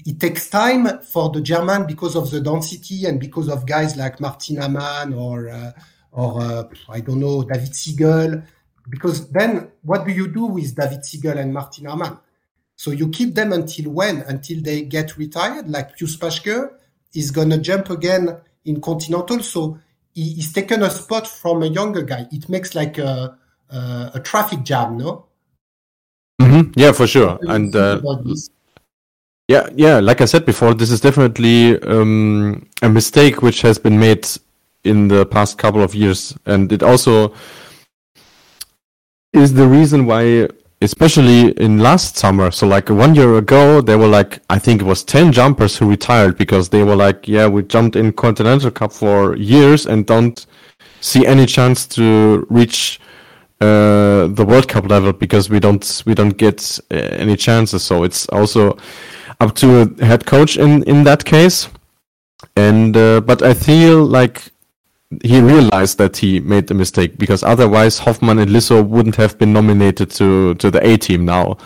it 0.05 0.19
takes 0.19 0.49
time 0.49 0.99
for 1.01 1.29
the 1.29 1.41
German 1.41 1.85
because 1.85 2.15
of 2.15 2.31
the 2.31 2.41
density 2.41 3.05
and 3.05 3.19
because 3.19 3.47
of 3.47 3.65
guys 3.65 3.95
like 3.95 4.19
Martin 4.19 4.59
Hamann 4.59 5.13
or 5.13 5.49
uh, 5.49 5.71
or 6.11 6.41
uh, 6.41 6.63
I 6.89 7.01
don't 7.01 7.19
know 7.19 7.43
David 7.43 7.75
Siegel. 7.75 8.41
Because 8.89 9.29
then 9.29 9.71
what 9.83 10.05
do 10.05 10.11
you 10.11 10.27
do 10.27 10.45
with 10.45 10.75
David 10.75 11.05
Siegel 11.05 11.37
and 11.37 11.53
Martin 11.53 11.85
Hamann? 11.85 12.17
So 12.75 12.91
you 12.91 13.09
keep 13.09 13.35
them 13.35 13.53
until 13.53 13.91
when? 13.91 14.21
Until 14.21 14.61
they 14.61 14.81
get 14.81 15.15
retired? 15.17 15.69
Like 15.69 15.97
Pius 15.97 16.17
Paschke 16.17 16.71
is 17.13 17.29
gonna 17.31 17.59
jump 17.59 17.89
again 17.91 18.37
in 18.65 18.81
Continental. 18.81 19.41
So 19.43 19.79
he, 20.13 20.33
he's 20.33 20.51
taken 20.53 20.83
a 20.83 20.89
spot 20.89 21.27
from 21.27 21.63
a 21.63 21.67
younger 21.67 22.01
guy. 22.03 22.27
It 22.31 22.49
makes 22.49 22.75
like 22.75 22.97
a 22.97 23.37
a, 23.69 24.11
a 24.15 24.19
traffic 24.19 24.63
jam, 24.63 24.97
no? 24.97 25.25
hmm 26.41 26.71
yeah 26.75 26.91
for 26.91 27.07
sure 27.07 27.37
What 27.37 27.41
do 27.41 27.47
you 27.47 27.53
and 27.53 27.75
uh. 27.75 28.01
Yeah, 29.51 29.67
yeah. 29.75 29.99
Like 29.99 30.21
I 30.21 30.25
said 30.25 30.45
before, 30.45 30.73
this 30.73 30.91
is 30.91 31.01
definitely 31.01 31.77
um, 31.81 32.69
a 32.81 32.87
mistake 32.87 33.41
which 33.41 33.61
has 33.63 33.77
been 33.77 33.99
made 33.99 34.25
in 34.85 35.09
the 35.09 35.25
past 35.25 35.57
couple 35.57 35.83
of 35.83 35.93
years, 35.93 36.33
and 36.45 36.71
it 36.71 36.81
also 36.81 37.33
is 39.33 39.53
the 39.53 39.67
reason 39.67 40.05
why, 40.05 40.47
especially 40.81 41.51
in 41.51 41.79
last 41.79 42.17
summer. 42.17 42.51
So, 42.51 42.67
like 42.67 42.89
one 42.89 43.15
year 43.15 43.37
ago, 43.37 43.81
there 43.81 43.97
were 43.97 44.07
like 44.07 44.39
I 44.49 44.59
think 44.59 44.81
it 44.81 44.85
was 44.85 45.03
ten 45.03 45.31
jumpers 45.31 45.77
who 45.77 45.89
retired 45.89 46.37
because 46.37 46.69
they 46.69 46.83
were 46.83 46.95
like, 46.95 47.27
"Yeah, 47.27 47.47
we 47.47 47.63
jumped 47.63 47.95
in 47.95 48.13
Continental 48.13 48.71
Cup 48.71 48.91
for 48.91 49.35
years 49.35 49.85
and 49.85 50.05
don't 50.05 50.45
see 50.99 51.25
any 51.25 51.45
chance 51.45 51.87
to 51.87 52.45
reach." 52.49 52.99
Uh, 53.61 54.25
the 54.29 54.43
World 54.43 54.67
Cup 54.67 54.89
level 54.89 55.13
because 55.13 55.47
we 55.47 55.59
don't 55.59 56.01
we 56.07 56.15
don't 56.15 56.35
get 56.35 56.79
uh, 56.89 56.95
any 56.95 57.35
chances. 57.35 57.83
So 57.83 58.03
it's 58.03 58.27
also 58.29 58.75
up 59.39 59.53
to 59.57 59.81
a 59.81 60.05
head 60.05 60.25
coach 60.25 60.57
in 60.57 60.81
in 60.83 61.03
that 61.03 61.23
case. 61.23 61.69
And 62.55 62.97
uh, 62.97 63.21
but 63.21 63.43
I 63.43 63.53
feel 63.53 64.03
like 64.03 64.51
he 65.23 65.41
realized 65.41 65.97
that 65.97 66.17
he 66.17 66.39
made 66.39 66.67
the 66.67 66.73
mistake 66.73 67.17
because 67.17 67.43
otherwise 67.43 67.99
Hoffmann 67.99 68.39
and 68.39 68.49
Lisso 68.49 68.85
wouldn't 68.85 69.15
have 69.17 69.37
been 69.37 69.53
nominated 69.53 70.09
to 70.11 70.55
to 70.55 70.71
the 70.71 70.85
A 70.87 70.97
team 70.97 71.25
now. 71.25 71.57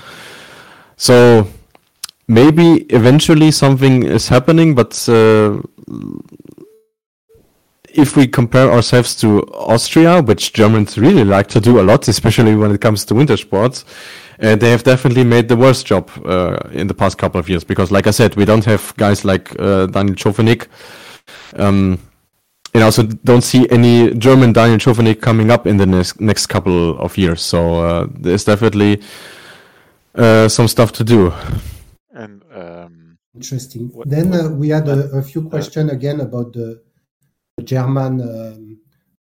So 0.97 1.47
maybe 2.27 2.85
eventually 2.89 3.51
something 3.51 4.03
is 4.03 4.27
happening, 4.27 4.73
but 4.75 5.07
uh, 5.07 5.61
if 7.95 8.15
we 8.17 8.27
compare 8.27 8.71
ourselves 8.71 9.15
to 9.15 9.41
Austria, 9.53 10.21
which 10.21 10.53
Germans 10.53 10.97
really 10.97 11.23
like 11.23 11.47
to 11.47 11.59
do 11.59 11.79
a 11.79 11.83
lot, 11.83 12.07
especially 12.07 12.55
when 12.55 12.71
it 12.71 12.81
comes 12.81 13.05
to 13.05 13.15
winter 13.15 13.37
sports, 13.37 13.85
uh, 14.41 14.55
they 14.55 14.69
have 14.69 14.83
definitely 14.83 15.23
made 15.23 15.47
the 15.47 15.55
worst 15.55 15.85
job 15.85 16.09
uh, 16.25 16.57
in 16.71 16.87
the 16.87 16.93
past 16.93 17.17
couple 17.17 17.39
of 17.39 17.47
years. 17.47 17.63
Because, 17.63 17.91
like 17.91 18.05
I 18.07 18.11
said, 18.11 18.35
we 18.35 18.43
don't 18.43 18.65
have 18.65 18.93
guys 18.97 19.23
like 19.23 19.57
uh, 19.59 19.85
Daniel 19.85 20.15
Tschofenig. 20.15 20.67
Um, 21.55 21.99
and 22.75 22.83
also 22.83 23.03
don't 23.03 23.41
see 23.41 23.65
any 23.69 24.13
German 24.15 24.51
Daniel 24.51 24.77
Tschofenig 24.77 25.21
coming 25.21 25.49
up 25.49 25.65
in 25.65 25.77
the 25.77 25.85
next, 25.85 26.19
next 26.19 26.47
couple 26.47 26.99
of 26.99 27.17
years. 27.17 27.41
So 27.41 27.79
uh, 27.79 28.07
there's 28.11 28.43
definitely 28.43 29.01
uh, 30.13 30.49
some 30.49 30.67
stuff 30.67 30.91
to 30.91 31.03
do. 31.05 31.31
And 32.13 32.43
um, 32.53 33.17
Interesting. 33.33 33.87
What- 33.93 34.09
then 34.09 34.29
what- 34.31 34.45
uh, 34.45 34.49
we 34.49 34.69
had 34.69 34.89
a, 34.89 35.09
a 35.17 35.21
few 35.21 35.47
questions 35.47 35.89
again 35.89 36.19
about 36.19 36.51
the, 36.51 36.81
the 37.55 37.63
German 37.63 38.19
um, 38.19 38.77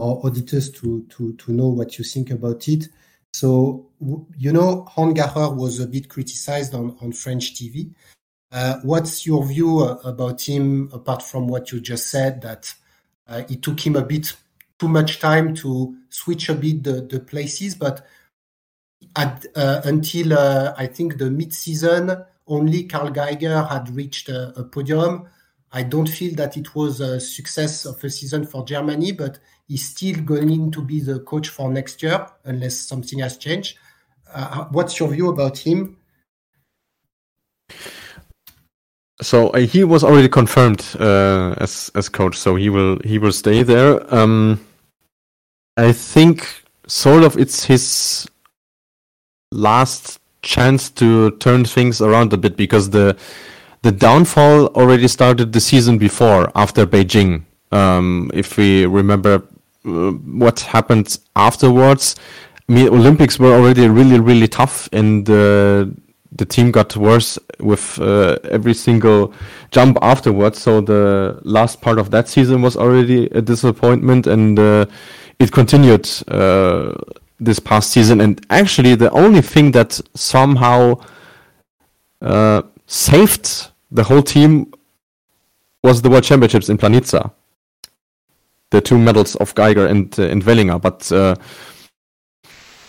auditors 0.01 0.71
to, 0.71 1.05
to, 1.11 1.35
to 1.35 1.53
know 1.53 1.69
what 1.69 1.99
you 1.99 2.05
think 2.05 2.31
about 2.31 2.67
it. 2.67 2.89
So, 3.35 3.91
you 4.39 4.53
know, 4.53 4.87
Horngacher 4.91 5.55
was 5.55 5.81
a 5.81 5.87
bit 5.87 6.09
criticized 6.09 6.73
on, 6.75 6.97
on 7.03 7.13
French 7.13 7.55
TV. 7.55 7.93
Uh, 8.51 8.79
what's 8.85 9.27
your 9.27 9.45
view 9.45 9.81
uh, 9.81 9.99
about 10.05 10.41
him, 10.41 10.89
apart 10.95 11.23
from 11.23 11.47
what 11.47 11.73
you 11.73 11.81
just 11.81 12.09
said, 12.09 12.41
that 12.41 12.73
uh, 12.73 12.81
it 13.29 13.63
took 13.63 13.81
him 13.81 13.97
a 13.97 14.03
bit 14.03 14.35
too 14.79 14.89
much 14.89 15.21
time 15.21 15.55
to 15.55 15.97
switch 16.11 16.49
a 16.49 16.55
bit 16.55 16.83
the, 16.83 17.03
the 17.03 17.21
places, 17.21 17.75
but 17.75 18.07
at, 19.17 19.47
uh, 19.55 19.81
until 19.85 20.33
uh, 20.33 20.75
I 20.77 20.87
think 20.87 21.19
the 21.19 21.31
mid-season, 21.31 22.25
only 22.47 22.85
Karl 22.85 23.11
Geiger 23.11 23.63
had 23.63 23.95
reached 23.95 24.29
a, 24.29 24.59
a 24.59 24.65
podium. 24.65 25.29
I 25.73 25.83
don't 25.83 26.09
feel 26.09 26.35
that 26.37 26.57
it 26.57 26.75
was 26.75 27.01
a 27.01 27.19
success 27.19 27.85
of 27.85 28.03
a 28.05 28.11
season 28.11 28.47
for 28.47 28.65
Germany, 28.65 29.13
but 29.13 29.39
he's 29.67 29.89
still 29.89 30.21
going 30.23 30.71
to 30.71 30.83
be 30.83 31.01
the 31.01 31.21
coach 31.21 31.49
for 31.49 31.73
next 31.73 32.03
year 32.03 32.27
unless 32.45 32.77
something 32.77 33.21
has 33.21 33.37
changed. 33.39 33.79
Uh, 34.33 34.67
what's 34.67 34.99
your 34.99 35.09
view 35.09 35.29
about 35.29 35.59
him? 35.59 35.97
So 39.25 39.49
uh, 39.49 39.61
he 39.61 39.85
was 39.85 40.05
already 40.05 40.29
confirmed 40.29 40.85
uh, 41.01 41.55
as 41.59 41.91
as 41.95 42.09
coach, 42.09 42.37
so 42.37 42.57
he 42.57 42.69
will 42.69 42.99
he 43.05 43.19
will 43.19 43.33
stay 43.33 43.63
there. 43.63 44.15
Um, 44.15 44.61
I 45.77 45.93
think 45.93 46.47
sort 46.87 47.25
of 47.25 47.37
it's 47.39 47.65
his 47.65 48.29
last 49.51 50.21
chance 50.43 50.91
to 50.91 51.31
turn 51.39 51.65
things 51.65 52.03
around 52.03 52.33
a 52.35 52.37
bit 52.37 52.57
because 52.57 52.91
the 52.91 53.17
the 53.83 53.93
downfall 53.93 54.67
already 54.77 55.09
started 55.09 55.53
the 55.53 55.61
season 55.61 55.97
before 55.97 56.53
after 56.55 56.87
Beijing. 56.87 57.45
Um, 57.73 58.31
if 58.35 58.59
we 58.59 58.85
remember 58.85 59.43
uh, 59.87 60.11
what 60.43 60.61
happened 60.61 61.19
afterwards, 61.35 62.17
I 62.69 62.73
mean 62.73 62.89
Olympics 62.89 63.39
were 63.39 63.55
already 63.55 63.89
really 63.89 64.21
really 64.21 64.49
tough 64.49 64.89
and. 64.93 65.29
Uh, 65.29 65.87
the 66.37 66.45
team 66.45 66.71
got 66.73 66.97
worse 66.97 67.39
with 67.61 67.99
uh, 68.01 68.37
every 68.51 68.75
single 68.75 69.33
jump 69.71 69.99
afterwards. 70.03 70.61
So 70.61 70.81
the 70.81 71.39
last 71.43 71.81
part 71.81 71.99
of 71.99 72.11
that 72.11 72.29
season 72.29 72.63
was 72.63 72.77
already 72.77 73.27
a 73.27 73.43
disappointment, 73.43 74.27
and 74.27 74.59
uh, 74.59 74.87
it 75.39 75.53
continued 75.53 76.09
uh, 76.29 76.95
this 77.41 77.59
past 77.59 77.91
season. 77.91 78.21
And 78.21 78.45
actually, 78.51 78.95
the 78.95 79.11
only 79.11 79.43
thing 79.43 79.73
that 79.73 80.01
somehow 80.15 81.01
uh, 82.21 82.63
saved 82.87 83.71
the 83.91 84.05
whole 84.05 84.23
team 84.23 84.73
was 85.83 86.03
the 86.03 86.11
World 86.11 86.25
Championships 86.25 86.69
in 86.69 86.79
Planica. 86.79 87.31
The 88.71 88.81
two 88.81 88.99
medals 88.99 89.37
of 89.37 89.55
Geiger 89.55 89.87
and 89.87 90.19
uh, 90.19 90.25
and 90.25 90.43
Wellinger, 90.43 90.81
but 90.81 91.13
uh, 91.13 91.37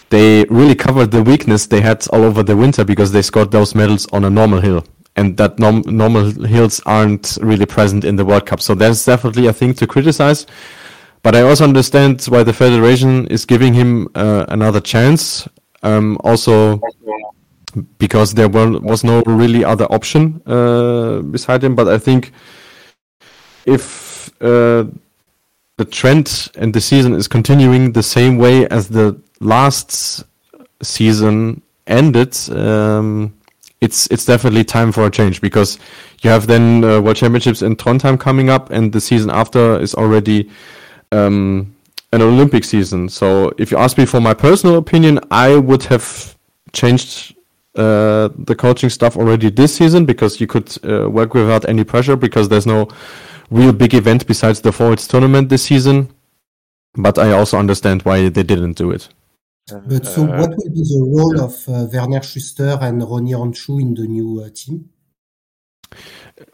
they 0.10 0.46
really 0.46 0.76
covered 0.76 1.12
the 1.12 1.24
weakness 1.24 1.66
they 1.66 1.82
had 1.82 2.08
all 2.10 2.24
over 2.24 2.44
the 2.44 2.56
winter 2.56 2.84
because 2.84 3.12
they 3.12 3.22
scored 3.22 3.52
those 3.52 3.76
medals 3.76 4.08
on 4.12 4.24
a 4.24 4.30
normal 4.30 4.62
hill. 4.62 4.86
And 5.16 5.38
that 5.38 5.60
norm- 5.60 5.84
normal 5.86 6.30
hills 6.46 6.82
aren't 6.86 7.38
really 7.42 7.66
present 7.66 8.04
in 8.04 8.16
the 8.16 8.26
World 8.26 8.46
Cup. 8.46 8.62
So 8.62 8.76
that's 8.76 9.06
definitely 9.06 9.48
a 9.48 9.54
thing 9.54 9.74
to 9.76 9.88
criticize. 9.88 10.46
But 11.24 11.36
I 11.36 11.42
also 11.42 11.64
understand 11.64 12.24
why 12.26 12.44
the 12.44 12.54
Federation 12.54 13.26
is 13.28 13.46
giving 13.46 13.74
him 13.74 14.10
uh, 14.14 14.46
another 14.50 14.82
chance. 14.82 15.48
Um, 15.82 16.18
also, 16.24 16.82
because 17.98 18.34
there 18.34 18.50
were, 18.50 18.80
was 18.80 19.04
no 19.04 19.24
really 19.26 19.64
other 19.64 19.86
option 19.86 20.42
uh, 20.46 21.22
beside 21.22 21.64
him. 21.64 21.76
But 21.76 21.88
I 21.88 21.98
think 21.98 22.32
if 23.66 24.30
uh, 24.42 24.86
the 25.78 25.86
trend 25.90 26.52
and 26.56 26.74
the 26.74 26.82
season 26.82 27.14
is 27.14 27.28
continuing 27.28 27.94
the 27.94 28.04
same 28.04 28.38
way 28.38 28.68
as 28.68 28.90
the 28.90 29.20
last 29.40 30.24
season 30.82 31.62
ended, 31.88 32.38
um, 32.50 33.34
it's 33.82 34.08
it's 34.08 34.26
definitely 34.26 34.64
time 34.64 34.92
for 34.92 35.06
a 35.06 35.12
change 35.12 35.42
because 35.42 35.80
you 36.22 36.30
have 36.30 36.48
then 36.48 36.84
uh, 36.84 37.02
World 37.02 37.18
Championships 37.18 37.62
in 37.62 37.76
Trondheim 37.76 38.20
coming 38.20 38.50
up, 38.50 38.72
and 38.72 38.92
the 38.92 39.02
season 39.02 39.30
after 39.30 39.80
is 39.80 39.94
already 39.96 40.50
um, 41.12 41.76
an 42.12 42.22
Olympic 42.22 42.64
season. 42.64 43.10
So 43.10 43.54
if 43.58 43.72
you 43.72 43.78
ask 43.78 43.98
me 43.98 44.06
for 44.06 44.22
my 44.22 44.34
personal 44.34 44.78
opinion, 44.78 45.20
I 45.32 45.58
would 45.58 45.84
have 45.84 46.36
changed 46.72 47.36
uh, 47.76 48.30
the 48.38 48.56
coaching 48.56 48.90
stuff 48.90 49.18
already 49.18 49.50
this 49.50 49.76
season 49.76 50.06
because 50.06 50.40
you 50.40 50.48
could 50.48 50.74
uh, 50.86 51.10
work 51.10 51.34
without 51.34 51.68
any 51.68 51.84
pressure 51.84 52.16
because 52.16 52.48
there's 52.50 52.66
no 52.66 52.88
real 53.52 53.74
big 53.74 53.94
event 53.94 54.26
besides 54.26 54.62
the 54.62 54.72
Four 54.72 54.88
Hills 54.88 55.08
tournament 55.08 55.50
this 55.50 55.64
season. 55.64 56.10
But 56.94 57.18
I 57.20 57.34
also 57.34 57.60
understand 57.60 58.04
why 58.04 58.30
they 58.30 58.44
didn't 58.44 58.78
do 58.78 58.92
it. 58.92 59.10
But 59.68 60.06
so, 60.06 60.24
uh, 60.24 60.42
what 60.42 60.50
will 60.52 60.70
be 60.70 60.84
the 60.84 61.02
role 61.02 61.42
of 61.42 61.68
uh, 61.68 61.88
Werner 61.92 62.22
Schuster 62.22 62.78
and 62.82 63.02
Ronny 63.02 63.32
Hornschuh 63.32 63.82
in 63.82 63.96
the 63.96 64.06
new 64.06 64.42
uh, 64.42 64.50
team? 64.54 64.90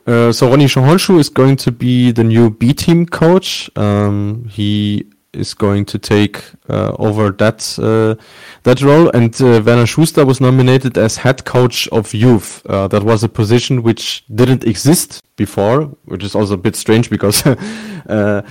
Uh, 0.08 0.32
so 0.32 0.50
Ronny 0.50 0.66
Hornschuh 0.66 1.20
is 1.20 1.28
going 1.28 1.58
to 1.58 1.72
be 1.74 2.12
the 2.12 2.24
new 2.24 2.50
B 2.50 2.74
team 2.74 3.06
coach. 3.06 3.70
Um, 3.76 4.46
he 4.50 5.08
is 5.34 5.54
going 5.54 5.86
to 5.86 6.00
take 6.00 6.42
uh, 6.70 6.96
over 7.00 7.32
that 7.32 7.78
uh, 7.80 8.22
that 8.64 8.82
role, 8.82 9.10
and 9.10 9.34
uh, 9.42 9.62
Werner 9.66 9.88
Schuster 9.88 10.26
was 10.26 10.40
nominated 10.40 10.98
as 10.98 11.18
head 11.18 11.44
coach 11.44 11.90
of 11.90 12.14
youth. 12.14 12.66
Uh, 12.66 12.88
that 12.88 13.04
was 13.04 13.26
a 13.26 13.30
position 13.30 13.84
which 13.84 14.24
didn't 14.34 14.64
exist 14.64 15.22
before, 15.36 15.84
which 16.06 16.24
is 16.24 16.34
also 16.34 16.54
a 16.54 16.58
bit 16.58 16.78
strange 16.78 17.10
because. 17.10 17.44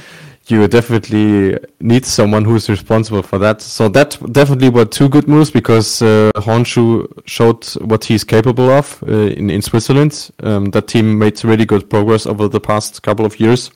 you 0.50 0.66
definitely 0.68 1.58
need 1.80 2.04
someone 2.04 2.44
who 2.44 2.56
is 2.56 2.68
responsible 2.68 3.22
for 3.22 3.38
that. 3.38 3.60
So 3.62 3.88
that 3.88 4.18
definitely 4.32 4.68
were 4.68 4.84
two 4.84 5.08
good 5.08 5.28
moves 5.28 5.50
because 5.50 6.02
uh, 6.02 6.30
Hornschuh 6.36 7.06
showed 7.26 7.64
what 7.84 8.04
he's 8.04 8.24
capable 8.24 8.70
of 8.70 9.02
uh, 9.06 9.12
in 9.12 9.50
in 9.50 9.62
Switzerland. 9.62 10.30
Um, 10.42 10.66
that 10.70 10.88
team 10.88 11.18
made 11.18 11.42
really 11.44 11.64
good 11.64 11.88
progress 11.88 12.26
over 12.26 12.48
the 12.48 12.60
past 12.60 13.02
couple 13.02 13.24
of 13.24 13.38
years, 13.38 13.70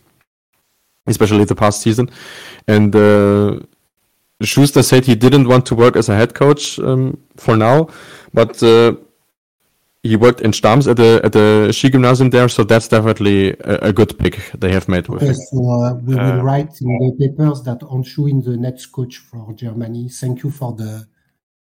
especially 1.07 1.45
the 1.45 1.55
past 1.55 1.83
season. 1.83 2.11
And 2.67 2.95
uh, 2.97 3.61
Schuster 4.43 4.83
said 4.83 5.07
he 5.07 5.15
didn't 5.15 5.49
want 5.49 5.67
to 5.67 5.75
work 5.75 5.97
as 5.97 6.09
a 6.09 6.17
head 6.17 6.35
coach 6.35 6.79
um, 6.79 7.19
for 7.37 7.57
now, 7.57 7.89
but 8.33 8.63
uh, 8.63 8.95
he 10.09 10.17
worked 10.17 10.41
in 10.47 10.53
Stams 10.53 10.87
at 10.87 10.97
the 11.03 11.11
at 11.27 11.33
the 11.33 11.47
Skigymnasium 11.79 12.31
there, 12.31 12.49
so 12.49 12.63
that's 12.71 12.89
definitely 12.89 13.39
a, 13.73 13.89
a 13.91 13.93
good 13.93 14.13
pick 14.21 14.35
they 14.63 14.71
have 14.73 14.87
made 14.95 15.07
with 15.09 15.23
Okay, 15.23 15.33
so 15.51 15.59
uh, 15.59 15.95
we 16.07 16.15
will 16.15 16.41
Uh, 16.41 16.43
write 16.49 16.73
in 16.83 16.89
the 17.05 17.13
papers 17.23 17.59
that 17.67 17.81
Hornschuh 17.81 18.29
is 18.39 18.45
the 18.45 18.57
next 18.57 18.87
coach 18.97 19.15
for 19.29 19.53
Germany. 19.55 20.09
Thank 20.21 20.37
you 20.45 20.51
for 20.51 20.71
the 20.81 20.93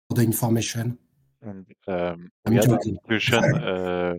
for 0.06 0.14
the 0.18 0.22
information. 0.22 0.98
And 1.42 1.66
um, 1.86 2.30
I'm 2.44 2.52
we 2.52 2.56
had 2.56 2.70
a 2.70 2.78
discussion 2.78 3.44
uh, 3.72 4.14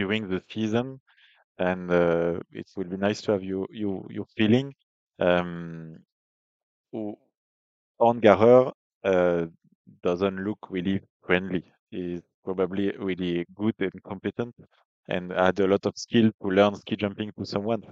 during 0.00 0.28
the 0.28 0.40
season, 0.52 1.00
and 1.58 1.90
uh, 1.90 2.40
it 2.60 2.68
will 2.76 2.90
be 2.94 2.96
nice 2.96 3.20
to 3.22 3.32
have 3.32 3.44
you 3.50 3.66
you 3.82 3.90
your 4.16 4.26
feeling. 4.36 4.74
Um, 5.18 5.98
who- 6.92 7.18
Horngacher 8.00 8.72
uh, 9.04 9.46
doesn't 10.02 10.38
look 10.46 10.60
really 10.70 11.00
friendly. 11.26 11.62
He's 11.90 12.22
probably 12.44 12.92
really 12.98 13.46
good 13.54 13.74
and 13.80 14.02
competent, 14.04 14.54
and 15.08 15.32
had 15.32 15.58
a 15.60 15.66
lot 15.66 15.86
of 15.86 15.96
skill 15.96 16.30
to 16.42 16.48
learn 16.48 16.74
ski 16.76 16.96
jumping 16.96 17.32
to 17.38 17.44
someone. 17.46 17.82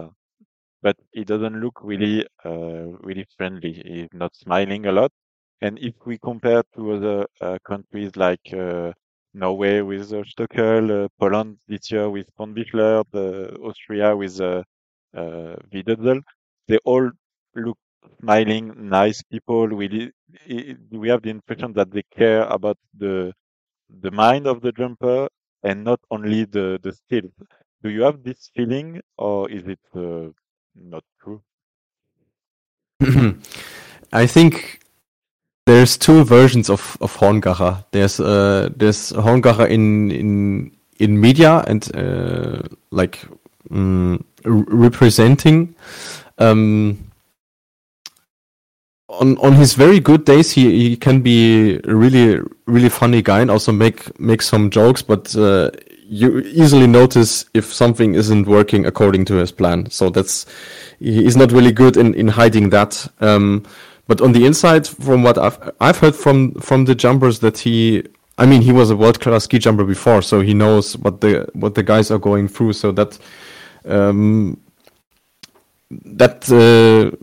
But 0.82 0.96
he 1.12 1.24
doesn't 1.24 1.60
look 1.60 1.80
really 1.82 2.26
uh, 2.44 2.86
really 3.08 3.26
friendly. 3.36 3.72
He's 3.74 4.08
not 4.12 4.34
smiling 4.36 4.86
a 4.86 4.92
lot. 4.92 5.12
And 5.60 5.78
if 5.78 5.94
we 6.06 6.18
compare 6.18 6.62
to 6.76 6.92
other 6.92 7.26
uh, 7.40 7.58
countries 7.66 8.16
like 8.16 8.52
uh, 8.52 8.92
Norway 9.34 9.80
with 9.82 10.12
uh, 10.12 10.22
uh, 10.90 11.08
Poland 11.20 11.58
this 11.68 11.90
year 11.90 12.08
with 12.10 12.28
Thurnbichler, 12.36 13.04
Austria 13.62 14.16
with 14.16 14.40
uh, 14.40 14.62
uh, 15.16 15.56
they 16.68 16.78
all 16.84 17.10
look 17.54 17.78
smiling, 18.20 18.88
nice 18.88 19.22
people. 19.22 19.66
We 19.68 20.10
we 20.90 21.08
have 21.08 21.22
the 21.22 21.30
impression 21.30 21.72
that 21.74 21.90
they 21.90 22.02
care 22.16 22.42
about 22.44 22.78
the 22.96 23.32
the 23.88 24.10
mind 24.10 24.46
of 24.46 24.60
the 24.60 24.72
jumper 24.72 25.28
and 25.62 25.84
not 25.84 26.00
only 26.10 26.44
the 26.44 26.78
the 26.82 26.92
skills. 26.92 27.32
Do 27.82 27.90
you 27.90 28.02
have 28.02 28.22
this 28.22 28.50
feeling, 28.54 29.00
or 29.16 29.50
is 29.50 29.66
it 29.66 29.78
uh, 29.94 30.30
not 30.74 31.04
true? 31.22 31.40
I 34.12 34.26
think 34.26 34.80
there's 35.66 35.96
two 35.96 36.24
versions 36.24 36.70
of 36.70 36.96
of 37.00 37.16
Horngacher. 37.16 37.84
There's 37.92 38.20
uh 38.20 38.70
there's 38.76 39.12
Horngacher 39.12 39.68
in 39.68 40.10
in 40.10 40.72
in 40.98 41.20
media 41.20 41.64
and 41.66 41.88
uh, 41.94 42.62
like 42.90 43.24
um, 43.70 44.24
representing. 44.44 45.74
Um, 46.38 47.07
on 49.08 49.38
on 49.38 49.54
his 49.54 49.74
very 49.74 50.00
good 50.00 50.24
days, 50.24 50.52
he, 50.52 50.90
he 50.90 50.96
can 50.96 51.20
be 51.22 51.76
a 51.84 51.94
really 51.94 52.40
really 52.66 52.88
funny 52.88 53.22
guy 53.22 53.40
and 53.40 53.50
also 53.50 53.72
make 53.72 54.18
make 54.20 54.42
some 54.42 54.70
jokes. 54.70 55.02
But 55.02 55.34
uh, 55.36 55.70
you 56.08 56.40
easily 56.40 56.86
notice 56.86 57.46
if 57.54 57.72
something 57.72 58.14
isn't 58.14 58.46
working 58.46 58.86
according 58.86 59.24
to 59.26 59.34
his 59.34 59.52
plan. 59.52 59.90
So 59.90 60.10
that's 60.10 60.46
he's 60.98 61.36
not 61.36 61.52
really 61.52 61.72
good 61.72 61.96
in 61.96 62.14
in 62.14 62.28
hiding 62.28 62.70
that. 62.70 63.06
Um, 63.20 63.64
but 64.06 64.22
on 64.22 64.32
the 64.32 64.46
inside, 64.46 64.86
from 64.86 65.22
what 65.22 65.36
I've 65.38 65.58
I've 65.80 65.98
heard 65.98 66.16
from 66.16 66.54
from 66.54 66.86
the 66.86 66.94
jumpers, 66.94 67.40
that 67.40 67.58
he, 67.58 68.04
I 68.38 68.46
mean, 68.46 68.62
he 68.62 68.72
was 68.72 68.90
a 68.90 68.96
world 68.96 69.20
class 69.20 69.44
ski 69.44 69.58
jumper 69.58 69.84
before, 69.84 70.22
so 70.22 70.40
he 70.40 70.54
knows 70.54 70.96
what 70.96 71.20
the 71.20 71.46
what 71.52 71.74
the 71.74 71.82
guys 71.82 72.10
are 72.10 72.18
going 72.18 72.48
through. 72.48 72.72
So 72.72 72.90
that 72.92 73.18
um, 73.84 74.58
that 75.90 76.50
uh, 76.50 77.14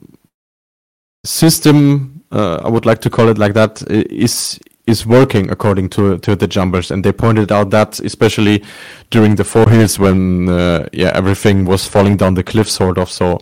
system, 1.25 2.23
uh, 2.31 2.61
I 2.63 2.69
would 2.69 2.85
like 2.85 3.01
to 3.01 3.09
call 3.09 3.29
it 3.29 3.37
like 3.37 3.53
that, 3.53 3.83
is 3.89 4.59
is 4.87 5.05
working 5.05 5.49
according 5.49 5.89
to 5.89 6.17
to 6.19 6.35
the 6.35 6.47
jumpers, 6.47 6.91
and 6.91 7.03
they 7.03 7.11
pointed 7.11 7.51
out 7.51 7.71
that 7.71 7.99
especially 7.99 8.63
during 9.09 9.35
the 9.35 9.43
four 9.43 9.69
hills 9.69 9.99
when 9.99 10.49
uh, 10.49 10.87
yeah 10.93 11.11
everything 11.13 11.65
was 11.65 11.87
falling 11.87 12.17
down 12.17 12.35
the 12.35 12.43
cliff, 12.43 12.69
sort 12.69 12.97
of. 12.97 13.09
So 13.09 13.39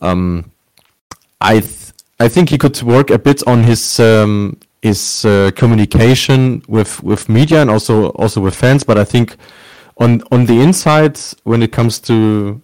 um, 0.00 0.50
I 1.40 1.60
th- 1.60 1.92
I 2.20 2.28
think 2.28 2.50
he 2.50 2.58
could 2.58 2.80
work 2.82 3.10
a 3.10 3.18
bit 3.18 3.42
on 3.46 3.64
his 3.64 4.00
um, 4.00 4.58
his 4.82 5.24
uh, 5.24 5.50
communication 5.56 6.62
with 6.68 7.02
with 7.02 7.28
media 7.28 7.60
and 7.60 7.70
also 7.70 8.10
also 8.10 8.40
with 8.40 8.54
fans, 8.54 8.84
but 8.84 8.98
I 8.98 9.04
think 9.04 9.36
on 9.98 10.22
on 10.30 10.46
the 10.46 10.60
inside 10.60 11.18
when 11.44 11.62
it 11.62 11.72
comes 11.72 11.98
to 12.00 12.60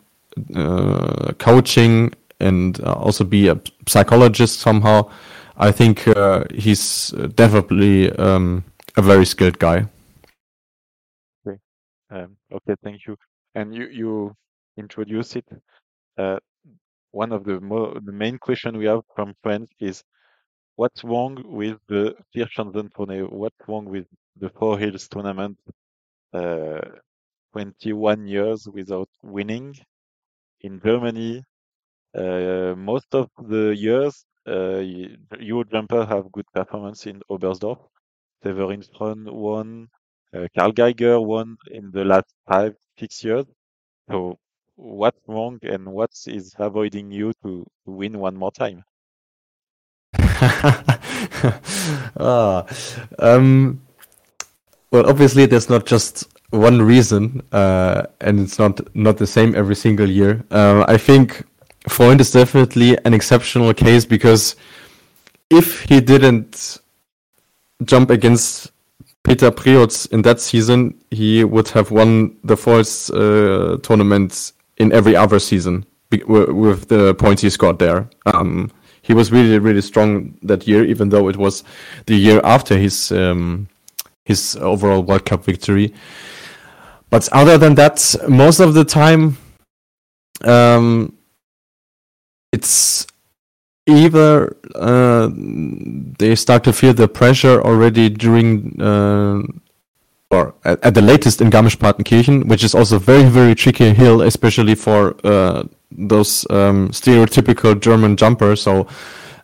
uh, 0.54 1.32
coaching 1.38 2.12
and 2.42 2.80
uh, 2.80 2.92
also 2.92 3.24
be 3.24 3.48
a 3.48 3.60
psychologist 3.86 4.60
somehow. 4.60 5.10
I 5.56 5.70
think 5.70 6.08
uh, 6.08 6.44
he's 6.54 7.10
definitely 7.34 8.10
um, 8.12 8.64
a 8.96 9.02
very 9.02 9.26
skilled 9.26 9.58
guy. 9.58 9.86
Okay, 11.46 11.58
um, 12.10 12.36
okay, 12.52 12.74
thank 12.82 13.06
you. 13.06 13.16
And 13.54 13.74
you 13.74 13.86
you 13.88 14.36
introduce 14.76 15.36
it. 15.36 15.46
Uh, 16.18 16.38
one 17.10 17.32
of 17.32 17.44
the 17.44 17.60
the 18.04 18.12
main 18.12 18.38
question 18.38 18.78
we 18.78 18.86
have 18.86 19.02
from 19.14 19.34
friends 19.42 19.68
is, 19.78 20.02
what's 20.76 21.04
wrong 21.04 21.42
with 21.44 21.78
the 21.88 22.14
Vierschanzentournee? 22.34 23.30
What's 23.30 23.68
wrong 23.68 23.84
with 23.84 24.06
the 24.36 24.50
Four 24.50 24.78
Hills 24.78 25.08
tournament? 25.08 25.58
Uh, 26.32 26.80
21 27.52 28.26
years 28.26 28.66
without 28.66 29.08
winning 29.22 29.76
in 30.62 30.80
Germany 30.82 31.44
most 32.14 33.14
of 33.14 33.28
the 33.38 33.74
years, 33.76 34.24
uh, 34.46 34.78
Euro 35.38 35.64
jumper 35.64 36.04
have 36.04 36.32
good 36.32 36.46
performance 36.52 37.06
in 37.06 37.22
Oberstdorf. 37.30 37.78
Severin 38.42 38.82
Freund 38.82 39.28
won. 39.30 39.88
Uh, 40.34 40.48
Karl 40.56 40.72
Geiger 40.72 41.20
won 41.20 41.56
in 41.70 41.90
the 41.92 42.04
last 42.04 42.26
five, 42.48 42.74
six 42.98 43.22
years. 43.22 43.44
So 44.10 44.38
what's 44.76 45.20
wrong 45.28 45.58
and 45.62 45.86
what 45.86 46.10
is 46.26 46.54
avoiding 46.58 47.12
you 47.12 47.32
to, 47.44 47.64
to 47.84 47.90
win 47.90 48.18
one 48.18 48.36
more 48.36 48.50
time? 48.50 48.82
ah, 52.18 52.66
um, 53.18 53.80
well, 54.90 55.08
obviously, 55.08 55.46
there's 55.46 55.70
not 55.70 55.86
just 55.86 56.28
one 56.50 56.82
reason, 56.82 57.42
uh, 57.52 58.02
and 58.20 58.40
it's 58.40 58.58
not 58.58 58.94
not 58.94 59.16
the 59.16 59.26
same 59.26 59.54
every 59.54 59.76
single 59.76 60.08
year. 60.08 60.44
Uh, 60.50 60.84
I 60.86 60.98
think 60.98 61.44
Freund 61.88 62.20
is 62.20 62.30
definitely 62.30 62.96
an 63.04 63.14
exceptional 63.14 63.74
case 63.74 64.04
because 64.04 64.56
if 65.50 65.82
he 65.82 66.00
didn't 66.00 66.78
jump 67.84 68.10
against 68.10 68.70
Peter 69.24 69.50
Prevc 69.50 70.10
in 70.12 70.22
that 70.22 70.40
season, 70.40 70.94
he 71.10 71.44
would 71.44 71.68
have 71.68 71.90
won 71.90 72.36
the 72.44 72.56
fourth 72.56 73.10
uh, 73.10 73.78
tournament 73.82 74.52
in 74.78 74.92
every 74.92 75.16
other 75.16 75.38
season 75.38 75.84
with 76.10 76.88
the 76.88 77.14
points 77.14 77.42
he 77.42 77.50
scored 77.50 77.78
there. 77.78 78.08
Um, 78.26 78.70
he 79.02 79.14
was 79.14 79.32
really, 79.32 79.58
really 79.58 79.80
strong 79.80 80.38
that 80.42 80.66
year, 80.66 80.84
even 80.84 81.08
though 81.08 81.28
it 81.28 81.36
was 81.36 81.64
the 82.06 82.14
year 82.14 82.40
after 82.44 82.78
his 82.78 83.10
um, 83.12 83.68
his 84.24 84.56
overall 84.56 85.02
World 85.02 85.24
Cup 85.24 85.44
victory. 85.44 85.92
But 87.10 87.28
other 87.32 87.58
than 87.58 87.74
that, 87.74 88.14
most 88.28 88.60
of 88.60 88.74
the 88.74 88.84
time, 88.84 89.36
um, 90.44 91.12
it's 92.52 93.06
either 93.86 94.56
uh, 94.74 95.28
they 96.18 96.34
start 96.34 96.64
to 96.64 96.72
feel 96.72 96.94
the 96.94 97.08
pressure 97.08 97.60
already 97.62 98.08
during 98.08 98.80
uh, 98.80 99.42
or 100.30 100.54
at, 100.64 100.82
at, 100.84 100.94
the 100.94 101.02
latest 101.02 101.40
in 101.42 101.50
Garmisch-Partenkirchen, 101.50 102.46
which 102.46 102.64
is 102.64 102.74
also 102.74 102.98
very 102.98 103.24
very 103.24 103.54
tricky 103.54 103.92
hill, 103.92 104.22
especially 104.22 104.74
for 104.74 105.14
uh, 105.24 105.64
those 105.90 106.46
um, 106.50 106.88
stereotypical 106.90 107.78
German 107.78 108.16
jumpers. 108.16 108.62
So 108.62 108.86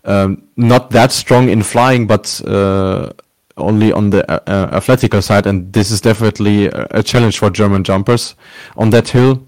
um, 0.05 0.43
not 0.57 0.91
that 0.91 1.13
strong 1.13 1.51
in 1.51 1.63
flying, 1.63 2.07
but 2.07 2.41
uh, 2.47 3.13
only 3.59 3.93
on 3.93 4.11
the 4.11 4.31
uh, 4.31 4.39
uh, 4.47 4.77
athletical 4.77 5.21
side, 5.21 5.47
and 5.47 5.71
this 5.73 5.91
is 5.91 6.01
definitely 6.01 6.67
a 6.67 7.03
challenge 7.03 7.39
for 7.39 7.51
German 7.51 7.85
jumpers 7.85 8.35
on 8.77 8.91
that 8.91 9.09
hill 9.09 9.45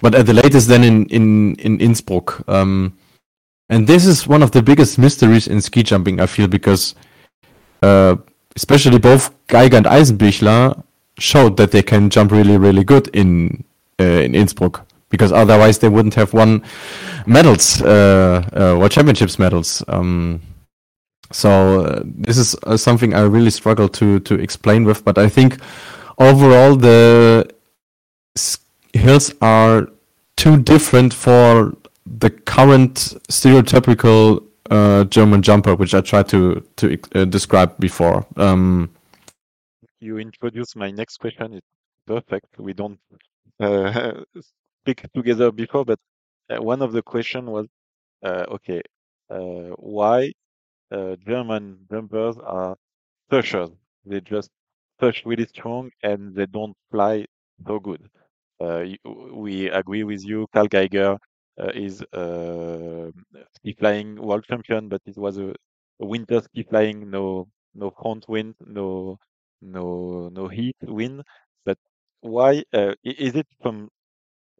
but 0.00 0.14
at 0.14 0.26
the 0.26 0.34
latest 0.34 0.68
then 0.68 0.84
in 0.84 1.06
in 1.06 1.54
in 1.56 1.80
Innsbruck. 1.80 2.42
Um, 2.48 2.96
and 3.68 3.86
this 3.86 4.04
is 4.04 4.26
one 4.26 4.42
of 4.42 4.50
the 4.50 4.62
biggest 4.62 4.98
mysteries 4.98 5.46
in 5.46 5.60
ski 5.60 5.82
jumping, 5.84 6.20
I 6.20 6.26
feel, 6.26 6.48
because 6.48 6.96
uh, 7.82 8.16
especially 8.56 8.98
both 8.98 9.30
Geiger 9.46 9.76
and 9.76 9.86
Eisenbichler 9.86 10.82
showed 11.18 11.56
that 11.56 11.70
they 11.70 11.82
can 11.82 12.10
jump 12.10 12.32
really, 12.32 12.58
really 12.58 12.82
good 12.82 13.08
in 13.14 13.64
uh, 14.00 14.04
in 14.04 14.34
Innsbruck. 14.34 14.86
Because 15.08 15.32
otherwise 15.32 15.78
they 15.80 15.88
wouldn't 15.88 16.14
have 16.14 16.32
won 16.32 16.62
medals, 17.26 17.82
uh, 17.82 18.46
uh 18.52 18.88
Championships 18.88 19.40
medals. 19.40 19.82
Um, 19.88 20.40
so 21.32 21.84
uh, 21.84 22.02
this 22.04 22.38
is 22.38 22.54
uh, 22.62 22.76
something 22.76 23.14
I 23.14 23.22
really 23.22 23.50
struggle 23.50 23.88
to 23.88 24.20
to 24.20 24.34
explain 24.34 24.84
with. 24.84 25.04
But 25.04 25.18
I 25.18 25.28
think 25.28 25.58
overall 26.18 26.76
the 26.76 27.48
hills 28.92 29.32
are 29.40 29.88
too 30.36 30.56
different 30.62 31.14
for 31.14 31.76
the 32.06 32.30
current 32.30 32.94
stereotypical 33.28 34.44
uh, 34.70 35.04
German 35.04 35.42
jumper, 35.42 35.74
which 35.74 35.94
I 35.94 36.00
tried 36.00 36.28
to 36.28 36.64
to 36.76 36.98
uh, 37.14 37.24
describe 37.24 37.78
before. 37.78 38.26
Um, 38.36 38.90
you 40.00 40.18
introduced 40.18 40.76
my 40.76 40.90
next 40.90 41.18
question. 41.18 41.54
It's 41.54 41.66
perfect. 42.06 42.58
We 42.58 42.72
don't 42.72 42.98
uh, 43.60 44.22
speak 44.82 45.04
together 45.14 45.52
before, 45.52 45.84
but 45.84 45.98
uh, 46.48 46.62
one 46.62 46.82
of 46.82 46.92
the 46.92 47.02
question 47.02 47.46
was, 47.46 47.66
uh, 48.24 48.44
okay, 48.48 48.80
uh, 49.30 49.74
why 49.76 50.32
German 51.26 51.78
jumpers 51.90 52.36
are 52.38 52.76
pushers? 53.28 53.70
They 54.04 54.20
just 54.20 54.50
push 54.98 55.24
really 55.24 55.46
strong 55.46 55.90
and 56.02 56.34
they 56.34 56.46
don't 56.46 56.76
fly 56.90 57.26
so 57.66 57.78
good. 57.78 58.08
Uh, 58.60 58.84
we 59.34 59.68
agree 59.70 60.04
with 60.04 60.24
you. 60.24 60.46
Karl 60.52 60.66
Geiger 60.68 61.16
uh, 61.60 61.70
is 61.74 62.02
uh, 62.12 63.10
ski 63.56 63.72
flying 63.78 64.16
world 64.20 64.44
champion, 64.44 64.88
but 64.88 65.00
it 65.06 65.16
was 65.16 65.38
a, 65.38 65.54
winter 65.98 66.40
ski 66.42 66.62
flying, 66.64 67.10
no 67.10 67.46
no 67.74 67.90
front 67.90 68.28
wind, 68.28 68.54
no 68.66 69.18
no 69.62 70.28
no 70.32 70.48
heat 70.48 70.76
wind. 70.82 71.22
But 71.64 71.78
why 72.20 72.64
is 73.04 73.34
it 73.36 73.46
from 73.62 73.88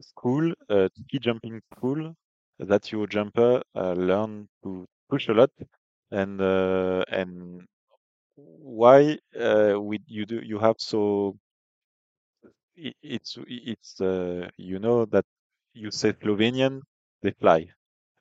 school, 0.00 0.52
ski 0.70 1.18
jumping 1.20 1.60
school, 1.76 2.14
that 2.58 2.92
your 2.92 3.06
jumper 3.06 3.62
learn 3.74 4.48
to 4.64 4.86
push 5.10 5.28
a 5.28 5.32
lot 5.34 5.50
and 6.10 6.40
and 6.40 7.62
why 8.36 9.18
uh, 9.40 9.74
we, 9.80 10.00
you 10.06 10.26
do 10.26 10.40
you 10.44 10.58
have 10.58 10.76
so 10.78 11.36
it's 13.02 13.38
it's 13.46 14.00
uh, 14.00 14.48
you 14.56 14.78
know 14.78 15.04
that 15.06 15.24
you 15.74 15.90
say 15.90 16.12
Slovenian, 16.12 16.82
they 17.22 17.32
fly. 17.32 17.68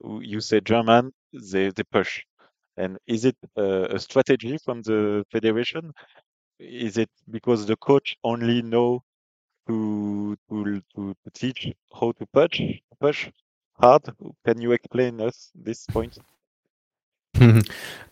You 0.04 0.42
say 0.42 0.62
German, 0.62 1.12
they 1.34 1.70
they 1.70 1.84
push. 1.84 2.24
And 2.78 2.98
is 3.08 3.26
it 3.26 3.36
a, 3.58 3.96
a 3.96 4.00
strategy 4.00 4.58
from 4.58 4.82
the 4.84 5.26
federation? 5.32 5.92
Is 6.60 6.98
it 6.98 7.10
because 7.30 7.66
the 7.66 7.76
coach 7.76 8.16
only 8.24 8.62
know 8.62 9.04
to 9.68 10.38
to 10.50 10.82
to, 10.96 11.16
to 11.24 11.30
teach 11.34 11.74
how 11.94 12.12
to 12.14 12.26
push 12.34 12.62
push 13.00 13.30
hard? 13.80 14.04
Can 14.46 14.62
you 14.62 14.72
explain 14.72 15.22
us 15.22 15.52
this 15.56 15.86
point? 15.88 16.18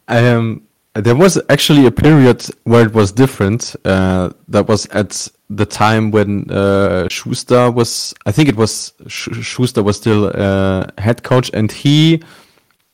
um, 0.08 0.68
there 0.94 1.16
was 1.16 1.40
actually 1.50 1.86
a 1.86 1.92
period 1.92 2.46
where 2.64 2.86
it 2.86 2.94
was 2.94 3.12
different. 3.12 3.76
Uh, 3.86 4.32
that 4.48 4.68
was 4.68 4.86
at 4.88 5.30
the 5.50 5.66
time 5.66 6.12
when 6.12 6.50
uh, 6.52 7.08
Schuster 7.10 7.72
was, 7.72 8.14
I 8.26 8.32
think 8.32 8.50
it 8.50 8.56
was 8.58 8.94
Sch 9.08 9.30
Schuster 9.42 9.84
was 9.84 9.98
still 9.98 10.32
uh, 10.34 10.88
head 10.98 11.24
coach, 11.24 11.50
and 11.54 11.72
he 11.72 12.22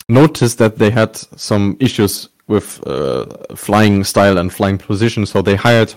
noticed 0.08 0.58
that 0.60 0.78
they 0.78 0.92
had 0.92 1.16
some 1.36 1.78
issues 1.80 2.30
with 2.48 2.86
uh, 2.86 3.26
flying 3.56 4.04
style 4.04 4.38
and 4.38 4.54
flying 4.54 4.78
position, 4.78 5.26
so 5.26 5.42
they 5.42 5.56
hired 5.56 5.94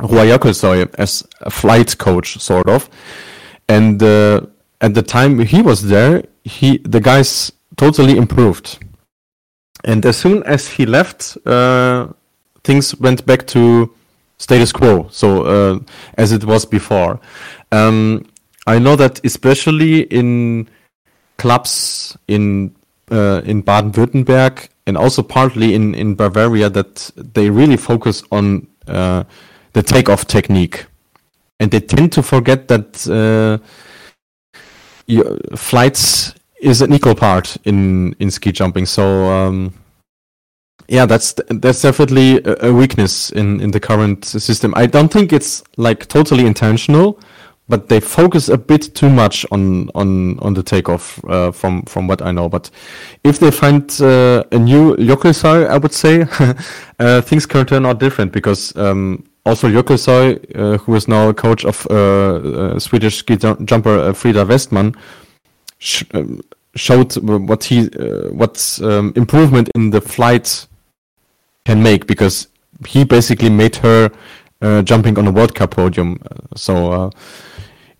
Jökulsøy 0.00 0.94
as 0.98 1.26
a 1.40 1.50
flight 1.50 1.96
coach, 1.98 2.38
sort 2.38 2.68
of. 2.68 2.88
And 3.68 4.02
uh, 4.02 4.40
at 4.80 4.94
the 4.94 5.02
time 5.02 5.38
he 5.38 5.62
was 5.62 5.88
there, 5.88 6.24
he 6.44 6.78
the 6.78 7.00
guys 7.00 7.52
totally 7.76 8.16
improved 8.16 8.78
and 9.86 10.04
as 10.04 10.16
soon 10.16 10.42
as 10.42 10.68
he 10.68 10.84
left, 10.84 11.38
uh, 11.46 12.08
things 12.64 12.94
went 12.96 13.24
back 13.24 13.46
to 13.48 13.94
status 14.38 14.72
quo. 14.72 15.08
So 15.10 15.44
uh, 15.44 15.78
as 16.18 16.32
it 16.32 16.44
was 16.44 16.64
before. 16.64 17.20
Um, 17.72 18.26
I 18.66 18.78
know 18.78 18.96
that 18.96 19.24
especially 19.24 20.02
in 20.02 20.68
clubs 21.38 22.16
in 22.26 22.74
uh, 23.10 23.40
in 23.44 23.62
Baden-Württemberg 23.62 24.68
and 24.86 24.96
also 24.96 25.22
partly 25.22 25.74
in 25.74 25.94
in 25.94 26.14
Bavaria, 26.14 26.70
that 26.70 27.10
they 27.16 27.50
really 27.50 27.76
focus 27.76 28.22
on 28.30 28.66
uh, 28.88 29.24
the 29.72 29.82
takeoff 29.82 30.26
technique, 30.26 30.86
and 31.60 31.70
they 31.70 31.80
tend 31.80 32.12
to 32.12 32.22
forget 32.22 32.68
that 32.68 33.06
uh, 33.08 33.58
flights 35.56 36.34
is 36.60 36.82
an 36.82 36.92
equal 36.92 37.14
part 37.14 37.56
in 37.64 38.14
in 38.18 38.30
ski 38.30 38.52
jumping. 38.52 38.86
So 38.86 39.30
um, 39.30 39.74
yeah, 40.88 41.06
that's 41.06 41.34
that's 41.48 41.82
definitely 41.82 42.40
a 42.44 42.72
weakness 42.72 43.30
in 43.30 43.60
in 43.60 43.70
the 43.70 43.80
current 43.80 44.24
system. 44.24 44.72
I 44.76 44.86
don't 44.86 45.12
think 45.12 45.32
it's 45.32 45.64
like 45.76 46.06
totally 46.06 46.46
intentional, 46.46 47.18
but 47.68 47.88
they 47.88 48.00
focus 48.00 48.48
a 48.48 48.56
bit 48.56 48.94
too 48.94 49.10
much 49.10 49.44
on 49.50 49.90
on 49.94 50.38
on 50.38 50.54
the 50.54 50.62
takeoff 50.62 51.20
uh, 51.28 51.50
from 51.50 51.82
from 51.82 52.06
what 52.06 52.22
I 52.22 52.30
know. 52.30 52.48
But 52.48 52.70
if 53.24 53.38
they 53.38 53.50
find 53.50 53.90
uh, 54.00 54.44
a 54.52 54.58
new 54.58 54.96
Jökulsøy, 54.96 55.68
I 55.68 55.78
would 55.78 55.92
say 55.92 56.26
uh, 56.98 57.20
things 57.22 57.46
can 57.46 57.66
turn 57.66 57.86
out 57.86 58.00
different 58.00 58.32
because. 58.32 58.76
Um, 58.76 59.24
also, 59.46 59.68
Jökulsøy, 59.68 60.40
uh, 60.56 60.76
who 60.78 60.96
is 60.96 61.06
now 61.06 61.28
a 61.28 61.32
coach 61.32 61.64
of 61.64 61.86
uh, 61.88 61.94
uh, 61.94 62.78
Swedish 62.80 63.18
ski 63.18 63.36
jumper 63.36 64.12
Frida 64.12 64.44
Westman, 64.44 64.92
sh 65.78 66.02
um, 66.14 66.40
showed 66.74 67.16
what 67.22 67.62
he 67.64 67.88
uh, 67.98 68.28
what 68.32 68.78
um, 68.82 69.12
improvement 69.14 69.70
in 69.74 69.90
the 69.90 70.00
flight 70.00 70.66
can 71.66 71.82
make 71.82 72.06
because 72.06 72.48
he 72.86 73.04
basically 73.04 73.50
made 73.50 73.76
her 73.76 74.10
uh, 74.62 74.82
jumping 74.82 75.18
on 75.18 75.26
a 75.26 75.32
World 75.32 75.54
Cup 75.54 75.72
podium. 75.72 76.18
So 76.54 76.92
uh, 76.92 77.10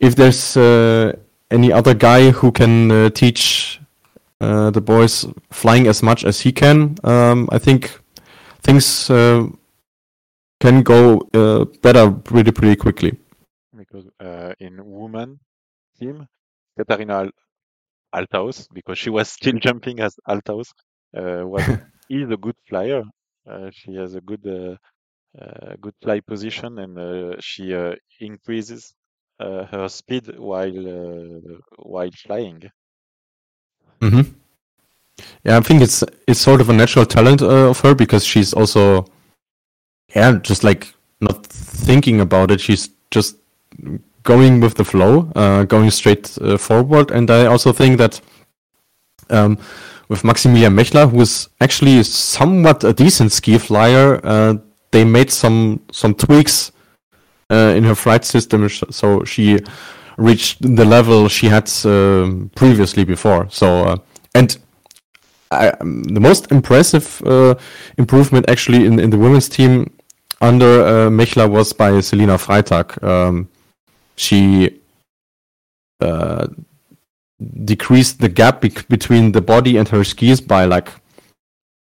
if 0.01 0.15
there's 0.15 0.57
uh, 0.57 1.13
any 1.51 1.73
other 1.73 1.95
guy 1.95 2.31
who 2.31 2.53
can 2.53 2.91
uh, 2.91 3.11
teach 3.11 3.81
uh, 4.41 4.71
the 4.71 4.81
boys 4.81 5.27
flying 5.51 5.87
as 5.89 6.03
much 6.03 6.25
as 6.25 6.41
he 6.41 6.53
can, 6.53 6.97
um, 7.05 7.49
I 7.53 7.59
think 7.59 8.01
things 8.63 9.07
can 10.61 10.83
go 10.83 11.21
better 11.83 12.11
pretty 12.11 12.53
pretty 12.53 12.77
quickly. 12.77 13.19
Because 13.77 14.07
in 14.61 14.73
woman 14.85 15.41
team, 15.99 16.27
Katharina 16.79 17.31
Althaus 18.15 18.69
because 18.73 18.99
she 18.99 19.11
was 19.11 19.29
still 19.29 19.59
jumping 19.67 20.01
as 20.01 20.15
Althaus, 20.29 20.73
uh, 21.17 21.43
was 21.47 21.65
is 22.11 22.31
a 22.31 22.37
good 22.37 22.57
flyer. 22.69 23.03
Uh, 23.49 23.71
she 23.73 23.95
has 23.95 24.15
a 24.15 24.21
good 24.21 24.45
uh, 24.47 24.77
uh, 25.41 25.75
good 25.81 25.95
fly 26.03 26.21
position 26.21 26.79
and 26.79 27.43
she 27.43 27.75
increases 28.21 28.95
her 29.39 29.89
speed 29.89 30.39
while 30.39 31.41
while 31.79 32.11
flying. 32.13 32.63
Mm-hmm. 34.01 34.33
Yeah, 35.45 35.59
I 35.59 35.61
think 35.61 35.83
it's 35.83 36.03
it's 36.27 36.41
sort 36.41 36.61
of 36.61 36.69
a 36.69 36.73
natural 36.73 37.07
talent 37.07 37.43
of 37.43 37.81
her 37.81 37.95
because 37.95 38.25
she's 38.25 38.53
also 38.53 39.07
yeah, 40.15 40.39
just 40.43 40.65
like 40.65 40.95
not 41.21 41.47
thinking 41.47 42.21
about 42.21 42.51
it. 42.51 42.61
She's 42.61 42.91
just 43.11 43.37
going 44.23 44.61
with 44.61 44.75
the 44.75 44.85
flow, 44.85 45.31
uh, 45.37 45.65
going 45.65 45.91
straight 45.91 46.37
uh, 46.41 46.59
forward. 46.59 47.11
And 47.11 47.31
I 47.31 47.47
also 47.47 47.73
think 47.73 47.99
that 47.99 48.21
um, 49.31 49.59
with 50.09 50.25
Maximilian 50.25 50.75
Mechler, 50.75 51.11
who 51.11 51.21
is 51.21 51.49
actually 51.61 52.03
somewhat 52.03 52.85
a 52.85 52.93
decent 52.93 53.33
ski 53.33 53.59
flyer, 53.59 54.21
uh, 54.25 54.55
they 54.91 55.05
made 55.05 55.31
some 55.31 55.81
some 55.91 56.15
tweaks 56.15 56.73
uh, 57.51 57.75
in 57.77 57.85
her 57.85 57.95
flight 57.95 58.25
system, 58.25 58.69
so 58.69 59.25
she 59.25 59.59
reached 60.17 60.63
the 60.63 60.85
level 60.85 61.29
she 61.29 61.49
had 61.49 61.71
um, 61.85 62.51
previously 62.55 63.05
before. 63.05 63.49
So 63.51 63.85
uh, 63.85 63.97
and. 64.35 64.57
I, 65.53 65.69
um, 65.81 66.03
the 66.03 66.19
most 66.19 66.51
impressive 66.51 67.23
improvement 67.99 68.51
actually 68.51 68.85
in, 68.85 68.99
in 68.99 69.11
the 69.11 69.17
women's 69.17 69.49
team 69.49 69.89
under 70.41 70.83
uh, 70.83 71.11
Mechler 71.11 71.49
was 71.49 71.73
by 71.73 72.01
Selina 72.01 72.37
Freitag. 72.37 73.03
Um, 73.03 73.49
she 74.17 74.67
uh, 74.67 74.71
decreased 77.67 78.21
the 78.21 78.29
gap 78.29 78.61
be- 78.61 78.73
between 78.89 79.33
the 79.33 79.43
body 79.43 79.77
and 79.77 79.89
her 79.89 80.05
skis 80.05 80.41
by 80.41 80.65
like 80.65 80.91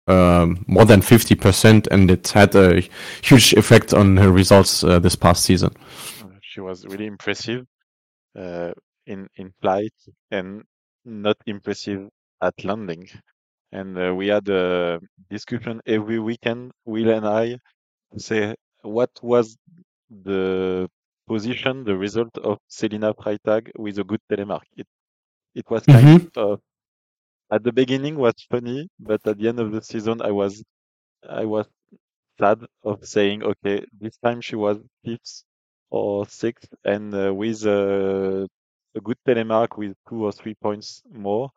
um, 0.09 0.64
more 0.66 0.84
than 0.84 1.01
50%, 1.01 1.89
and 1.89 2.11
it 2.11 2.28
had 2.28 2.55
a 2.55 2.82
huge 3.22 3.53
effect 3.55 3.93
on 3.93 4.16
her 4.16 4.30
results 4.30 4.84
uh, 4.84 4.99
this 4.99 5.16
past 5.16 5.45
season. 5.45 5.70
She 6.43 6.61
was 6.61 6.87
really 6.87 7.07
impressive 7.07 7.66
uh, 8.39 8.72
in 9.07 9.28
in 9.37 9.53
flight 9.61 9.95
and 10.30 10.62
not 11.05 11.37
impressive 11.47 12.09
at 12.43 12.55
landing. 12.64 13.09
And 13.72 13.99
uh, 13.99 14.14
we 14.14 14.28
had 14.28 14.49
a 14.49 15.01
discussion 15.28 15.80
every 15.87 16.18
weekend, 16.18 16.72
Will 16.84 17.11
and 17.11 17.26
I, 17.26 17.59
say 18.16 18.55
what 18.82 19.11
was 19.22 19.57
the 20.09 20.89
position, 21.26 21.84
the 21.84 21.97
result 21.97 22.37
of 22.39 22.59
Selina 22.68 23.12
Freitag 23.14 23.70
with 23.76 23.99
a 23.99 24.05
good 24.05 24.20
telemark. 24.30 24.62
It, 24.76 24.87
it 25.57 25.66
was 25.70 25.82
kind 25.84 26.20
mm-hmm. 26.20 26.40
of 26.40 26.61
at 27.50 27.62
the 27.64 27.72
beginning 27.72 28.16
was 28.16 28.34
funny, 28.50 28.88
but 28.98 29.20
at 29.26 29.38
the 29.38 29.48
end 29.48 29.61
of 29.61 29.72
the 29.72 29.82
season, 29.82 30.20
I 30.22 30.32
was 30.32 30.62
I 31.28 31.44
was 31.44 31.66
sad 32.38 32.59
of 32.84 33.04
saying, 33.07 33.42
okay, 33.42 33.84
this 34.00 34.16
time 34.18 34.40
she 34.40 34.57
was 34.57 34.78
fifth 35.04 35.44
or 35.90 36.26
sixth, 36.28 36.72
and 36.84 37.14
uh, 37.14 37.32
with 37.34 37.64
uh, 37.66 38.46
a 38.98 39.00
good 39.02 39.18
telemark 39.26 39.78
with 39.78 39.94
two 40.09 40.24
or 40.26 40.32
three 40.32 40.54
points 40.54 41.02
more, 41.11 41.50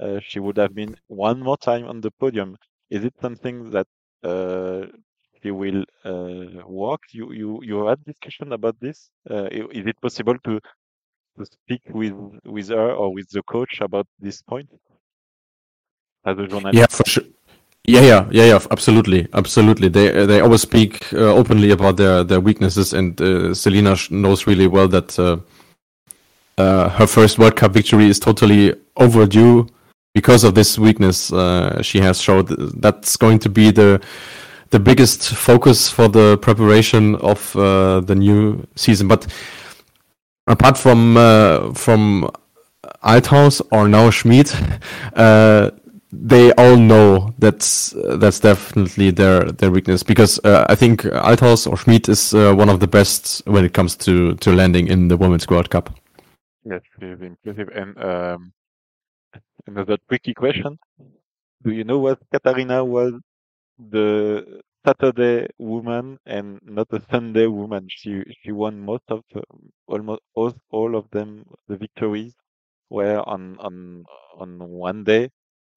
uh, 0.00 0.20
she 0.22 0.40
would 0.40 0.58
have 0.58 0.74
been 0.74 0.96
one 1.08 1.40
more 1.40 1.58
time 1.58 1.86
on 1.86 2.00
the 2.00 2.12
podium. 2.20 2.56
Is 2.90 3.04
it 3.04 3.14
something 3.20 3.70
that 3.70 3.86
uh, 4.22 4.86
he 5.42 5.50
will 5.50 5.84
uh, 6.04 6.62
walk. 6.66 7.00
You 7.12 7.32
you 7.32 7.60
you 7.62 7.86
had 7.86 8.04
discussion 8.04 8.52
about 8.52 8.76
this. 8.80 9.10
Uh, 9.30 9.48
is 9.80 9.86
it 9.86 10.00
possible 10.00 10.36
to 10.44 10.60
to 11.38 11.44
speak 11.44 11.82
with 11.90 12.14
with 12.44 12.68
her 12.68 12.92
or 12.92 13.12
with 13.12 13.28
the 13.30 13.42
coach 13.42 13.80
about 13.80 14.06
this 14.18 14.42
point 14.42 14.68
as 16.26 16.38
a 16.38 16.46
journalist? 16.46 16.78
Yeah, 16.78 16.86
for 16.86 17.04
sure. 17.06 17.24
Yeah, 17.84 18.02
yeah, 18.02 18.28
yeah, 18.30 18.44
yeah. 18.44 18.60
Absolutely, 18.70 19.26
absolutely. 19.32 19.88
They 19.88 20.26
they 20.26 20.40
always 20.40 20.62
speak 20.62 21.12
uh, 21.12 21.34
openly 21.34 21.70
about 21.70 21.96
their 21.96 22.24
their 22.24 22.40
weaknesses, 22.40 22.92
and 22.92 23.20
uh, 23.20 23.54
Selina 23.54 23.96
knows 24.10 24.46
really 24.46 24.66
well 24.66 24.88
that 24.88 25.18
uh, 25.18 25.38
uh, 26.58 26.90
her 26.90 27.06
first 27.06 27.38
World 27.38 27.56
Cup 27.56 27.72
victory 27.72 28.06
is 28.06 28.18
totally 28.18 28.74
overdue 28.96 29.66
because 30.14 30.44
of 30.44 30.54
this 30.54 30.78
weakness 30.78 31.32
uh, 31.32 31.80
she 31.82 32.00
has 32.00 32.20
showed. 32.20 32.48
That's 32.80 33.16
going 33.16 33.38
to 33.40 33.48
be 33.48 33.70
the 33.70 34.00
the 34.70 34.78
biggest 34.78 35.30
focus 35.34 35.90
for 35.90 36.08
the 36.08 36.38
preparation 36.38 37.16
of 37.16 37.56
uh, 37.56 38.00
the 38.00 38.14
new 38.14 38.66
season. 38.76 39.08
But 39.08 39.26
apart 40.50 40.76
from 40.76 41.16
uh, 41.16 41.72
from 41.74 42.30
Althaus 43.02 43.62
or 43.72 43.88
now 43.88 44.10
Schmid, 44.10 44.52
uh, 45.14 45.70
they 46.12 46.52
all 46.54 46.76
know 46.76 47.32
that's 47.38 47.94
that's 48.18 48.40
definitely 48.40 49.10
their 49.10 49.44
their 49.44 49.70
weakness 49.70 50.02
because 50.02 50.40
uh, 50.44 50.66
I 50.68 50.74
think 50.74 51.02
Althaus 51.02 51.66
or 51.66 51.76
Schmid 51.76 52.08
is 52.08 52.34
uh, 52.34 52.54
one 52.54 52.68
of 52.68 52.80
the 52.80 52.88
best 52.88 53.42
when 53.46 53.64
it 53.64 53.72
comes 53.72 53.96
to 53.96 54.34
to 54.36 54.52
landing 54.52 54.88
in 54.88 55.08
the 55.08 55.16
Women's 55.16 55.48
World 55.48 55.70
Cup. 55.70 55.90
Yes, 56.64 56.82
really 57.00 57.26
impressive. 57.26 57.68
And 57.74 57.96
um, 58.02 58.52
another 59.66 59.98
tricky 60.08 60.34
question: 60.34 60.78
Do 61.62 61.70
you 61.72 61.84
know 61.84 61.98
what 61.98 62.18
Katharina 62.32 62.84
was 62.84 63.14
the 63.78 64.60
Saturday 64.84 65.48
woman 65.58 66.18
and 66.26 66.60
not 66.64 66.88
a 66.92 67.00
Sunday 67.10 67.46
woman? 67.46 67.86
She 67.88 68.22
she 68.42 68.52
won 68.52 68.80
most 68.80 69.04
of 69.08 69.22
the, 69.32 69.42
almost 69.86 70.22
all, 70.34 70.52
all 70.70 70.96
of 70.96 71.10
them. 71.10 71.44
The 71.68 71.76
victories 71.76 72.34
were 72.90 73.20
on 73.28 73.58
on 73.58 74.04
on 74.36 74.58
one 74.58 75.04
day, 75.04 75.30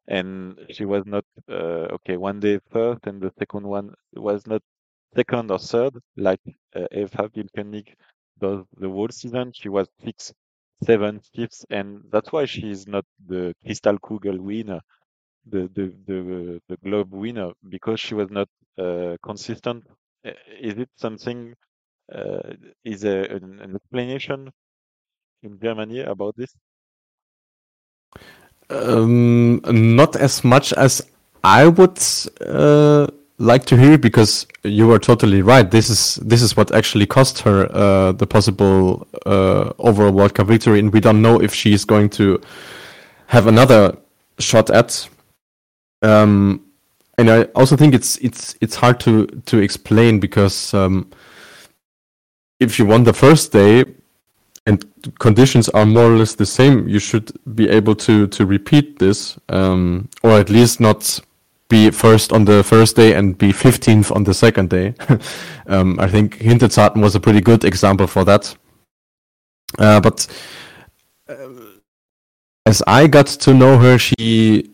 and 0.07 0.59
she 0.71 0.85
was 0.85 1.05
not 1.05 1.25
uh, 1.49 1.87
okay. 1.97 2.17
One 2.17 2.39
day 2.41 2.59
first, 2.71 3.07
and 3.07 3.21
the 3.21 3.33
second 3.39 3.67
one 3.67 3.93
was 4.15 4.47
not 4.47 4.63
second 5.15 5.51
or 5.51 5.59
third 5.59 5.95
like 6.17 6.41
uh, 6.75 6.87
Eva 6.91 7.29
does 8.39 8.65
the 8.77 8.89
whole 8.89 9.09
season. 9.09 9.51
She 9.53 9.69
was 9.69 9.87
sixth, 10.03 10.33
seventh, 10.83 11.27
fifth, 11.35 11.65
and 11.69 12.03
that's 12.11 12.31
why 12.31 12.45
she 12.45 12.69
is 12.71 12.87
not 12.87 13.05
the 13.25 13.55
Crystal 13.65 13.97
Kugel 13.99 14.39
winner, 14.39 14.81
the 15.45 15.69
the 15.73 15.93
the, 16.07 16.61
the 16.69 16.77
Globe 16.83 17.13
winner, 17.13 17.51
because 17.69 17.99
she 17.99 18.15
was 18.15 18.29
not 18.29 18.47
uh, 18.77 19.17
consistent. 19.23 19.85
Uh, 20.25 20.31
is 20.59 20.77
it 20.77 20.89
something? 20.97 21.53
Uh, 22.13 22.53
is 22.83 23.01
there 23.01 23.23
an, 23.23 23.59
an 23.61 23.75
explanation 23.75 24.51
in 25.41 25.59
Germany 25.59 26.01
about 26.01 26.35
this? 26.35 26.53
Um, 28.69 29.61
not 29.65 30.15
as 30.15 30.43
much 30.43 30.73
as 30.73 31.01
I 31.43 31.67
would 31.67 31.99
uh, 32.45 33.07
like 33.37 33.65
to 33.65 33.77
hear 33.77 33.97
because 33.97 34.47
you 34.63 34.91
are 34.91 34.99
totally 34.99 35.41
right. 35.41 35.69
This 35.69 35.89
is 35.89 36.15
this 36.15 36.41
is 36.41 36.55
what 36.55 36.71
actually 36.71 37.05
cost 37.05 37.39
her 37.39 37.69
uh, 37.71 38.11
the 38.13 38.25
possible 38.25 39.07
uh, 39.25 39.73
overall 39.79 40.11
World 40.11 40.33
Cup 40.33 40.47
victory, 40.47 40.79
and 40.79 40.93
we 40.93 40.99
don't 40.99 41.21
know 41.21 41.41
if 41.41 41.53
she 41.53 41.73
is 41.73 41.85
going 41.85 42.09
to 42.11 42.41
have 43.27 43.47
another 43.47 43.97
shot 44.39 44.69
at. 44.69 45.07
Um, 46.03 46.61
and 47.17 47.29
I 47.29 47.43
also 47.55 47.75
think 47.75 47.93
it's 47.93 48.17
it's 48.17 48.55
it's 48.61 48.75
hard 48.75 48.99
to 49.01 49.25
to 49.45 49.57
explain 49.57 50.19
because 50.19 50.73
um, 50.73 51.09
if 52.59 52.77
you 52.77 52.85
won 52.85 53.03
the 53.03 53.13
first 53.13 53.51
day 53.51 53.85
and 54.65 54.85
conditions 55.19 55.69
are 55.69 55.85
more 55.85 56.11
or 56.13 56.17
less 56.17 56.35
the 56.35 56.45
same, 56.45 56.87
you 56.87 56.99
should 56.99 57.31
be 57.55 57.69
able 57.69 57.95
to 57.95 58.27
to 58.27 58.45
repeat 58.45 58.99
this, 58.99 59.37
um, 59.49 60.09
or 60.23 60.31
at 60.31 60.49
least 60.49 60.79
not 60.79 61.19
be 61.69 61.91
first 61.91 62.31
on 62.31 62.45
the 62.45 62.63
first 62.63 62.95
day 62.95 63.13
and 63.13 63.37
be 63.37 63.51
15th 63.51 64.15
on 64.15 64.23
the 64.23 64.33
second 64.33 64.69
day. 64.69 64.93
um, 65.67 65.99
I 65.99 66.07
think 66.07 66.37
Hinterzarten 66.37 67.01
was 67.01 67.15
a 67.15 67.19
pretty 67.19 67.41
good 67.41 67.63
example 67.63 68.07
for 68.07 68.23
that. 68.25 68.55
Uh, 69.79 69.99
but 69.99 70.27
uh, 71.27 71.49
as 72.65 72.83
I 72.85 73.07
got 73.07 73.27
to 73.27 73.53
know 73.53 73.77
her, 73.77 73.97
she, 73.97 74.69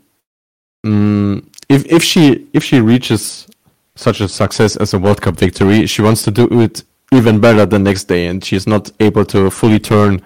um, 0.84 1.50
if 1.68 1.86
if 1.86 2.04
she 2.04 2.48
if 2.54 2.64
she 2.64 2.80
reaches 2.80 3.48
such 3.96 4.22
a 4.22 4.28
success 4.28 4.76
as 4.78 4.94
a 4.94 5.00
World 5.00 5.22
Cup 5.22 5.36
victory, 5.36 5.86
she 5.86 6.02
wants 6.02 6.24
to 6.24 6.32
do 6.32 6.48
it 6.62 6.84
even 7.12 7.40
better 7.40 7.66
the 7.66 7.80
next 7.80 8.06
day, 8.06 8.28
and 8.28 8.44
she's 8.44 8.68
not 8.68 8.92
able 9.00 9.26
to 9.26 9.50
fully 9.50 9.80
turn 9.80 10.22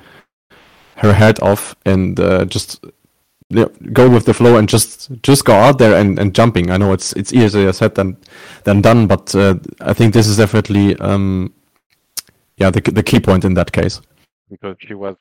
her 0.98 1.14
head 1.14 1.40
off 1.42 1.76
and 1.86 2.20
uh, 2.20 2.46
just 2.46 2.86
yeah, 3.50 3.66
go 3.92 4.10
with 4.10 4.26
the 4.26 4.34
flow 4.34 4.58
and 4.58 4.70
just 4.70 5.12
just 5.22 5.46
go 5.46 5.54
out 5.54 5.78
there 5.78 5.96
and, 6.00 6.20
and 6.20 6.34
jumping. 6.34 6.72
I 6.72 6.78
know 6.78 6.94
it's 6.94 7.14
it's 7.14 7.34
easier 7.34 7.72
said 7.74 7.96
than 7.96 8.18
than 8.64 8.82
done, 8.82 9.08
but 9.08 9.34
uh, 9.36 9.56
I 9.82 9.94
think 9.94 10.14
this 10.14 10.28
is 10.28 10.38
definitely 10.38 10.96
um, 10.98 11.54
yeah 12.58 12.70
the 12.70 12.82
the 12.82 13.04
key 13.04 13.20
point 13.20 13.46
in 13.46 13.54
that 13.56 13.72
case. 13.72 14.02
Because 14.50 14.76
she 14.80 14.94
was 14.94 15.16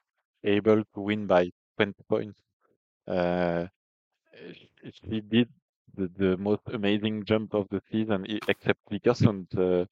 able 0.45 0.83
to 0.95 1.01
win 1.01 1.27
by 1.27 1.51
20 1.77 1.95
points. 2.09 2.39
Uh, 3.07 3.67
she 4.85 5.21
did 5.21 5.49
the, 5.95 6.09
the 6.17 6.37
most 6.37 6.63
amazing 6.73 7.25
jump 7.25 7.55
of 7.55 7.67
the 7.71 7.81
season, 7.91 8.25
except 8.47 8.79
Vikersund, 8.91 9.47
uh, 9.57 9.85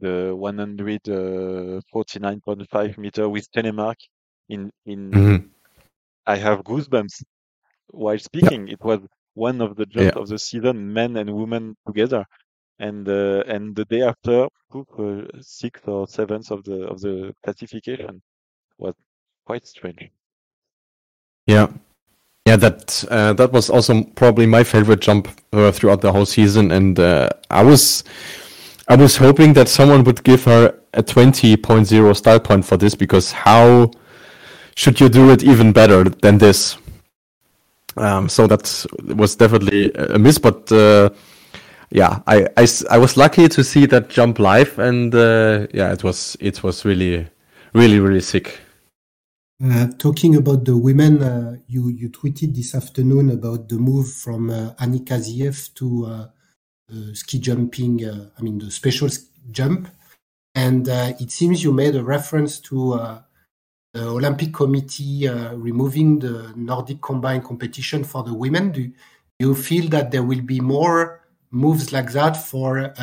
the 0.00 0.34
149.5 0.36 2.98
meter 2.98 3.28
with 3.28 3.50
Telemark. 3.52 3.96
In 4.48 4.70
in, 4.86 5.14
Mhm. 5.14 5.50
I 6.26 6.36
have 6.36 6.64
goosebumps 6.64 7.22
while 7.88 8.18
speaking. 8.18 8.68
It 8.68 8.82
was 8.84 9.00
one 9.34 9.60
of 9.60 9.76
the 9.76 9.86
jumps 9.86 10.06
Yeah. 10.06 10.12
of 10.16 10.28
the 10.28 10.38
season, 10.38 10.92
men 10.92 11.16
and 11.16 11.34
women 11.34 11.76
together. 11.86 12.24
And 12.78 13.08
uh, 13.08 13.44
and 13.46 13.74
the 13.76 13.84
day 13.84 14.02
after, 14.02 14.48
uh, 14.74 15.22
sixth 15.40 15.86
or 15.88 16.06
seventh 16.08 16.50
of 16.50 16.64
the 16.64 16.86
of 16.88 17.00
the 17.00 17.34
classification 17.44 18.22
was 18.78 18.94
quite 19.46 19.66
strange. 19.66 20.10
Yeah, 21.46 21.68
yeah. 22.48 22.56
That 22.56 23.04
uh, 23.10 23.32
that 23.34 23.52
was 23.52 23.70
also 23.70 24.02
probably 24.14 24.46
my 24.46 24.64
favorite 24.64 25.00
jump 25.00 25.28
uh, 25.52 25.70
throughout 25.70 26.00
the 26.00 26.12
whole 26.12 26.26
season, 26.26 26.72
and 26.72 26.98
uh, 26.98 27.28
I 27.50 27.62
was 27.62 28.04
I 28.88 28.96
was 28.96 29.16
hoping 29.16 29.52
that 29.52 29.68
someone 29.68 30.04
would 30.04 30.24
give 30.24 30.44
her 30.44 30.74
a 30.94 31.02
20.0 31.02 32.16
style 32.16 32.40
point 32.40 32.64
for 32.64 32.78
this 32.78 32.94
because 32.94 33.32
how 33.32 33.90
should 34.76 34.98
you 35.00 35.08
do 35.10 35.30
it 35.30 35.42
even 35.42 35.72
better 35.72 36.04
than 36.04 36.38
this? 36.38 36.78
Um, 37.98 38.28
so 38.28 38.46
that 38.46 38.86
was 39.16 39.36
definitely 39.36 39.92
a 39.92 40.18
miss, 40.18 40.38
but 40.38 40.70
uh, 40.72 41.10
yeah, 41.90 42.20
I 42.26 42.98
was 42.98 43.16
lucky 43.16 43.48
to 43.48 43.64
see 43.64 43.86
that 43.86 44.08
jump 44.08 44.38
live, 44.38 44.78
and 44.78 45.14
uh, 45.14 45.66
yeah, 45.74 45.92
it 45.92 46.02
was 46.02 46.36
it 46.40 46.62
was 46.62 46.84
really 46.84 47.26
really 47.74 48.00
really 48.00 48.20
sick. 48.20 48.60
Uh, 49.60 49.88
talking 49.98 50.36
about 50.36 50.64
the 50.64 50.76
women, 50.76 51.20
uh, 51.20 51.56
you 51.66 51.88
you 51.88 52.08
tweeted 52.08 52.54
this 52.54 52.76
afternoon 52.76 53.28
about 53.30 53.68
the 53.68 53.74
move 53.74 54.08
from 54.08 54.50
uh, 54.50 54.72
Annika 54.74 55.18
Sieff 55.18 55.74
to 55.74 56.06
uh, 56.06 56.26
ski 57.12 57.40
jumping. 57.40 58.08
I 58.08 58.40
mean 58.40 58.58
the 58.58 58.70
special 58.70 59.08
jump, 59.50 59.88
and 60.54 60.86
it 60.86 61.32
seems 61.32 61.64
you 61.64 61.72
made 61.72 61.96
a 61.96 62.04
reference 62.04 62.60
to 62.60 63.20
the 63.94 64.04
Olympic 64.06 64.54
Committee 64.54 65.28
removing 65.28 66.20
the 66.20 66.52
Nordic 66.54 67.02
combined 67.02 67.42
competition 67.42 68.04
for 68.04 68.22
the 68.22 68.34
women. 68.34 68.70
Do 68.70 68.92
you 69.40 69.56
feel 69.56 69.88
that 69.88 70.12
there 70.12 70.22
will 70.22 70.42
be 70.42 70.60
more 70.60 71.20
moves 71.50 71.92
like 71.92 72.12
that 72.12 72.36
for 72.36 72.94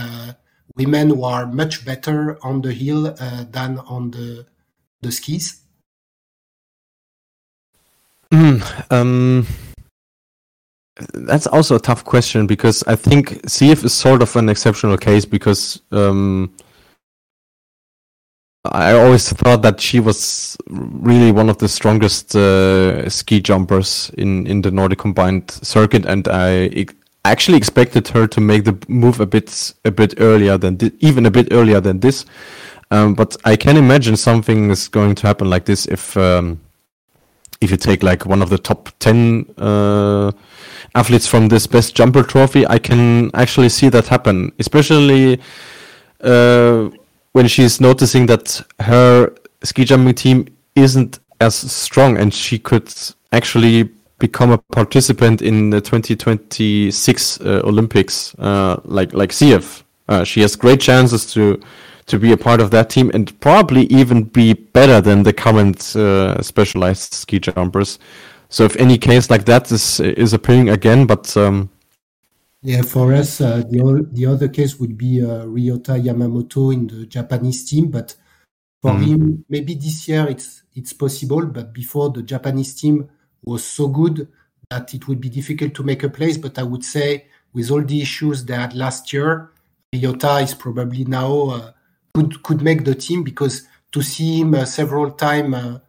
women 0.78 1.10
who 1.10 1.26
are 1.26 1.48
much 1.48 1.84
better 1.84 2.38
on 2.46 2.62
the 2.62 2.72
hill 2.72 3.14
than 3.52 3.80
on 3.80 4.12
the 4.12 4.46
the 5.02 5.12
skis? 5.12 5.65
Mm, 8.36 8.92
um, 8.92 9.48
that's 11.14 11.48
also 11.48 11.78
a 11.78 11.80
tough 11.80 12.04
question 12.04 12.48
because 12.48 12.84
I 12.84 12.98
think 12.98 13.30
Sieff 13.44 13.86
is 13.86 13.94
sort 13.94 14.22
of 14.22 14.36
an 14.36 14.50
exceptional 14.50 14.98
case 14.98 15.24
because 15.24 15.82
um, 15.94 16.54
I 18.66 18.92
always 18.92 19.32
thought 19.32 19.62
that 19.62 19.80
she 19.80 20.02
was 20.02 20.58
really 20.68 21.32
one 21.32 21.50
of 21.50 21.60
the 21.60 21.70
strongest 21.70 22.36
uh, 22.36 23.10
ski 23.10 23.40
jumpers 23.40 24.12
in, 24.18 24.46
in 24.48 24.62
the 24.62 24.72
Nordic 24.72 25.00
combined 25.00 25.50
circuit, 25.50 26.06
and 26.06 26.28
I 26.28 26.88
actually 27.24 27.58
expected 27.58 28.10
her 28.10 28.28
to 28.28 28.42
make 28.42 28.66
the 28.66 28.78
move 28.90 29.22
a 29.22 29.26
bit 29.26 29.74
a 29.86 29.92
bit 29.92 30.16
earlier 30.18 30.58
than 30.58 30.76
thi- 30.76 30.92
even 31.00 31.26
a 31.26 31.32
bit 31.32 31.48
earlier 31.52 31.80
than 31.80 32.02
this. 32.02 32.26
Um, 32.92 33.14
but 33.14 33.38
I 33.46 33.56
can 33.56 33.78
imagine 33.78 34.18
something 34.18 34.72
is 34.72 34.90
going 34.90 35.16
to 35.16 35.28
happen 35.28 35.50
like 35.50 35.64
this 35.64 35.86
if. 35.86 36.18
Um, 36.18 36.60
if 37.62 37.72
you 37.72 37.78
take 37.78 38.04
like 38.04 38.26
one 38.26 38.42
of 38.42 38.50
the 38.50 38.58
top 38.58 38.90
10 39.00 39.46
uh, 39.58 40.32
athletes 40.94 41.28
from 41.28 41.48
this 41.48 41.68
best 41.68 41.96
jumper 41.96 42.24
trophy 42.24 42.66
i 42.68 42.78
can 42.78 43.32
actually 43.34 43.70
see 43.70 43.90
that 43.90 44.08
happen. 44.08 44.52
Especially 44.60 45.40
uh, 46.22 46.90
when 47.34 47.48
she's 47.48 47.82
noticing 47.82 48.26
that 48.28 48.62
her 48.80 49.34
ski 49.64 49.86
jumping 49.86 50.16
team 50.16 50.48
isn't 50.76 51.20
as 51.42 51.56
strong 51.56 52.18
and 52.18 52.34
she 52.34 52.58
could 52.58 52.94
actually 53.32 53.90
become 54.20 54.52
a 54.52 54.58
participant 54.58 55.42
in 55.42 55.70
the 55.70 55.82
2026 55.82 57.42
uh, 57.42 57.62
olympics 57.66 58.34
uh, 58.40 58.80
like 58.86 59.14
like 59.14 59.32
Sieff 59.32 59.84
uh, 60.08 60.24
she 60.24 60.42
has 60.42 60.56
great 60.56 60.80
chances 60.80 61.34
to 61.34 61.60
to 62.08 62.20
be 62.20 62.32
a 62.32 62.38
part 62.38 62.62
of 62.62 62.72
that 62.72 62.90
team 62.90 63.10
and 63.14 63.38
probably 63.40 63.84
even 63.86 64.24
be 64.24 64.54
better 64.54 65.02
than 65.02 65.24
the 65.24 65.34
current 65.34 65.96
uh, 65.96 66.42
specialized 66.42 67.14
ski 67.14 67.40
jumpers. 67.40 67.98
So 68.50 68.64
if 68.64 68.76
any 68.78 68.98
case 68.98 69.30
like 69.30 69.46
that 69.46 69.72
is 69.72 70.00
is 70.00 70.34
appearing 70.34 70.70
again, 70.70 71.06
but 71.08 71.36
um, 71.36 71.70
Yeah, 72.62 72.82
for 72.84 73.14
us, 73.14 73.42
uh, 73.42 73.64
the 73.70 73.82
o- 73.82 74.08
the 74.12 74.26
other 74.26 74.48
case 74.50 74.80
would 74.80 74.98
be 74.98 75.22
uh, 75.22 75.46
Ryota 75.46 76.00
Yamamoto 76.02 76.74
in 76.74 76.88
the 76.88 77.06
Japanese 77.06 77.66
team, 77.70 77.90
but 77.92 78.16
for 78.82 78.94
Mhm. 78.94 79.08
him, 79.08 79.46
maybe 79.50 79.74
this 79.76 80.08
year 80.08 80.28
it's 80.30 80.64
it's 80.76 80.94
possible, 80.94 81.46
but 81.46 81.74
before 81.74 82.10
the 82.12 82.22
Japanese 82.24 82.76
team 82.76 83.08
was 83.44 83.64
so 83.64 83.88
good 83.88 84.28
that 84.70 84.94
it 84.94 85.08
would 85.08 85.22
be 85.22 85.30
difficult 85.30 85.74
to 85.76 85.84
make 85.84 86.04
a 86.04 86.10
place. 86.10 86.38
But 86.38 86.58
I 86.60 86.64
would 86.64 86.84
say, 86.84 87.26
with 87.54 87.72
all 87.72 87.84
the 87.84 88.02
issues 88.02 88.44
they 88.46 88.56
had 88.56 88.74
last 88.76 89.14
year, 89.14 89.50
Ryota 89.94 90.42
is 90.44 90.54
probably 90.54 91.06
now 91.06 91.32
uh, 91.50 91.72
could 92.16 92.42
could 92.44 92.62
make 92.62 92.86
the 92.86 92.96
team 92.96 93.24
because 93.24 93.68
to 93.92 94.02
see 94.02 94.40
him 94.40 94.54
uh, 94.54 94.66
several 94.66 95.12
times 95.12 95.54
uh, 95.56 95.80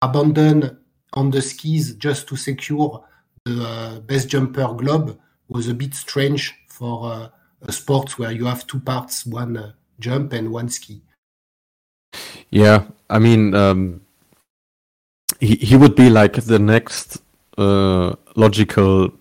abandon 0.00 0.78
on 1.12 1.30
the 1.30 1.42
skis 1.42 1.94
just 1.94 2.26
to 2.28 2.36
secure 2.36 3.04
the 3.44 3.62
uh, 3.62 4.00
best 4.00 4.28
jumper 4.28 4.72
globe 4.74 5.18
was 5.48 5.68
a 5.68 5.74
bit 5.74 5.94
strange 5.94 6.54
for 6.66 7.12
uh, 7.12 7.28
a 7.62 7.72
sport 7.72 8.18
where 8.18 8.32
you 8.32 8.46
have 8.46 8.66
two 8.66 8.80
parts, 8.80 9.26
one 9.26 9.56
uh, 9.56 9.72
jump 10.00 10.32
and 10.32 10.50
one 10.50 10.68
ski. 10.68 11.02
Yeah, 12.50 12.84
I 13.10 13.18
mean, 13.18 13.54
um, 13.54 14.00
he 15.40 15.56
he 15.56 15.76
would 15.76 15.94
be 15.94 16.08
like 16.10 16.34
the 16.42 16.58
next 16.58 17.22
uh, 17.58 18.14
logical 18.34 19.12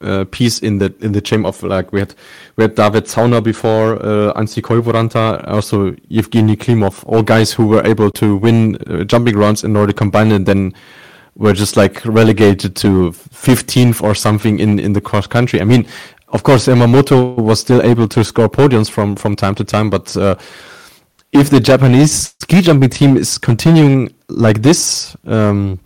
uh, 0.00 0.24
piece 0.30 0.60
in 0.60 0.78
the 0.78 0.94
in 1.00 1.12
the 1.12 1.20
chain 1.20 1.44
of 1.44 1.62
like 1.62 1.92
we 1.92 2.00
had 2.00 2.14
we 2.56 2.62
had 2.62 2.74
David 2.74 3.04
Zauner 3.04 3.42
before, 3.42 3.94
uh, 3.96 4.32
Anssi 4.34 4.62
Koivuranta, 4.62 5.46
also 5.48 5.92
Evgeny 6.10 6.56
Klimov, 6.56 7.02
all 7.06 7.22
guys 7.22 7.52
who 7.52 7.66
were 7.66 7.84
able 7.86 8.10
to 8.12 8.36
win 8.36 8.76
uh, 8.86 9.04
jumping 9.04 9.36
rounds 9.36 9.64
in 9.64 9.72
Nordic 9.72 9.96
combined 9.96 10.32
and 10.32 10.46
then 10.46 10.72
were 11.36 11.52
just 11.52 11.76
like 11.76 12.04
relegated 12.04 12.74
to 12.76 13.10
15th 13.10 14.02
or 14.02 14.14
something 14.14 14.58
in 14.58 14.78
in 14.78 14.92
the 14.92 15.00
cross 15.00 15.26
country. 15.26 15.60
I 15.60 15.64
mean, 15.64 15.86
of 16.28 16.42
course, 16.42 16.66
Yamamoto 16.66 17.36
was 17.36 17.60
still 17.60 17.82
able 17.82 18.08
to 18.08 18.22
score 18.24 18.48
podiums 18.48 18.90
from 18.90 19.16
from 19.16 19.34
time 19.34 19.54
to 19.56 19.64
time, 19.64 19.90
but 19.90 20.16
uh, 20.16 20.36
if 21.32 21.50
the 21.50 21.60
Japanese 21.60 22.34
ski 22.40 22.60
jumping 22.60 22.90
team 22.90 23.16
is 23.16 23.38
continuing 23.38 24.14
like 24.28 24.62
this, 24.62 25.16
um, 25.26 25.80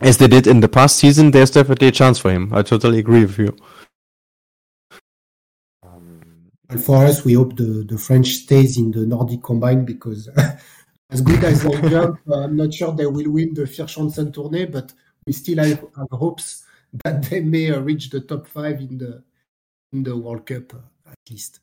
as 0.00 0.18
they 0.18 0.28
did 0.28 0.46
in 0.46 0.60
the 0.60 0.68
past 0.68 0.96
season, 0.96 1.30
there's 1.30 1.50
definitely 1.50 1.88
a 1.88 1.92
chance 1.92 2.18
for 2.18 2.30
him. 2.30 2.52
I 2.52 2.62
totally 2.62 2.98
agree 2.98 3.22
with 3.22 3.38
you. 3.38 3.56
And 6.68 6.82
for 6.82 7.04
us, 7.04 7.24
we 7.24 7.34
hope 7.34 7.56
the, 7.56 7.84
the 7.88 7.96
French 7.96 8.28
stays 8.28 8.76
in 8.76 8.90
the 8.90 9.06
Nordic 9.06 9.42
combine 9.42 9.84
because 9.84 10.28
as 11.10 11.20
good 11.20 11.42
as 11.44 11.62
they 11.62 11.88
jump, 11.88 12.18
I'm 12.32 12.56
not 12.56 12.74
sure 12.74 12.92
they 12.92 13.06
will 13.06 13.30
win 13.30 13.54
the 13.54 13.62
Vierschanzentournee, 13.62 14.72
but 14.72 14.92
we 15.26 15.32
still 15.32 15.58
have, 15.58 15.84
have 15.96 16.08
hopes 16.10 16.64
that 17.04 17.22
they 17.24 17.40
may 17.40 17.70
uh, 17.70 17.80
reach 17.80 18.10
the 18.10 18.20
top 18.20 18.46
five 18.46 18.80
in 18.80 18.98
the 18.98 19.22
in 19.92 20.02
the 20.02 20.16
World 20.16 20.46
Cup 20.46 20.74
uh, 20.74 21.10
at 21.10 21.18
least. 21.30 21.60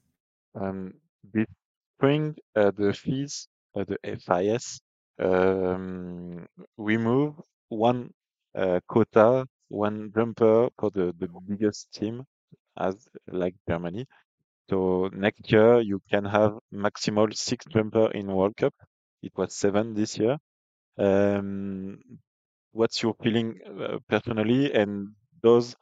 Um, 0.56 0.94
this 1.34 1.48
spring, 1.98 2.36
uh, 2.56 2.72
the 2.72 2.94
FIS, 2.94 3.48
uh, 3.76 3.84
the 3.84 3.98
FIS, 4.20 4.80
um, 5.20 6.46
we 6.78 6.98
move 6.98 7.36
one 7.70 8.14
uh, 8.56 8.80
quota, 8.88 9.46
one 9.70 10.12
jumper 10.16 10.70
for 10.80 10.92
the, 10.92 11.14
the 11.20 11.28
biggest 11.48 11.92
team, 11.94 12.26
as 12.78 13.08
like 13.28 13.56
Germany. 13.70 14.06
So 14.70 15.10
next 15.14 15.52
year 15.52 15.82
you 15.82 16.02
can 16.12 16.26
have 16.26 16.60
maximal 16.74 17.36
six 17.36 17.66
jumper 17.66 18.12
in 18.12 18.28
World 18.28 18.58
Cup. 18.58 18.74
It 19.22 19.34
was 19.38 19.56
seven 19.56 19.94
this 19.94 20.18
year. 20.18 20.38
Um, 20.98 22.00
what's 22.72 23.02
your 23.04 23.16
feeling 23.24 23.60
uh, 23.82 24.00
personally, 24.10 24.74
and 24.74 25.10
does 25.44 25.76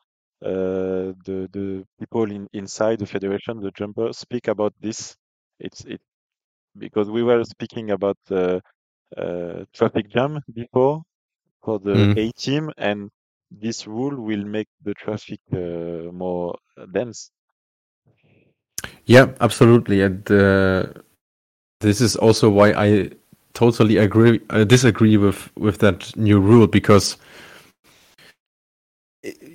uh, 0.43 1.13
the 1.27 1.49
the 1.57 1.85
people 1.99 2.31
in, 2.31 2.47
inside 2.53 2.99
the 2.99 3.05
federation, 3.05 3.59
the 3.61 3.71
jumper, 3.71 4.13
speak 4.13 4.47
about 4.47 4.73
this? 4.79 5.15
It's 5.59 5.83
it 5.85 6.01
because 6.77 7.09
we 7.09 7.23
were 7.23 7.43
speaking 7.43 7.91
about 7.91 8.17
uh, 8.31 8.59
uh, 9.17 9.65
traffic 9.73 10.09
jam 10.09 10.39
before 10.53 11.03
for 11.63 11.79
the 11.79 11.95
Mm. 11.95 12.17
A 12.17 12.31
team, 12.31 12.71
and 12.77 13.09
this 13.49 13.87
rule 13.87 14.15
will 14.21 14.45
make 14.45 14.67
the 14.83 14.93
traffic 14.93 15.39
uh, 15.53 16.11
more 16.11 16.55
dense. 16.93 17.31
Yeah, 19.05 19.27
absolutely, 19.39 20.01
and 20.01 20.29
uh, 20.31 20.83
this 21.79 22.01
is 22.01 22.15
also 22.15 22.49
why 22.49 22.71
I 22.71 23.09
totally 23.53 23.97
agree 23.97 24.39
uh, 24.49 24.63
disagree 24.63 25.17
with 25.17 25.49
with 25.57 25.79
that 25.79 26.15
new 26.15 26.39
rule 26.39 26.67
because 26.67 27.17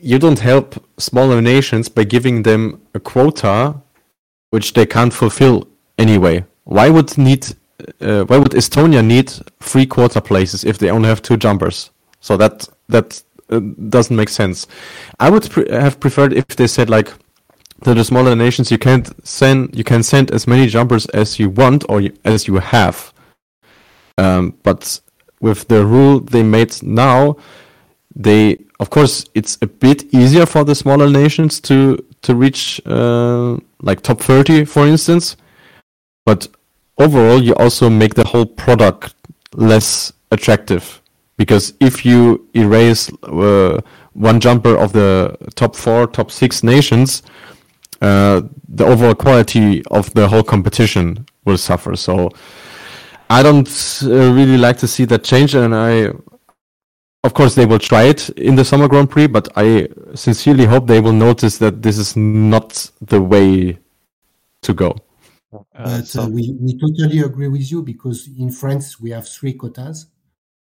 you 0.03 0.19
don't 0.19 0.39
help 0.39 0.75
smaller 0.99 1.41
nations 1.41 1.89
by 1.89 2.05
giving 2.05 2.43
them 2.43 2.81
a 2.95 3.01
quota 3.01 3.75
which 4.51 4.75
they 4.75 4.87
can't 4.87 5.13
fulfill 5.13 5.67
anyway. 5.99 6.45
Why 6.65 6.91
would 6.91 7.17
need 7.19 7.47
uh, 8.01 8.25
why 8.25 8.39
would 8.39 8.53
Estonia 8.53 9.03
need 9.05 9.33
three 9.61 9.87
quarter 9.87 10.21
places 10.21 10.65
if 10.65 10.79
they 10.79 10.91
only 10.91 11.09
have 11.09 11.23
two 11.23 11.37
jumpers? 11.37 11.91
So 12.27 12.37
that 12.39 12.69
that 12.89 13.23
uh, 13.51 13.61
doesn't 13.89 14.17
make 14.17 14.31
sense. 14.31 14.67
I 15.21 15.31
would 15.31 15.49
pre- 15.49 15.71
have 15.71 16.01
preferred 16.01 16.33
if 16.33 16.49
they 16.49 16.67
said 16.67 16.91
like 16.91 17.13
to 17.85 17.95
the 17.95 18.03
smaller 18.03 18.35
nations 18.35 18.73
you 18.73 18.79
can't 18.79 19.09
send 19.25 19.77
you 19.79 19.85
can 19.85 20.03
send 20.03 20.33
as 20.33 20.49
many 20.49 20.67
jumpers 20.67 21.07
as 21.07 21.39
you 21.39 21.51
want 21.51 21.85
or 21.89 22.01
you, 22.01 22.13
as 22.25 22.49
you 22.49 22.57
have. 22.57 23.13
Um, 24.19 24.55
but 24.65 25.01
with 25.41 25.69
the 25.69 25.87
rule 25.87 26.19
they 26.19 26.43
made 26.43 26.83
now, 26.83 27.37
they 28.17 28.59
of 28.81 28.91
course 28.91 29.25
it's 29.35 29.57
a 29.63 29.69
bit 29.69 30.03
easier 30.13 30.47
for 30.47 30.65
the 30.65 30.75
smaller 30.75 31.09
nations 31.09 31.61
to 31.61 32.05
to 32.23 32.35
reach 32.35 32.81
uh, 32.87 33.57
like 33.83 34.01
top 34.01 34.19
30 34.21 34.65
for 34.65 34.85
instance 34.85 35.37
but 36.25 36.49
overall 36.99 37.41
you 37.41 37.55
also 37.55 37.89
make 37.89 38.15
the 38.15 38.25
whole 38.25 38.47
product 38.47 39.15
less 39.55 40.13
attractive 40.33 41.01
because 41.37 41.75
if 41.81 42.05
you 42.05 42.49
erase 42.55 43.11
uh, 43.25 43.81
one 44.15 44.41
jumper 44.41 44.77
of 44.77 44.93
the 44.93 45.37
top 45.55 45.77
4 45.77 46.07
top 46.09 46.31
6 46.31 46.63
nations 46.63 47.23
uh, 48.03 48.43
the 48.69 48.85
overall 48.85 49.15
quality 49.15 49.83
of 49.87 50.13
the 50.15 50.29
whole 50.29 50.43
competition 50.43 51.27
will 51.45 51.59
suffer. 51.59 51.97
So 51.97 52.31
I 53.31 53.43
don't 53.43 53.69
uh, 54.03 54.09
really 54.33 54.59
like 54.59 54.79
to 54.79 54.89
see 54.89 55.05
that 55.07 55.25
change 55.25 55.55
and 55.55 55.75
I 55.75 56.13
of 57.25 57.35
course 57.35 57.55
they 57.55 57.67
will 57.67 57.79
try 57.79 58.05
it 58.05 58.29
in 58.31 58.55
the 58.55 58.65
summer 58.65 58.87
grand 58.87 59.11
prix 59.11 59.27
but 59.27 59.49
i 59.57 59.89
sincerely 60.15 60.65
hope 60.65 60.87
they 60.87 61.01
will 61.01 61.13
notice 61.13 61.59
that 61.59 61.83
this 61.83 61.99
is 61.99 62.17
not 62.17 62.89
the 63.01 63.21
way 63.21 63.77
to 64.63 64.73
go. 64.75 64.95
Uh, 65.53 65.63
But 65.99 66.07
so- 66.07 66.23
uh, 66.23 66.29
we, 66.29 66.55
we 66.61 66.79
totally 66.79 67.21
agree 67.21 67.49
with 67.49 67.71
you 67.71 67.83
because 67.83 68.29
in 68.39 68.51
France 68.51 69.01
we 69.01 69.11
have 69.11 69.27
three 69.29 69.55
quotas 69.55 70.07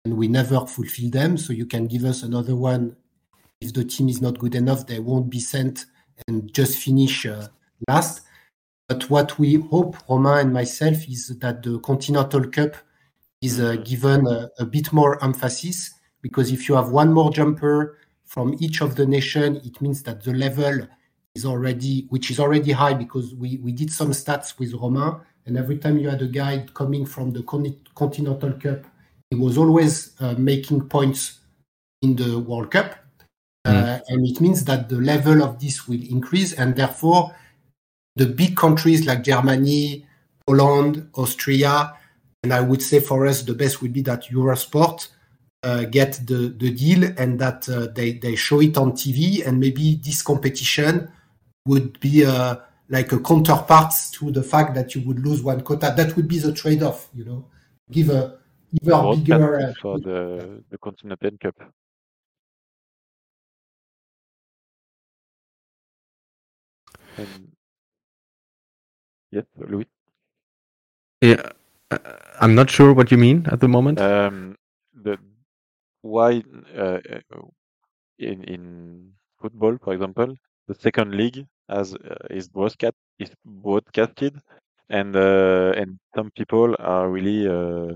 and 0.06 0.18
we 0.18 0.28
never 0.28 0.66
fulfill 0.66 1.10
them. 1.10 1.38
So 1.38 1.54
you 1.54 1.66
can 1.66 1.88
give 1.88 2.06
us 2.06 2.24
another 2.24 2.56
one. 2.56 2.96
If 3.60 3.74
the 3.74 3.84
team 3.84 4.10
is 4.10 4.22
not 4.22 4.40
good 4.40 4.56
enough, 4.56 4.88
they 4.88 5.00
won't 5.00 5.30
be 5.30 5.40
sent 5.40 5.86
and 6.28 6.54
just 6.54 6.80
finish 6.80 7.26
uh, 7.26 7.48
last. 7.88 8.22
But 8.88 9.10
what 9.10 9.40
we 9.40 9.56
hope, 9.56 9.96
Romain 10.10 10.40
and 10.40 10.54
myself, 10.54 11.08
is 11.08 11.28
that 11.40 11.64
the 11.64 11.80
Continental 11.80 12.48
Cup 12.50 12.76
is 13.42 13.60
uh, 13.60 13.76
given 13.78 14.28
a, 14.28 14.50
a 14.60 14.66
bit 14.66 14.92
more 14.92 15.24
emphasis 15.24 15.92
because 16.22 16.52
if 16.52 16.68
you 16.68 16.76
have 16.76 16.90
one 16.90 17.14
more 17.14 17.32
jumper 17.32 17.98
from 18.26 18.56
each 18.60 18.82
of 18.82 18.96
the 18.96 19.06
nation, 19.06 19.58
it 19.64 19.82
means 19.82 20.04
that 20.04 20.24
the 20.24 20.34
level 20.34 20.88
is 21.36 21.46
already, 21.46 22.06
which 22.10 22.30
is 22.30 22.40
already 22.40 22.72
high 22.72 22.94
because 22.94 23.34
we, 23.36 23.58
we 23.58 23.72
did 23.72 23.92
some 23.92 24.12
stats 24.12 24.60
with 24.60 24.74
Romain, 24.74 25.20
and 25.46 25.58
every 25.58 25.78
time 25.78 25.98
you 25.98 26.10
had 26.10 26.22
a 26.22 26.28
guy 26.28 26.66
coming 26.74 27.06
from 27.06 27.32
the 27.32 27.44
Continental 27.96 28.54
Cup, 28.54 28.86
he 29.32 29.38
was 29.38 29.58
always 29.58 30.12
uh, 30.20 30.36
making 30.38 30.88
points 30.90 31.40
in 32.02 32.16
the 32.16 32.38
World 32.38 32.70
Cup. 32.70 32.96
Uh, 33.64 34.00
and 34.10 34.28
it 34.28 34.42
means 34.42 34.66
that 34.66 34.90
the 34.90 34.98
level 34.98 35.44
of 35.44 35.60
this 35.60 35.88
will 35.88 36.02
increase, 36.10 36.54
and 36.54 36.76
therefore, 36.76 37.34
the 38.16 38.26
big 38.26 38.58
countries 38.58 39.06
like 39.06 39.24
Germany, 39.24 40.06
Poland, 40.46 41.10
Austria, 41.14 41.96
and 42.44 42.52
I 42.54 42.60
would 42.60 42.82
say 42.82 43.00
for 43.00 43.28
us, 43.28 43.44
the 43.44 43.54
best 43.54 43.82
would 43.82 43.94
be 43.94 44.02
that 44.02 44.24
Eurosport 44.24 45.08
uh, 45.64 45.84
get 45.84 46.20
the, 46.26 46.56
the 46.58 46.72
deal 46.72 47.04
and 47.18 47.40
that 47.40 47.70
uh, 47.70 47.88
they, 47.94 48.14
they 48.14 48.36
show 48.36 48.62
it 48.62 48.78
on 48.78 48.94
TV, 48.94 49.46
and 49.46 49.60
maybe 49.60 50.02
this 50.04 50.24
competition 50.24 51.10
would 51.68 52.00
be 52.00 52.26
uh, 52.26 52.56
like 52.90 53.12
a 53.12 53.20
counterpart 53.20 53.94
to 54.14 54.32
the 54.32 54.42
fact 54.44 54.74
that 54.74 54.96
you 54.96 55.02
would 55.02 55.24
lose 55.24 55.44
one 55.44 55.62
quota. 55.62 55.94
That 55.96 56.16
would 56.16 56.28
be 56.28 56.40
the 56.40 56.52
trade 56.52 56.82
off, 56.82 57.10
you 57.14 57.26
know, 57.26 57.46
give 57.92 58.10
a 58.10 58.41
give 58.74 58.88
a 58.94 59.02
broadcast 59.02 59.26
bigger. 59.26 59.60
uh, 59.60 59.74
for 59.82 60.00
the 60.00 60.64
the 60.70 60.78
Continental 60.78 61.38
Cup. 61.42 61.56
And 67.18 67.52
yes, 69.32 69.46
Louis. 69.58 69.88
yeah 71.22 71.42
uh, 71.92 71.98
i'm 72.42 72.56
not 72.56 72.70
sure 72.70 72.94
what 72.94 73.12
you 73.12 73.18
mean 73.18 73.46
at 73.52 73.60
the 73.60 73.68
moment 73.68 74.00
Um, 74.00 74.56
the 75.06 75.18
why 76.02 76.44
uh, 76.76 77.00
uh, 77.16 77.42
in 78.20 78.44
in 78.44 78.64
football, 79.42 79.78
for 79.84 79.94
example, 79.94 80.36
the 80.68 80.76
second 80.76 81.16
league 81.16 81.46
has 81.70 81.94
uh, 81.96 82.28
is 82.30 82.48
broadcast 82.50 82.96
is 83.20 83.32
broadcasted, 83.46 84.34
and 84.90 85.16
uh, 85.16 85.72
and 85.78 86.00
some 86.16 86.32
people 86.40 86.76
are 86.80 87.10
really 87.10 87.48
uh, 87.48 87.94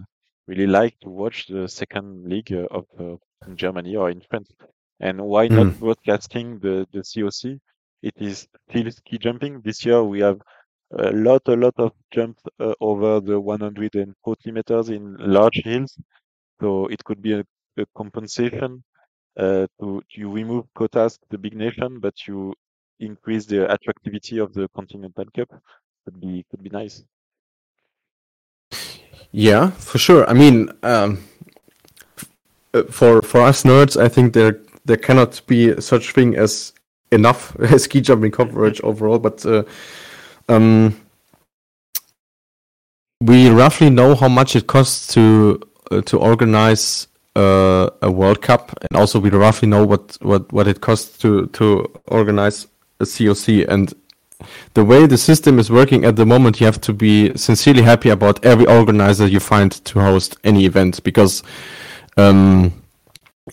really 0.48 0.68
like 0.68 1.00
to 1.02 1.10
watch 1.10 1.48
the 1.48 1.68
second 1.68 2.26
league 2.30 2.52
uh, 2.54 2.68
of 2.72 2.86
uh, 3.00 3.16
in 3.48 3.56
Germany 3.58 3.96
or 3.96 4.10
in 4.10 4.22
France. 4.22 4.50
And 5.00 5.22
why 5.22 5.48
not 5.48 5.70
broadcasting 5.80 6.60
the 6.60 6.88
the 6.91 7.04
COC? 7.04 7.60
It 8.02 8.14
is 8.18 8.48
still 8.70 8.91
ski 8.91 9.18
jumping. 9.18 9.62
This 9.62 9.86
year 9.86 10.04
we 10.04 10.20
have 10.22 10.39
a 10.91 11.12
lot 11.12 11.41
a 11.48 11.56
lot 11.56 11.76
of 11.78 11.91
jumps 12.12 12.43
uh, 12.60 12.74
over 12.80 13.20
the 13.20 13.39
140 13.39 14.52
meters 14.52 14.89
in 14.89 15.16
large 15.18 15.62
hills. 15.64 15.98
So 16.62 16.88
it 16.88 17.04
could 17.04 17.22
be 17.22 17.34
a, 17.34 17.43
a 17.78 17.86
compensation 17.96 18.84
uh, 19.38 19.68
to 19.80 20.02
you 20.12 20.32
remove 20.32 20.66
quotas 20.76 21.18
to 21.18 21.26
the 21.32 21.38
big 21.38 21.56
nation, 21.56 22.00
but 22.00 22.28
you 22.28 22.54
increase 23.00 23.46
the 23.46 23.72
attractivity 23.72 24.39
of 24.39 24.54
the 24.54 24.68
Continental 24.76 25.26
Cup. 25.36 25.50
Could 26.06 26.20
be 26.22 26.46
could 26.50 26.64
be 26.64 26.70
nice. 26.70 27.04
Yeah, 29.32 29.72
for 29.72 29.98
sure. 29.98 30.30
I 30.30 30.34
mean, 30.34 30.70
um, 30.84 31.24
uh, 32.74 32.84
for 32.84 33.22
for 33.22 33.42
us 33.42 33.64
nerds, 33.64 34.00
I 34.00 34.08
think 34.08 34.34
there 34.34 34.60
there 34.86 34.98
cannot 34.98 35.42
be 35.48 35.80
such 35.82 36.12
thing 36.12 36.36
as 36.36 36.74
enough 37.12 37.56
ski 37.78 38.02
jumping 38.02 38.32
coverage 38.32 38.82
overall, 38.82 39.20
but 39.20 39.46
uh, 39.46 39.64
um, 40.50 40.96
we 43.22 43.50
roughly 43.50 43.90
know 43.90 44.16
how 44.16 44.28
much 44.28 44.56
it 44.56 44.68
costs 44.68 45.14
to 45.14 45.60
uh, 45.92 46.02
to 46.02 46.18
organize 46.18 47.08
uh, 47.36 47.90
a 48.02 48.12
World 48.12 48.42
Cup, 48.42 48.78
and 48.82 49.00
also 49.00 49.20
we 49.20 49.30
roughly 49.30 49.68
know 49.68 49.86
what, 49.86 50.18
what, 50.22 50.52
what 50.52 50.68
it 50.68 50.82
costs 50.82 51.18
to 51.20 51.48
to 51.48 51.86
organize 52.08 52.68
a 53.00 53.04
COC. 53.06 53.68
And 53.68 53.94
the 54.74 54.84
way 54.84 55.06
the 55.06 55.18
system 55.18 55.60
is 55.60 55.72
working 55.72 56.06
at 56.06 56.16
the 56.16 56.26
moment, 56.26 56.60
you 56.60 56.66
have 56.66 56.82
to 56.82 56.94
be 56.94 57.36
sincerely 57.38 57.82
happy 57.82 58.10
about 58.10 58.44
every 58.44 58.66
organizer 58.68 59.28
you 59.28 59.40
find 59.40 59.72
to 59.72 60.00
host 60.00 60.38
any 60.44 60.66
event 60.66 61.04
because, 61.04 61.44
um, 62.18 62.74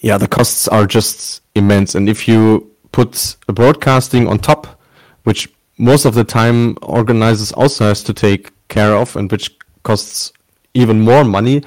yeah, 0.00 0.18
the 0.18 0.28
costs 0.28 0.68
are 0.68 0.86
just 0.86 1.42
immense. 1.54 1.94
And 1.94 2.08
if 2.08 2.26
you 2.26 2.70
put 2.92 3.36
a 3.48 3.52
broadcasting 3.52 4.26
on 4.28 4.38
top, 4.38 4.80
which 5.24 5.52
most 5.78 6.04
of 6.04 6.14
the 6.14 6.24
time 6.24 6.76
organizers 6.82 7.52
also 7.52 7.84
has 7.84 8.02
to 8.04 8.12
take 8.12 8.50
care 8.68 8.94
of, 8.94 9.16
and 9.16 9.30
which 9.30 9.56
costs 9.82 10.32
even 10.74 11.00
more 11.00 11.24
money, 11.24 11.62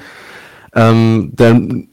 um, 0.74 1.32
then 1.36 1.88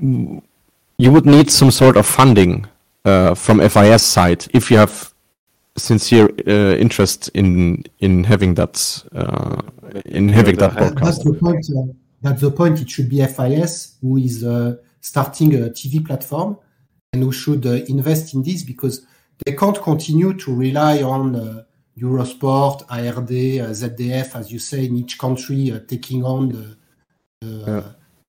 you 0.00 1.10
would 1.10 1.26
need 1.26 1.50
some 1.50 1.70
sort 1.70 1.96
of 1.96 2.06
funding 2.06 2.66
uh, 3.04 3.34
from 3.34 3.58
FIS 3.60 4.02
side 4.02 4.46
if 4.54 4.70
you 4.70 4.76
have 4.76 5.11
sincere 5.76 6.28
uh, 6.46 6.76
interest 6.76 7.28
in 7.34 7.84
in 7.98 8.24
having 8.24 8.54
that 8.54 9.04
uh, 9.14 9.62
in 10.04 10.28
having 10.28 10.56
that 10.56 10.74
broadcast. 10.76 11.04
That's 11.04 11.24
the 11.24 11.34
point. 11.34 11.66
Uh, 11.76 11.92
that's 12.20 12.40
the 12.40 12.50
point. 12.50 12.80
It 12.80 12.90
should 12.90 13.08
be 13.08 13.24
FIS 13.24 13.96
who 14.00 14.16
is 14.18 14.44
uh, 14.44 14.76
starting 15.00 15.54
a 15.54 15.70
TV 15.70 16.04
platform 16.04 16.58
and 17.12 17.22
who 17.22 17.32
should 17.32 17.66
uh, 17.66 17.84
invest 17.88 18.34
in 18.34 18.42
this 18.42 18.62
because 18.62 19.06
they 19.44 19.52
can't 19.52 19.80
continue 19.82 20.34
to 20.34 20.54
rely 20.54 21.02
on 21.02 21.64
Eurosport, 21.98 22.82
ARD, 22.88 23.28
ZDF, 23.28 24.36
as 24.36 24.52
you 24.52 24.58
say, 24.58 24.86
in 24.86 24.96
each 24.96 25.18
country 25.18 25.72
taking 25.88 26.24
on 26.24 26.48
the, 26.50 26.76
yeah. 27.40 27.82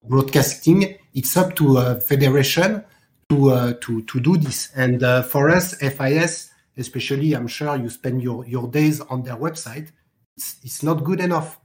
broadcasting. 0.03 0.97
It's 1.13 1.37
up 1.37 1.55
to 1.57 1.77
a 1.77 2.01
federation 2.01 2.83
to 3.29 3.73
to 3.79 4.01
to 4.01 4.19
do 4.19 4.37
this. 4.37 4.69
And 4.75 5.01
for 5.25 5.51
us, 5.51 5.75
FIS 5.75 6.52
especially 6.77 7.33
i'm 7.33 7.47
sure 7.47 7.75
you 7.75 7.89
spend 7.89 8.21
your, 8.21 8.45
your 8.45 8.67
days 8.67 9.01
on 9.01 9.23
their 9.23 9.35
website 9.35 9.89
it's, 10.37 10.57
it's 10.63 10.83
not 10.83 11.03
good 11.03 11.19
enough. 11.19 11.59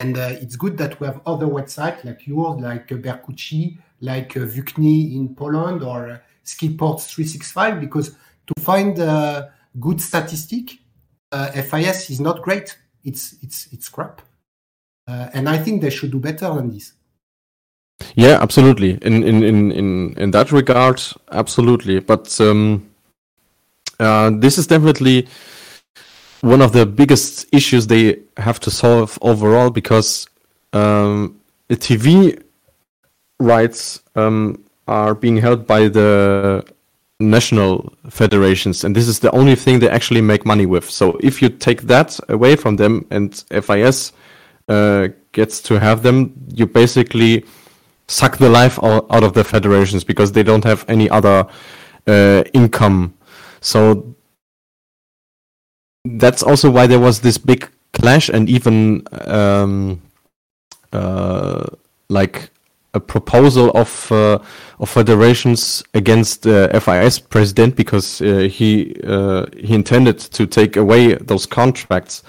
And 0.00 0.18
uh, 0.18 0.30
it's 0.40 0.56
good 0.56 0.76
that 0.78 1.00
we 1.00 1.06
have 1.06 1.20
other 1.24 1.46
websites 1.46 2.04
like 2.04 2.26
yours 2.26 2.60
like 2.60 2.90
uh, 2.90 2.96
like 4.00 4.36
uh, 4.36 4.40
Vukni 4.40 5.14
in 5.14 5.34
poland 5.36 5.82
or 5.82 6.10
uh, 6.10 6.18
skiports 6.44 7.06
365 7.06 7.80
because 7.80 8.16
to 8.46 8.60
find 8.60 8.98
uh, 8.98 9.46
good 9.78 10.00
statistic 10.00 10.78
uh, 11.30 11.50
fis 11.52 12.10
is 12.10 12.20
not 12.20 12.42
great. 12.42 12.76
It's 13.04 13.36
it's 13.40 13.68
it's 13.72 13.88
crap. 13.88 14.20
Uh, 15.06 15.28
and 15.32 15.48
i 15.48 15.58
think 15.58 15.80
they 15.80 15.90
should 15.90 16.10
do 16.10 16.18
better 16.18 16.52
than 16.52 16.70
this. 16.70 16.94
Yeah 18.16 18.42
absolutely. 18.42 18.98
In 19.00 19.22
in 19.22 19.44
in 19.44 19.70
in, 19.70 20.14
in 20.18 20.30
that 20.32 20.50
regard 20.50 21.00
absolutely. 21.30 22.00
But 22.00 22.40
um 22.40 22.90
uh, 24.00 24.30
this 24.34 24.58
is 24.58 24.66
definitely 24.66 25.26
one 26.40 26.60
of 26.60 26.72
the 26.72 26.84
biggest 26.84 27.46
issues 27.52 27.86
they 27.86 28.18
have 28.36 28.60
to 28.60 28.70
solve 28.70 29.18
overall 29.22 29.70
because 29.70 30.26
um, 30.72 31.40
the 31.68 31.76
TV 31.76 32.42
rights 33.40 34.02
um, 34.14 34.62
are 34.86 35.14
being 35.14 35.36
held 35.36 35.66
by 35.66 35.88
the 35.88 36.64
national 37.20 37.92
federations, 38.10 38.84
and 38.84 38.94
this 38.94 39.08
is 39.08 39.20
the 39.20 39.30
only 39.30 39.54
thing 39.54 39.78
they 39.78 39.88
actually 39.88 40.20
make 40.20 40.44
money 40.44 40.66
with. 40.66 40.88
So 40.90 41.18
if 41.22 41.40
you 41.40 41.48
take 41.48 41.82
that 41.82 42.18
away 42.28 42.56
from 42.56 42.76
them 42.76 43.06
and 43.10 43.34
FIS 43.50 44.12
uh, 44.68 45.08
gets 45.32 45.60
to 45.62 45.78
have 45.80 46.02
them, 46.02 46.32
you 46.54 46.66
basically 46.66 47.44
suck 48.06 48.36
the 48.36 48.48
life 48.48 48.78
out, 48.82 49.24
of 49.24 49.32
the 49.32 49.44
federations 49.44 50.04
because 50.04 50.32
they 50.32 50.42
don't 50.42 50.64
have 50.64 50.84
any 50.88 51.08
other 51.08 51.46
uh, 52.06 52.44
income 52.52 53.14
so 53.64 54.14
that's 56.04 56.42
also 56.42 56.70
why 56.70 56.86
there 56.86 57.00
was 57.00 57.20
this 57.20 57.38
big 57.38 57.70
clash 57.94 58.28
and 58.28 58.48
even 58.48 59.02
um, 59.26 60.02
uh, 60.92 61.64
like 62.10 62.50
a 62.92 63.00
proposal 63.00 63.70
of 63.70 64.12
uh, 64.12 64.38
of 64.78 64.90
federations 64.90 65.82
against 65.94 66.42
the 66.42 66.70
uh, 66.72 66.78
FIS 66.78 67.18
president 67.18 67.74
because 67.74 68.20
uh, 68.20 68.48
he 68.50 68.94
uh, 69.04 69.46
he 69.56 69.74
intended 69.74 70.18
to 70.18 70.46
take 70.46 70.76
away 70.76 71.14
those 71.14 71.46
contracts. 71.46 72.22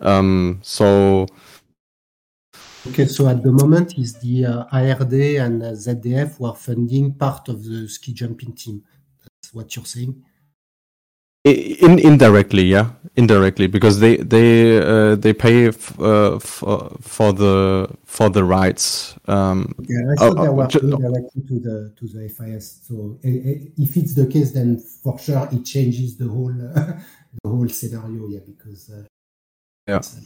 Um, 0.00 0.60
so. 0.62 1.26
Okay, 2.88 3.04
so 3.04 3.28
at 3.28 3.42
the 3.42 3.52
moment, 3.52 3.98
is 3.98 4.14
the 4.20 4.46
uh, 4.46 4.64
ARD 4.72 5.12
and 5.12 5.60
ZDF 5.60 6.38
who 6.38 6.46
are 6.46 6.56
funding 6.56 7.12
part 7.12 7.50
of 7.50 7.62
the 7.62 7.86
ski 7.86 8.14
jumping 8.14 8.54
team? 8.54 8.82
That's 9.22 9.52
what 9.52 9.76
you're 9.76 9.84
saying. 9.84 10.24
In 11.42 11.98
indirectly, 11.98 12.64
yeah, 12.64 12.90
indirectly, 13.16 13.66
because 13.66 13.98
they 13.98 14.18
they 14.18 14.76
uh, 14.78 15.14
they 15.14 15.32
pay 15.32 15.68
f- 15.68 15.98
uh, 15.98 16.38
for 16.38 16.94
for 17.00 17.32
the 17.32 17.88
for 18.04 18.28
the 18.28 18.44
rights. 18.44 19.14
Um, 19.26 19.74
yeah, 19.88 20.12
I 20.12 20.16
thought 20.16 20.38
uh, 20.38 20.42
they 20.42 20.48
were 20.50 20.68
paying 20.68 20.90
directly 20.90 21.42
to 21.48 21.60
the 21.60 21.94
to 21.96 22.08
the 22.08 22.28
FIS. 22.28 22.80
So 22.86 23.18
if 23.22 23.96
it's 23.96 24.14
the 24.14 24.26
case, 24.26 24.52
then 24.52 24.78
for 25.02 25.18
sure 25.18 25.48
it 25.50 25.64
changes 25.64 26.18
the 26.18 26.28
whole 26.28 26.52
the 27.42 27.48
whole 27.48 27.68
scenario. 27.70 28.28
Yeah, 28.28 28.40
because 28.46 28.90
uh, 28.90 29.04
yeah, 29.88 29.96
uh, 29.96 30.20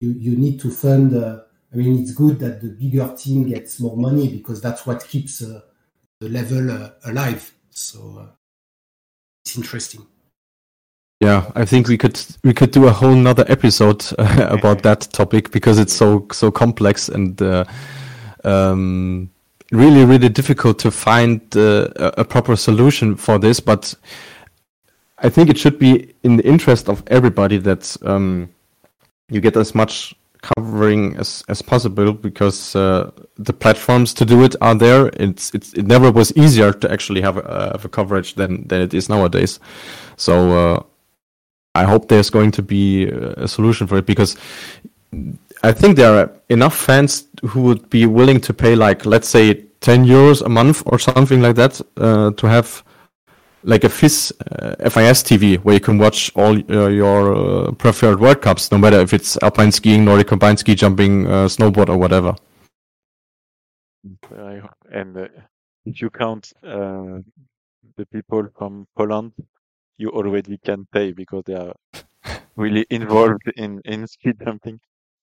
you 0.00 0.12
you 0.12 0.36
need 0.36 0.60
to 0.60 0.70
fund. 0.70 1.14
Uh, 1.14 1.40
I 1.74 1.76
mean, 1.76 2.00
it's 2.00 2.12
good 2.12 2.38
that 2.38 2.62
the 2.62 2.68
bigger 2.68 3.14
team 3.14 3.46
gets 3.46 3.80
more 3.80 3.98
money 3.98 4.28
because 4.28 4.62
that's 4.62 4.86
what 4.86 5.06
keeps 5.06 5.40
the 5.40 5.62
level 6.20 6.90
alive. 7.04 7.52
So 7.68 8.30
it's 9.44 9.58
interesting. 9.58 10.06
Yeah, 11.24 11.50
I 11.54 11.64
think 11.64 11.88
we 11.88 11.96
could 11.96 12.20
we 12.42 12.52
could 12.52 12.70
do 12.70 12.86
a 12.86 12.90
whole 12.90 13.14
nother 13.14 13.46
episode 13.48 14.04
uh, 14.18 14.48
about 14.58 14.82
that 14.82 15.08
topic 15.12 15.50
because 15.52 15.78
it's 15.78 15.94
so 15.94 16.26
so 16.30 16.50
complex 16.50 17.08
and 17.08 17.40
uh, 17.40 17.64
um, 18.44 19.30
really 19.72 20.04
really 20.04 20.28
difficult 20.28 20.78
to 20.80 20.90
find 20.90 21.40
uh, 21.56 21.88
a 21.96 22.24
proper 22.26 22.56
solution 22.56 23.16
for 23.16 23.38
this. 23.38 23.58
But 23.58 23.94
I 25.16 25.30
think 25.30 25.48
it 25.48 25.56
should 25.56 25.78
be 25.78 26.12
in 26.24 26.36
the 26.36 26.46
interest 26.46 26.90
of 26.90 27.02
everybody 27.06 27.56
that 27.56 27.96
um, 28.04 28.50
you 29.30 29.40
get 29.40 29.56
as 29.56 29.74
much 29.74 30.14
covering 30.42 31.16
as, 31.16 31.42
as 31.48 31.62
possible 31.62 32.12
because 32.12 32.76
uh, 32.76 33.10
the 33.36 33.54
platforms 33.54 34.12
to 34.12 34.26
do 34.26 34.44
it 34.44 34.56
are 34.60 34.74
there. 34.74 35.06
It's, 35.14 35.54
it's 35.54 35.72
it 35.72 35.86
never 35.86 36.12
was 36.12 36.36
easier 36.36 36.70
to 36.74 36.92
actually 36.92 37.22
have 37.22 37.38
a, 37.38 37.70
have 37.72 37.86
a 37.86 37.88
coverage 37.88 38.34
than 38.34 38.68
than 38.68 38.82
it 38.82 38.92
is 38.92 39.08
nowadays. 39.08 39.58
So 40.16 40.34
uh, 40.52 40.82
I 41.74 41.84
hope 41.84 42.08
there's 42.08 42.30
going 42.30 42.52
to 42.52 42.62
be 42.62 43.06
a 43.06 43.48
solution 43.48 43.86
for 43.86 43.98
it 43.98 44.06
because 44.06 44.36
I 45.62 45.72
think 45.72 45.96
there 45.96 46.12
are 46.14 46.30
enough 46.48 46.76
fans 46.76 47.26
who 47.42 47.62
would 47.62 47.88
be 47.90 48.06
willing 48.06 48.40
to 48.42 48.52
pay 48.54 48.76
like 48.76 49.06
let's 49.06 49.28
say 49.28 49.64
10 49.80 50.06
euros 50.06 50.42
a 50.42 50.48
month 50.48 50.82
or 50.86 50.98
something 50.98 51.42
like 51.42 51.56
that 51.56 51.80
uh, 51.96 52.30
to 52.32 52.46
have 52.46 52.84
like 53.64 53.84
a 53.84 53.88
FIS 53.88 54.32
uh, 54.50 54.76
FIS 54.90 55.22
TV 55.22 55.58
where 55.58 55.74
you 55.74 55.80
can 55.80 55.98
watch 55.98 56.30
all 56.36 56.56
uh, 56.70 56.88
your 56.88 57.34
uh, 57.34 57.72
preferred 57.72 58.20
World 58.20 58.42
Cups, 58.42 58.70
no 58.70 58.78
matter 58.78 59.00
if 59.00 59.12
it's 59.12 59.38
alpine 59.42 59.72
skiing, 59.72 60.04
Nordic 60.04 60.26
combined 60.28 60.58
ski 60.58 60.74
jumping, 60.74 61.26
uh, 61.26 61.46
snowboard, 61.46 61.88
or 61.88 61.96
whatever. 61.96 62.36
And 64.92 65.16
uh, 65.16 65.28
if 65.86 66.00
you 66.02 66.10
count 66.10 66.52
the 66.62 68.06
people 68.12 68.48
from 68.58 68.86
Poland 68.96 69.32
you 69.98 70.10
already 70.10 70.58
can 70.58 70.86
pay 70.92 71.12
because 71.12 71.44
they 71.46 71.54
are 71.54 71.74
really 72.56 72.86
involved 72.90 73.42
in 73.56 73.80
in 73.84 74.06
ski 74.12 74.32
jumping. 74.44 74.80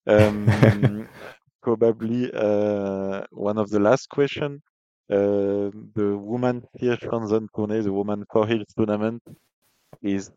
Um, 0.07 1.07
probably 1.64 2.31
uh, 2.34 3.23
one 3.31 3.57
of 3.57 3.69
the 3.69 3.80
last 3.80 4.10
question. 4.10 4.61
Uh, 5.10 5.69
the 5.95 6.18
woman 6.18 6.64
Vierschanzentournee, 6.81 7.84
the 7.84 7.91
woman 7.93 8.26
four 8.31 8.48
hills 8.48 8.68
tournament, 8.77 9.22
is 10.02 10.31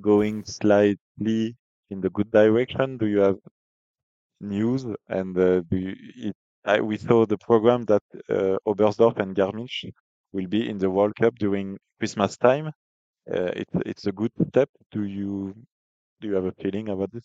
going 0.00 0.44
slightly 0.44 1.56
in 1.90 2.00
the 2.00 2.10
good 2.10 2.30
direction. 2.30 2.98
Do 2.98 3.06
you 3.06 3.20
have 3.20 3.38
news? 4.40 4.84
And 5.08 5.36
uh, 5.38 5.60
do 5.70 5.76
you, 5.76 5.94
it, 6.28 6.36
I, 6.64 6.80
we 6.80 6.96
saw 6.96 7.26
the 7.26 7.38
program 7.38 7.84
that 7.84 8.02
uh, 8.28 8.56
Oberstdorf 8.66 9.18
and 9.18 9.34
Garmisch 9.36 9.84
will 10.32 10.46
be 10.46 10.68
in 10.68 10.78
the 10.78 10.90
World 10.90 11.14
Cup 11.16 11.34
during 11.36 11.78
Christmas 11.98 12.36
time. 12.36 12.72
Uh, 13.30 13.50
it's 13.56 13.72
it's 13.86 14.06
a 14.06 14.12
good 14.12 14.32
step. 14.48 14.68
Do 14.90 15.04
you 15.04 15.54
do 16.20 16.28
you 16.28 16.34
have 16.34 16.44
a 16.44 16.52
feeling 16.52 16.88
about 16.88 17.10
this? 17.12 17.24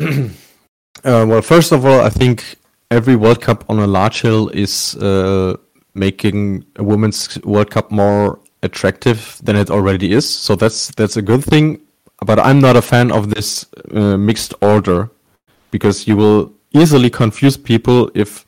uh, 1.04 1.24
well, 1.26 1.42
first 1.42 1.72
of 1.72 1.84
all, 1.84 2.00
I 2.00 2.10
think 2.10 2.56
every 2.90 3.16
World 3.16 3.40
Cup 3.40 3.64
on 3.68 3.78
a 3.78 3.86
large 3.86 4.20
hill 4.20 4.48
is 4.48 4.96
uh, 4.96 5.56
making 5.94 6.64
a 6.76 6.84
women's 6.84 7.42
World 7.44 7.70
Cup 7.70 7.90
more 7.90 8.38
attractive 8.62 9.38
than 9.42 9.56
it 9.56 9.70
already 9.70 10.12
is. 10.12 10.28
So 10.28 10.56
that's 10.56 10.88
that's 10.94 11.16
a 11.16 11.22
good 11.22 11.44
thing. 11.44 11.80
But 12.24 12.38
I'm 12.38 12.60
not 12.60 12.76
a 12.76 12.82
fan 12.82 13.12
of 13.12 13.30
this 13.30 13.66
uh, 13.94 14.16
mixed 14.16 14.52
order 14.60 15.08
because 15.70 16.08
you 16.08 16.16
will 16.16 16.52
easily 16.72 17.10
confuse 17.10 17.56
people 17.56 18.10
if 18.14 18.44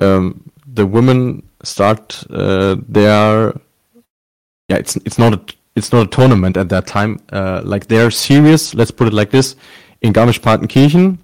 um, 0.00 0.50
the 0.66 0.86
women 0.86 1.48
start 1.62 2.22
uh, 2.30 2.76
their 2.86 3.54
yeah 4.70 4.76
it's 4.76 4.96
it's 5.04 5.18
not 5.18 5.34
a 5.34 5.40
it's 5.76 5.92
not 5.92 6.06
a 6.06 6.10
tournament 6.10 6.56
at 6.56 6.68
that 6.68 6.86
time. 6.86 7.20
Uh, 7.32 7.60
like 7.64 7.86
they're 7.86 8.10
serious 8.10 8.74
let's 8.74 8.90
put 8.90 9.06
it 9.06 9.12
like 9.12 9.30
this 9.30 9.56
in 10.00 10.12
Garmisch-Partenkirchen 10.12 11.18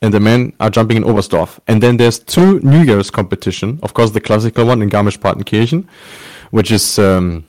and 0.00 0.14
the 0.14 0.20
men 0.20 0.52
are 0.60 0.70
jumping 0.70 0.96
in 0.96 1.04
Oberstdorf. 1.04 1.58
And 1.66 1.82
then 1.82 1.96
there's 1.96 2.18
two 2.18 2.60
New 2.60 2.82
Year's 2.82 3.10
competition 3.10 3.78
of 3.82 3.94
course 3.94 4.10
the 4.12 4.20
classical 4.20 4.64
one 4.66 4.82
in 4.82 4.88
Garmisch-Partenkirchen 4.90 5.86
which 6.50 6.70
is 6.70 6.98
um, 6.98 7.44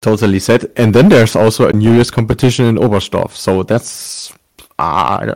totally 0.00 0.38
set. 0.38 0.64
And 0.78 0.94
then 0.94 1.08
there's 1.08 1.36
also 1.36 1.68
a 1.68 1.72
New 1.72 1.92
Year's 1.92 2.10
competition 2.10 2.64
in 2.66 2.76
Oberstdorf. 2.76 3.32
So 3.32 3.62
that's 3.62 4.32
uh, 4.78 5.34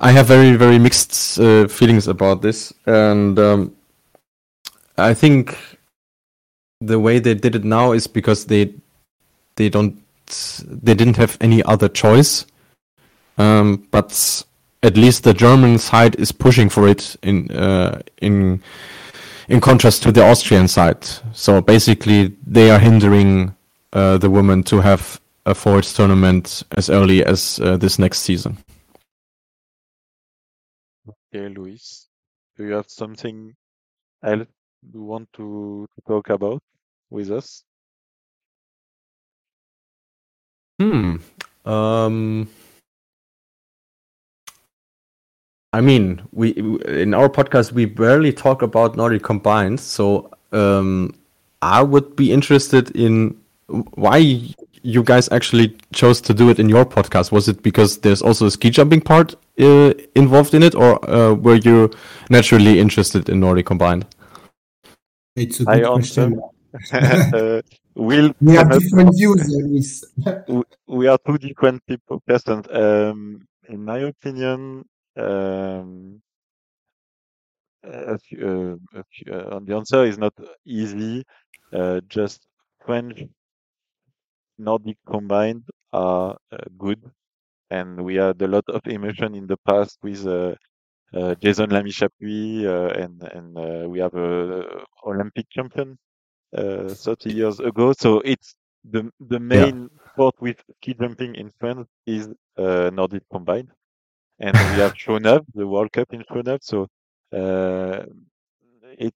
I 0.00 0.10
have 0.10 0.26
very 0.26 0.56
very 0.56 0.78
mixed 0.78 1.38
uh, 1.38 1.68
feelings 1.68 2.08
about 2.08 2.42
this, 2.42 2.72
and 2.86 3.38
um, 3.38 3.76
I 4.96 5.14
think 5.14 5.56
the 6.86 6.98
way 6.98 7.18
they 7.18 7.34
did 7.34 7.54
it 7.54 7.64
now 7.64 7.92
is 7.92 8.06
because 8.06 8.46
they 8.46 8.74
they 9.56 9.68
don't 9.68 9.96
they 10.60 10.94
didn't 10.94 11.16
have 11.16 11.36
any 11.40 11.62
other 11.62 11.88
choice. 11.88 12.46
Um, 13.38 13.86
but 13.90 14.44
at 14.82 14.96
least 14.96 15.24
the 15.24 15.34
German 15.34 15.78
side 15.78 16.16
is 16.16 16.32
pushing 16.32 16.68
for 16.68 16.88
it 16.88 17.16
in 17.22 17.50
uh, 17.50 18.02
in 18.20 18.62
in 19.48 19.60
contrast 19.60 20.02
to 20.02 20.12
the 20.12 20.22
Austrian 20.22 20.68
side. 20.68 21.04
So 21.32 21.60
basically, 21.60 22.36
they 22.46 22.70
are 22.70 22.78
hindering 22.78 23.54
uh, 23.92 24.18
the 24.18 24.30
women 24.30 24.62
to 24.64 24.80
have 24.80 25.20
a 25.44 25.54
forwards 25.54 25.92
tournament 25.92 26.62
as 26.76 26.88
early 26.88 27.24
as 27.24 27.60
uh, 27.60 27.76
this 27.76 27.98
next 27.98 28.20
season. 28.20 28.56
Okay, 31.08 31.48
Luis, 31.48 32.08
do 32.56 32.64
you 32.64 32.72
have 32.74 32.88
something 32.88 33.54
else 34.22 34.46
you 34.92 35.02
want 35.02 35.32
to, 35.32 35.88
to 35.94 36.02
talk 36.06 36.30
about 36.30 36.62
with 37.12 37.30
us? 37.30 37.62
Hmm. 40.80 41.16
Um. 41.64 42.48
I 45.74 45.80
mean, 45.80 46.22
we 46.32 46.50
in 46.86 47.14
our 47.14 47.28
podcast 47.28 47.72
we 47.72 47.84
barely 47.86 48.32
talk 48.32 48.62
about 48.62 48.96
Nordic 48.96 49.22
combined, 49.22 49.80
so 49.80 50.30
um, 50.52 51.14
I 51.62 51.82
would 51.82 52.16
be 52.16 52.32
interested 52.32 52.90
in 52.96 53.40
why 53.94 54.52
you 54.82 55.02
guys 55.02 55.30
actually 55.30 55.76
chose 55.92 56.20
to 56.20 56.34
do 56.34 56.50
it 56.50 56.58
in 56.58 56.68
your 56.68 56.84
podcast? 56.84 57.32
Was 57.32 57.48
it 57.48 57.62
because 57.62 57.98
there's 57.98 58.20
also 58.22 58.46
a 58.46 58.50
ski 58.50 58.70
jumping 58.70 59.00
part 59.00 59.34
uh, 59.60 59.94
involved 60.14 60.54
in 60.54 60.62
it, 60.62 60.74
or 60.74 60.98
uh, 61.08 61.34
were 61.34 61.56
you 61.56 61.90
naturally 62.30 62.78
interested 62.78 63.28
in 63.28 63.40
Nordic 63.40 63.66
combined? 63.66 64.06
It's 65.36 65.60
a 65.60 65.64
good 65.64 65.84
I 65.84 65.92
question. 65.94 66.38
uh, 66.38 66.51
will 67.94 68.32
We 68.40 68.54
have 68.56 68.70
different 68.70 69.14
views, 69.14 69.50
we 70.86 71.06
are 71.08 71.18
two 71.26 71.38
different 71.38 71.84
people 71.86 72.20
persons. 72.26 72.66
Um, 72.70 73.46
in 73.68 73.84
my 73.84 73.98
opinion, 73.98 74.84
um, 75.16 76.22
a 77.84 78.18
few- 78.18 78.78
uh, 78.94 79.00
a 79.00 79.04
few- 79.10 79.32
uh, 79.32 79.58
the 79.60 79.74
answer 79.74 80.04
is 80.04 80.18
not 80.18 80.34
easy. 80.64 81.24
Uh, 81.72 82.00
just 82.08 82.46
French 82.84 83.22
Nordic 84.58 84.98
combined 85.06 85.64
are 85.92 86.36
uh, 86.50 86.56
good, 86.78 87.10
and 87.70 88.04
we 88.04 88.16
had 88.16 88.40
a 88.42 88.48
lot 88.48 88.64
of 88.68 88.82
emotion 88.86 89.34
in 89.34 89.46
the 89.46 89.56
past 89.68 89.98
with 90.02 90.26
uh, 90.26 90.54
uh, 91.14 91.34
Jason 91.36 91.70
Lamy-Chappuis, 91.70 92.64
uh, 92.66 92.90
and 93.02 93.22
and 93.22 93.58
uh, 93.58 93.88
we 93.88 93.98
have 94.00 94.14
a 94.14 94.84
Olympic 95.06 95.48
champion 95.50 95.88
uh, 95.92 96.11
30 96.54 97.32
years 97.32 97.60
ago. 97.60 97.92
So 97.92 98.20
it's 98.20 98.54
the 98.84 99.10
the 99.20 99.40
main 99.40 99.88
sport 100.12 100.34
with 100.40 100.62
ski 100.76 100.94
jumping 100.94 101.34
in 101.34 101.50
France 101.60 101.86
is 102.06 102.28
uh, 102.58 102.90
Nordic 102.92 103.22
combined, 103.32 103.70
and 104.38 104.62
we 104.64 104.78
have 104.78 104.94
Chaux-Neuve, 104.94 105.44
the 105.54 105.66
World 105.66 105.92
Cup 105.92 106.12
in 106.12 106.24
Chaux-Neuve. 106.28 106.60
So 106.62 106.88
uh, 107.34 108.04
it 108.98 109.14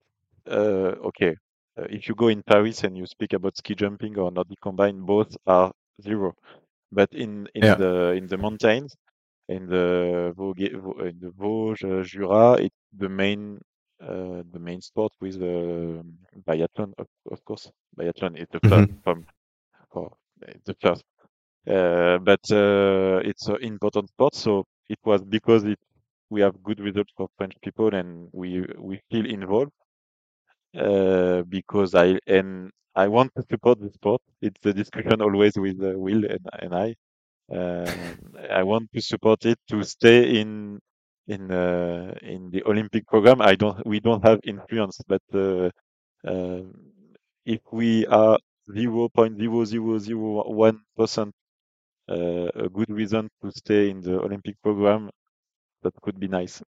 uh, 0.48 0.94
okay. 1.10 1.36
Uh, 1.78 1.86
if 1.90 2.08
you 2.08 2.14
go 2.14 2.28
in 2.28 2.42
Paris 2.42 2.84
and 2.84 2.96
you 2.96 3.06
speak 3.06 3.32
about 3.32 3.56
ski 3.56 3.74
jumping 3.74 4.18
or 4.18 4.30
Nordic 4.30 4.60
combined, 4.62 5.06
both 5.06 5.36
are 5.46 5.72
zero. 6.02 6.34
But 6.92 7.12
in 7.12 7.48
in 7.54 7.74
Yeah. 7.74 7.76
the 7.76 8.12
in 8.12 8.26
the 8.26 8.36
mountains, 8.38 8.94
in 9.48 9.66
the 9.66 10.32
Vosges, 10.36 10.72
in 11.08 11.18
the 11.20 11.30
Vosges, 11.30 11.84
uh, 12.00 12.02
Jura, 12.04 12.52
it's 12.54 12.76
the 12.96 13.08
main 13.08 13.60
uh, 14.00 14.42
the 14.52 14.58
main 14.58 14.80
sport 14.80 15.12
with 15.20 15.36
uh, 15.36 16.02
biathlon, 16.46 16.92
of, 16.98 17.08
of 17.30 17.44
course. 17.44 17.70
Biathlon 17.98 18.36
is 18.38 18.48
the 18.52 18.60
first 18.68 18.90
from 19.04 19.26
it's 20.42 20.64
the 20.66 20.74
first, 20.82 21.04
uh, 21.68 22.18
but 22.18 22.40
uh, 22.52 23.20
it's 23.24 23.48
an 23.48 23.62
important 23.62 24.08
sport. 24.10 24.34
So 24.34 24.64
it 24.88 24.98
was 25.04 25.22
because 25.24 25.64
it 25.64 25.78
we 26.30 26.40
have 26.40 26.62
good 26.62 26.80
results 26.80 27.12
for 27.16 27.28
French 27.38 27.54
people 27.62 27.94
and 27.94 28.28
we 28.32 28.64
we 28.78 29.00
feel 29.10 29.26
involved 29.26 29.72
uh, 30.78 31.42
because 31.42 31.94
I 31.94 32.18
and 32.26 32.70
I 32.94 33.08
want 33.08 33.32
to 33.36 33.42
support 33.50 33.80
the 33.80 33.90
sport. 33.90 34.22
It's 34.42 34.64
a 34.66 34.72
discussion 34.72 35.20
always 35.22 35.56
with 35.56 35.82
uh, 35.82 35.92
Will 35.98 36.24
and, 36.24 36.46
and 36.60 36.74
I. 36.74 36.94
Um, 37.52 38.20
I 38.50 38.62
want 38.64 38.90
to 38.94 39.00
support 39.02 39.44
it 39.46 39.58
to 39.70 39.82
stay 39.84 40.40
in 40.40 40.80
in 41.28 41.50
uh, 41.50 42.14
in 42.22 42.50
the 42.50 42.62
Olympic 42.64 43.06
program. 43.06 43.40
I 43.40 43.54
don't 43.56 43.84
we 43.86 44.00
don't 44.00 44.24
have 44.24 44.40
influence, 44.44 45.00
but 45.06 45.22
uh, 45.34 45.70
um 46.24 46.74
if 47.44 47.60
we 47.72 48.06
are 48.06 48.38
zero 48.72 49.08
point 49.08 49.38
zero 49.38 49.64
zero 49.64 49.98
zero 49.98 50.48
one 50.50 50.80
percent 50.96 51.34
uh, 52.08 52.48
a 52.54 52.68
good 52.68 52.90
reason 52.90 53.28
to 53.42 53.50
stay 53.50 53.90
in 53.90 54.00
the 54.00 54.20
Olympic 54.20 54.60
program, 54.62 55.10
that 55.82 55.94
could 56.02 56.18
be 56.18 56.28
nice. 56.28 56.62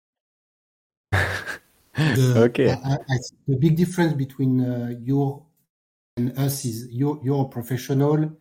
The, 1.11 2.33
Okay. 2.49 2.71
I, 2.71 2.73
I, 2.73 2.93
I 2.93 3.17
the 3.47 3.57
big 3.57 3.75
difference 3.75 4.13
between 4.13 4.61
uh, 4.61 4.93
you 5.01 5.43
and 6.17 6.37
us 6.37 6.65
is 6.65 6.87
you're, 6.91 7.19
you're 7.23 7.45
a 7.45 7.49
professional, 7.49 8.31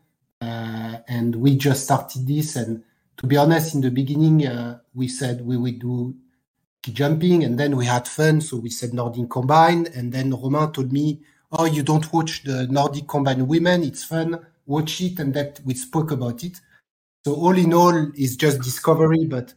uh, 0.40 0.96
and 1.08 1.36
we 1.36 1.56
just 1.56 1.84
started 1.84 2.26
this. 2.26 2.56
And 2.56 2.82
to 3.16 3.26
be 3.26 3.36
honest, 3.36 3.74
in 3.74 3.80
the 3.80 3.90
beginning, 3.90 4.46
uh, 4.46 4.78
we 4.94 5.08
said 5.08 5.44
we 5.44 5.56
would 5.56 5.78
do 5.78 6.14
ski 6.82 6.92
jumping, 6.92 7.44
and 7.44 7.58
then 7.58 7.76
we 7.76 7.86
had 7.86 8.06
fun, 8.06 8.40
so 8.40 8.56
we 8.58 8.70
said 8.70 8.92
Nordic 8.92 9.30
combined. 9.30 9.88
And 9.94 10.12
then 10.12 10.30
Romain 10.30 10.72
told 10.72 10.92
me, 10.92 11.20
"Oh, 11.50 11.64
you 11.64 11.82
don't 11.82 12.12
watch 12.12 12.44
the 12.44 12.66
Nordic 12.68 13.08
combined 13.08 13.48
women? 13.48 13.82
It's 13.82 14.04
fun. 14.04 14.38
Watch 14.66 15.00
it." 15.00 15.18
And 15.18 15.34
that 15.34 15.60
we 15.64 15.74
spoke 15.74 16.10
about 16.10 16.44
it. 16.44 16.60
So 17.24 17.34
all 17.34 17.56
in 17.58 17.72
all, 17.74 18.10
it's 18.14 18.36
just 18.36 18.60
discovery, 18.60 19.24
but 19.24 19.54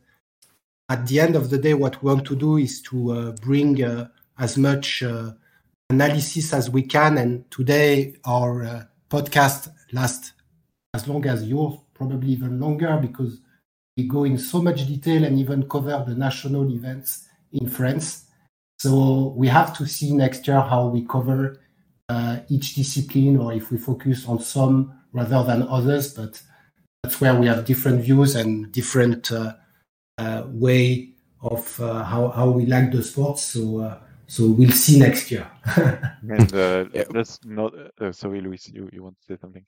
at 0.90 1.06
the 1.06 1.20
end 1.20 1.36
of 1.36 1.52
the 1.52 1.58
day, 1.60 1.76
what 1.76 2.02
we 2.02 2.12
want 2.12 2.26
to 2.26 2.36
do 2.36 2.58
is 2.58 2.82
to 2.84 3.12
uh, 3.12 3.32
bring 3.34 3.84
uh, 3.84 4.08
as 4.40 4.58
much 4.58 5.04
uh, 5.04 5.34
analysis 5.92 6.52
as 6.52 6.70
we 6.70 6.82
can. 6.82 7.18
And 7.20 7.50
today, 7.52 8.16
our 8.26 8.64
uh, 8.64 8.84
podcast 9.10 9.70
lasts 9.92 10.34
as 10.96 11.08
long 11.08 11.26
as 11.28 11.44
yours, 11.48 11.76
probably 11.94 12.30
even 12.30 12.60
longer, 12.60 12.98
because 13.00 13.40
we 14.00 14.08
go 14.08 14.24
in 14.24 14.38
so 14.38 14.62
much 14.62 14.88
detail 14.88 15.26
and 15.26 15.38
even 15.40 15.68
cover 15.68 16.04
the 16.08 16.16
national 16.16 16.72
events 16.72 17.28
in 17.52 17.68
France. 17.68 18.26
So 18.80 19.34
we 19.36 19.48
have 19.50 19.76
to 19.78 19.86
see 19.86 20.14
next 20.14 20.48
year 20.48 20.62
how 20.62 20.88
we 20.88 21.06
cover 21.06 21.60
uh, 22.08 22.38
each 22.48 22.76
discipline, 22.76 23.38
or 23.38 23.52
if 23.54 23.72
we 23.72 23.78
focus 23.78 24.26
on 24.26 24.40
some 24.40 24.94
rather 25.12 25.44
than 25.44 25.68
others. 25.68 26.14
But 26.14 26.42
that's 27.04 27.20
where 27.20 27.36
we 27.36 27.48
have 27.48 27.66
different 27.66 28.02
views 28.02 28.36
and 28.36 28.72
different 28.72 29.32
uh, 29.32 29.56
uh, 30.18 30.44
way 30.48 31.10
of 31.42 31.80
uh, 31.82 32.04
how, 32.04 32.30
how 32.30 32.50
we 32.50 32.66
like 32.66 32.92
the 32.92 33.04
sports. 33.04 33.44
So 33.44 33.80
uh, 33.80 33.98
so 34.28 34.48
we'll 34.48 34.72
see 34.72 34.98
next 35.00 35.32
year. 35.32 35.50
And 36.22 36.54
uh, 36.54 36.86
Yeah. 36.94 37.04
let's 37.10 37.40
not. 37.44 37.74
Uh, 38.00 38.12
sorry, 38.12 38.42
Luis, 38.42 38.70
you, 38.70 38.90
you 38.94 39.04
want 39.04 39.18
to 39.20 39.26
say 39.26 39.38
something? 39.42 39.66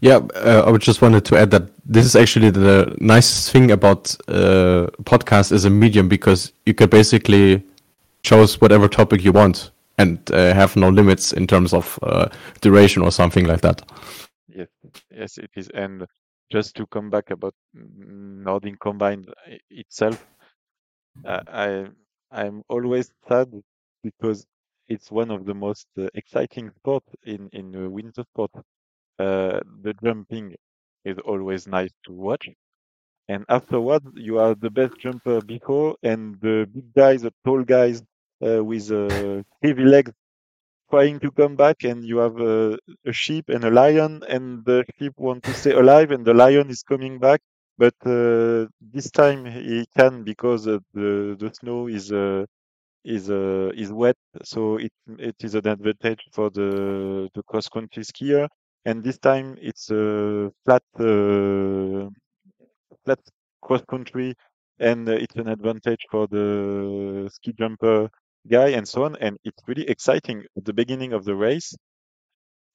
Yeah, 0.00 0.16
uh, 0.34 0.64
I 0.66 0.76
just 0.78 1.00
wanted 1.00 1.24
to 1.26 1.36
add 1.38 1.50
that 1.52 1.70
this 1.84 2.04
is 2.04 2.16
actually 2.16 2.50
the 2.50 2.94
nicest 3.00 3.50
thing 3.52 3.70
about 3.70 4.14
uh, 4.28 4.86
podcast 5.04 5.52
as 5.52 5.64
a 5.64 5.70
medium 5.70 6.08
because 6.08 6.52
you 6.66 6.74
can 6.74 6.88
basically 6.88 7.62
choose 8.22 8.60
whatever 8.60 8.88
topic 8.88 9.22
you 9.24 9.32
want. 9.32 9.70
and 9.98 10.18
uh, 10.32 10.54
have 10.54 10.74
no 10.74 10.88
limits 10.88 11.32
in 11.32 11.46
terms 11.46 11.72
of 11.74 11.98
uh, 12.02 12.26
duration 12.62 13.02
or 13.02 13.10
something 13.12 13.46
like 13.46 13.60
that. 13.60 13.82
Yes, 14.48 14.68
yes, 15.10 15.38
it 15.38 15.50
is. 15.56 15.68
And 15.74 16.06
just 16.50 16.76
to 16.76 16.86
come 16.86 17.10
back 17.10 17.30
about 17.30 17.54
Nordic 17.74 18.78
Combined 18.80 19.28
itself, 19.70 20.26
I 21.24 21.86
I'm 22.30 22.62
always 22.68 23.12
sad 23.28 23.52
because 24.02 24.46
it's 24.88 25.10
one 25.10 25.30
of 25.30 25.44
the 25.46 25.54
most 25.54 25.86
uh, 25.98 26.08
exciting 26.14 26.70
sports 26.78 27.08
in 27.24 27.48
in 27.52 27.92
winter 27.92 28.22
sport. 28.24 28.50
Uh, 29.18 29.60
the 29.82 29.94
jumping 30.02 30.54
is 31.04 31.18
always 31.24 31.66
nice 31.66 31.90
to 32.04 32.12
watch, 32.12 32.48
and 33.28 33.44
afterwards 33.48 34.06
you 34.14 34.38
are 34.38 34.54
the 34.54 34.70
best 34.70 34.98
jumper 34.98 35.40
before, 35.40 35.96
and 36.02 36.40
the 36.40 36.66
big 36.72 36.92
guys, 36.94 37.22
the 37.22 37.32
tall 37.44 37.62
guys 37.62 38.02
uh, 38.46 38.62
with 38.64 38.90
uh, 38.90 39.42
heavy 39.62 39.84
legs 39.84 40.12
trying 40.92 41.18
to 41.18 41.30
come 41.30 41.56
back 41.56 41.84
and 41.84 42.04
you 42.04 42.18
have 42.18 42.38
a, 42.38 42.76
a, 43.06 43.12
sheep 43.12 43.48
and 43.48 43.64
a 43.64 43.70
lion 43.70 44.22
and 44.28 44.62
the 44.66 44.84
sheep 44.98 45.14
want 45.16 45.42
to 45.42 45.54
stay 45.54 45.72
alive 45.72 46.10
and 46.10 46.24
the 46.26 46.34
lion 46.34 46.68
is 46.68 46.82
coming 46.82 47.18
back. 47.18 47.40
But 47.78 47.94
uh, 48.04 48.66
this 48.94 49.10
time 49.10 49.46
he 49.46 49.86
can 49.96 50.22
because 50.24 50.64
the 50.64 50.78
the 51.42 51.50
snow 51.58 51.88
is 51.88 52.12
uh, 52.12 52.44
is 53.04 53.30
uh, 53.30 53.70
is 53.74 53.90
wet. 53.90 54.18
So 54.44 54.76
it 54.76 54.92
it 55.18 55.36
is 55.40 55.54
an 55.54 55.66
advantage 55.66 56.22
for 56.32 56.50
the 56.50 56.70
the 57.34 57.42
cross 57.48 57.68
country 57.76 58.04
skier 58.04 58.46
and 58.84 59.02
this 59.04 59.18
time 59.18 59.56
it's 59.60 59.90
a 59.90 60.52
flat 60.64 60.82
uh, 60.98 62.08
flat 63.04 63.20
cross 63.62 63.82
country 63.88 64.34
and 64.78 65.08
uh, 65.08 65.12
it's 65.12 65.36
an 65.36 65.48
advantage 65.48 66.04
for 66.10 66.26
the 66.28 67.28
ski 67.32 67.52
jumper 67.58 68.08
guy 68.48 68.68
and 68.70 68.86
so 68.86 69.04
on. 69.04 69.16
And 69.20 69.38
it's 69.44 69.62
really 69.66 69.88
exciting 69.88 70.44
at 70.56 70.64
the 70.64 70.72
beginning 70.72 71.12
of 71.12 71.24
the 71.24 71.34
race. 71.36 71.74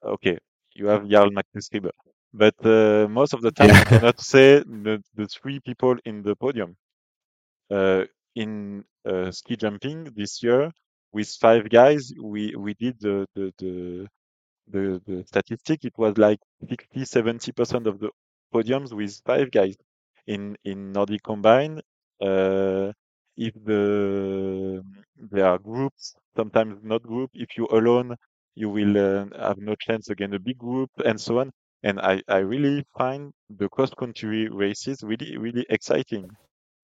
Okay, 0.04 0.38
you 0.76 0.88
have 0.88 1.08
Jarl 1.10 1.32
Magnus 1.32 1.70
Riiber, 1.74 1.92
but 2.34 2.56
uh, 2.66 3.08
most 3.10 3.34
of 3.34 3.42
the 3.42 3.52
time 3.52 3.70
yeah. 3.70 3.80
you 3.80 3.86
cannot 3.94 4.20
say 4.22 4.60
the, 4.60 5.04
the 5.16 5.28
three 5.28 5.60
people 5.60 5.96
in 6.06 6.24
the 6.24 6.36
podium. 6.36 6.76
Uh, 7.70 8.06
in 8.36 8.84
uh, 9.06 9.32
ski 9.32 9.56
jumping 9.58 10.06
this 10.16 10.42
year, 10.44 10.72
with 11.12 11.30
five 11.42 11.70
guys, 11.70 12.14
we 12.22 12.56
we 12.56 12.74
did 12.76 12.96
the 13.02 13.26
the 13.36 13.52
the, 13.58 14.08
the, 14.68 15.02
the 15.06 15.24
statistic. 15.26 15.86
It 15.86 15.94
was 15.98 16.18
like 16.18 16.40
60, 16.70 17.06
70 17.06 17.52
percent 17.52 17.88
of 17.88 18.00
the 18.00 18.10
podiums 18.54 18.94
with 18.94 19.20
five 19.26 19.52
guys. 19.52 19.76
In 20.28 20.58
in 20.66 20.92
Nordic 20.92 21.24
Combine, 21.24 21.80
uh, 22.22 22.92
if 23.38 23.54
the 23.64 24.84
there 25.32 25.46
are 25.48 25.58
groups, 25.58 26.16
sometimes 26.36 26.84
not 26.84 27.02
group. 27.04 27.32
If 27.34 27.58
you 27.58 27.68
alone, 27.72 28.16
you 28.56 28.70
will 28.70 28.98
uh, 28.98 29.26
have 29.48 29.58
no 29.58 29.76
chance 29.76 30.10
against 30.10 30.36
a 30.36 30.40
big 30.40 30.58
group, 30.58 30.90
and 31.06 31.20
so 31.20 31.40
on. 31.40 31.52
And 31.84 32.00
I, 32.02 32.22
I 32.28 32.38
really 32.40 32.86
find 32.98 33.32
the 33.50 33.70
cross 33.70 33.92
country 33.94 34.50
races 34.50 35.02
really 35.04 35.38
really 35.38 35.66
exciting, 35.70 36.30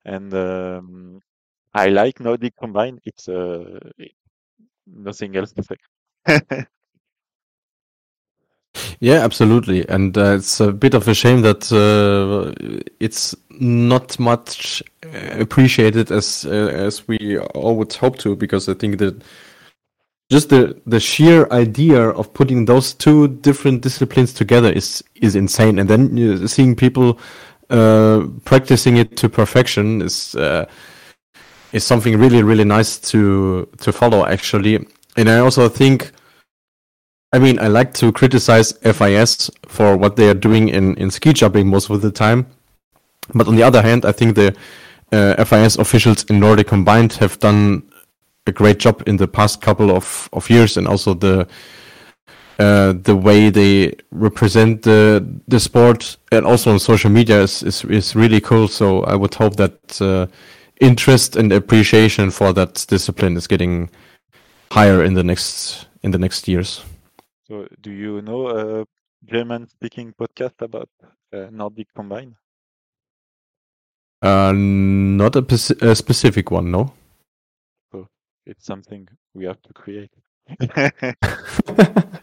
and 0.05 0.33
um, 0.33 1.19
I 1.73 1.87
like 1.89 2.19
Nordic 2.19 2.55
combine. 2.59 2.99
It's 3.05 3.29
uh, 3.29 3.79
nothing 4.87 5.35
else 5.35 5.53
to 5.53 5.63
say. 5.63 6.65
Yeah, 8.99 9.19
absolutely, 9.23 9.87
and 9.87 10.17
uh, 10.17 10.35
it's 10.37 10.59
a 10.59 10.71
bit 10.71 10.93
of 10.95 11.07
a 11.07 11.13
shame 11.13 11.41
that 11.41 11.71
uh, 11.71 12.53
it's 12.99 13.35
not 13.59 14.17
much 14.19 14.81
uh, 15.05 15.39
appreciated 15.41 16.11
as 16.11 16.45
uh, 16.45 16.71
as 16.73 17.07
we 17.07 17.37
all 17.37 17.75
would 17.75 17.93
hope 17.93 18.17
to, 18.19 18.35
because 18.35 18.67
I 18.67 18.73
think 18.73 18.97
that 18.97 19.21
just 20.31 20.49
the 20.49 20.81
the 20.87 20.99
sheer 20.99 21.47
idea 21.51 22.09
of 22.09 22.33
putting 22.33 22.65
those 22.65 22.93
two 22.95 23.27
different 23.27 23.81
disciplines 23.81 24.33
together 24.33 24.71
is 24.71 25.03
is 25.21 25.35
insane, 25.35 25.77
and 25.77 25.89
then 25.89 26.47
seeing 26.47 26.75
people 26.75 27.19
uh, 27.69 28.25
practicing 28.45 28.97
it 28.97 29.17
to 29.17 29.29
perfection 29.29 30.01
is 30.01 30.33
uh, 30.35 30.65
is 31.73 31.83
something 31.83 32.17
really 32.17 32.41
really 32.41 32.65
nice 32.65 32.97
to 33.11 33.67
to 33.81 33.91
follow 33.91 34.25
actually, 34.25 34.75
and 35.15 35.29
I 35.29 35.39
also 35.39 35.69
think 35.69 36.12
I 37.33 37.39
mean, 37.39 37.57
I 37.59 37.67
like 37.67 37.95
to 37.95 38.11
criticize 38.11 38.73
FIS 38.83 39.49
for 39.67 39.97
what 39.97 40.15
they 40.15 40.29
are 40.29 40.35
doing 40.35 40.69
in, 40.69 40.95
in 40.97 41.09
ski 41.09 41.33
jumping 41.33 41.67
most 41.67 41.89
of 41.89 42.01
the 42.01 42.11
time. 42.11 42.45
But 43.33 43.47
on 43.47 43.55
the 43.55 43.63
other 43.63 43.81
hand, 43.81 44.05
I 44.05 44.11
think 44.11 44.35
the 44.35 44.55
uh, 45.11 45.43
FIS 45.43 45.77
officials 45.77 46.23
in 46.25 46.39
Nordic 46.39 46.67
Combined 46.67 47.13
have 47.13 47.39
done 47.39 47.83
a 48.45 48.51
great 48.51 48.77
job 48.77 49.01
in 49.07 49.17
the 49.17 49.27
past 49.27 49.61
couple 49.61 49.89
of, 49.89 50.29
of 50.31 50.47
years 50.49 50.77
and 50.77 50.87
also 50.87 51.13
the 51.15 51.47
uh, 52.59 52.93
the 52.93 53.15
way 53.15 53.49
they 53.49 53.95
represent 54.11 54.83
the 54.83 55.25
the 55.47 55.59
sport 55.59 56.17
and 56.31 56.45
also 56.45 56.71
on 56.71 56.77
social 56.77 57.09
media 57.09 57.41
is, 57.41 57.63
is, 57.63 57.83
is 57.85 58.15
really 58.15 58.39
cool. 58.39 58.67
So 58.67 59.03
I 59.05 59.15
would 59.15 59.33
hope 59.33 59.55
that 59.55 60.01
uh, 60.01 60.27
interest 60.79 61.35
and 61.35 61.51
appreciation 61.51 62.29
for 62.29 62.53
that 62.53 62.85
discipline 62.87 63.37
is 63.37 63.47
getting 63.47 63.89
higher 64.71 65.03
in 65.03 65.15
the 65.15 65.23
next 65.23 65.87
in 66.03 66.11
the 66.11 66.19
next 66.19 66.47
years. 66.47 66.83
So, 67.45 67.67
do 67.81 67.91
you 67.91 68.21
know 68.21 68.47
a 68.47 68.85
German-speaking 69.25 70.13
podcast 70.13 70.61
about 70.61 70.89
uh, 71.33 71.47
Nordic 71.51 71.87
Combine? 71.93 72.35
Uh, 74.21 74.53
not 74.55 75.35
a, 75.35 75.43
a, 75.81 75.93
specific 75.93 76.51
one, 76.51 76.71
no. 76.71 76.93
So 77.91 78.07
it's 78.45 78.65
something 78.65 79.09
we 79.33 79.43
have 79.43 79.61
to 79.63 79.73
create. 79.73 80.11
and 80.59 81.19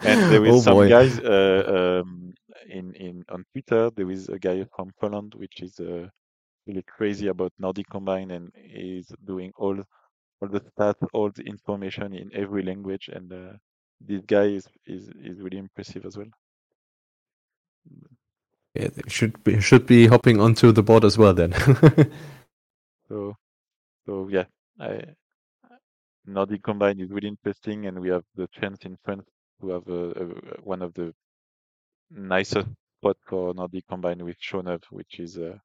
there 0.00 0.46
is 0.46 0.54
oh, 0.54 0.60
some 0.60 0.74
boy. 0.74 0.88
guys 0.88 1.18
uh, 1.18 2.00
um, 2.02 2.32
in 2.66 2.94
in 2.94 3.24
on 3.28 3.44
Twitter. 3.52 3.90
There 3.90 4.10
is 4.10 4.30
a 4.30 4.38
guy 4.38 4.64
from 4.74 4.92
Poland 4.98 5.34
which 5.34 5.60
is 5.60 5.78
uh, 5.80 6.08
really 6.66 6.84
crazy 6.84 7.28
about 7.28 7.52
Nordic 7.58 7.90
Combine 7.90 8.30
and 8.30 8.50
is 8.56 9.12
doing 9.26 9.52
all 9.56 9.76
all 10.40 10.48
the 10.48 10.60
stats, 10.60 11.06
all 11.12 11.30
the 11.30 11.42
information 11.42 12.14
in 12.14 12.30
every 12.32 12.62
language, 12.62 13.10
and 13.12 13.30
uh, 13.30 13.52
this 14.00 14.22
guy 14.26 14.44
is 14.44 14.68
is 14.86 15.08
is 15.22 15.40
really 15.40 15.58
impressive 15.58 16.04
as 16.06 16.16
well. 16.16 16.28
Yeah, 18.74 18.88
should 19.08 19.42
be 19.44 19.60
should 19.60 19.86
be 19.86 20.06
hopping 20.06 20.40
onto 20.40 20.72
the 20.72 20.82
board 20.82 21.04
as 21.04 21.18
well 21.18 21.34
then. 21.34 21.52
so, 23.08 23.36
so 24.06 24.28
yeah, 24.28 24.44
I, 24.78 25.02
Nordic 26.26 26.62
Combine 26.62 27.00
is 27.00 27.10
really 27.10 27.28
interesting, 27.28 27.86
and 27.86 27.98
we 27.98 28.10
have 28.10 28.24
the 28.36 28.48
chance 28.48 28.84
in 28.84 28.96
France 29.04 29.24
to 29.60 29.70
have 29.70 29.88
a, 29.88 30.10
a, 30.10 30.24
one 30.62 30.82
of 30.82 30.94
the 30.94 31.12
nicest 32.10 32.68
spot 32.98 33.16
for 33.26 33.54
Nordic 33.54 33.86
Combine 33.88 34.24
with 34.24 34.38
Chaux-Neuve, 34.38 34.84
which 34.90 35.18
is 35.18 35.36
a, 35.36 35.60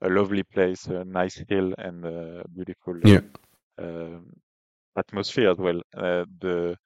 a 0.00 0.08
lovely 0.08 0.42
place, 0.42 0.86
a 0.86 1.04
nice 1.04 1.42
hill, 1.48 1.74
and 1.78 2.04
a 2.04 2.44
beautiful 2.54 2.98
yeah. 3.04 3.20
uh, 3.78 4.18
atmosphere 4.96 5.50
as 5.50 5.58
well. 5.58 5.80
Uh, 5.94 6.24
the 6.40 6.76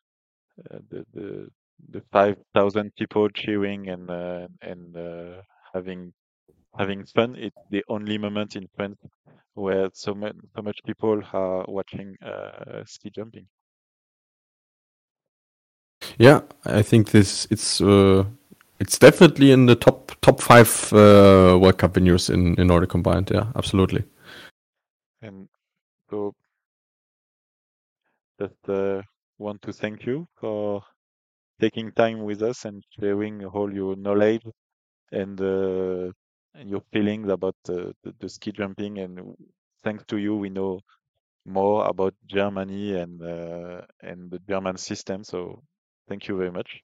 the 0.91 1.05
the 1.15 1.51
the 1.91 2.03
five 2.13 2.37
thousand 2.55 2.95
people 2.97 3.29
cheering 3.31 3.89
and 3.89 4.11
uh, 4.11 4.49
and 4.63 4.97
uh, 4.97 5.43
having 5.75 6.13
having 6.79 7.05
fun. 7.07 7.37
It's 7.37 7.57
the 7.71 7.85
only 7.89 8.19
moment 8.19 8.57
in 8.57 8.69
France 8.77 8.99
where 9.55 9.89
so 9.93 10.15
much 10.15 10.37
so 10.55 10.63
much 10.63 10.79
people 10.85 11.23
are 11.33 11.65
watching 11.69 12.17
ski 12.87 13.11
jumping. 13.11 13.47
Yeah, 16.19 16.41
I 16.65 16.83
think 16.83 17.11
this 17.11 17.47
it's 17.51 17.81
uh, 17.81 18.25
it's 18.79 18.99
definitely 18.99 19.53
in 19.53 19.67
the 19.67 19.77
top 19.77 20.13
top 20.21 20.41
five 20.41 20.93
uh, 20.93 21.59
World 21.61 21.79
Cup 21.79 21.95
venues 21.95 22.31
in 22.31 22.55
in 22.57 22.67
Nordic 22.67 22.91
combined. 22.91 23.31
Yeah, 23.31 23.47
absolutely. 23.55 24.05
And 25.23 25.49
so 26.11 26.35
just 28.41 28.69
uh, 28.69 29.03
want 29.41 29.63
to 29.63 29.73
thank 29.73 30.05
you 30.05 30.29
for 30.39 30.83
taking 31.61 31.91
time 31.93 32.23
with 32.23 32.43
us 32.43 32.65
and 32.65 32.85
sharing 32.99 33.45
all 33.45 33.73
your 33.73 33.97
knowledge 33.97 34.43
and, 35.13 35.41
uh, 35.41 36.13
and 36.55 36.69
your 36.69 36.83
feelings 36.93 37.29
about 37.31 37.57
uh, 37.69 37.93
the, 38.05 38.15
the, 38.21 38.29
ski 38.29 38.53
jumping. 38.53 38.99
And 38.99 39.35
thanks 39.83 40.05
to 40.09 40.19
you, 40.19 40.37
we 40.37 40.51
know 40.51 40.81
more 41.47 41.87
about 41.87 42.15
Germany 42.27 42.97
and 42.97 43.23
uh, 43.23 43.81
and 44.03 44.31
the 44.31 44.39
German 44.47 44.77
system. 44.77 45.25
So 45.25 45.63
thank 46.07 46.29
you 46.29 46.37
very 46.37 46.53
much. 46.53 46.83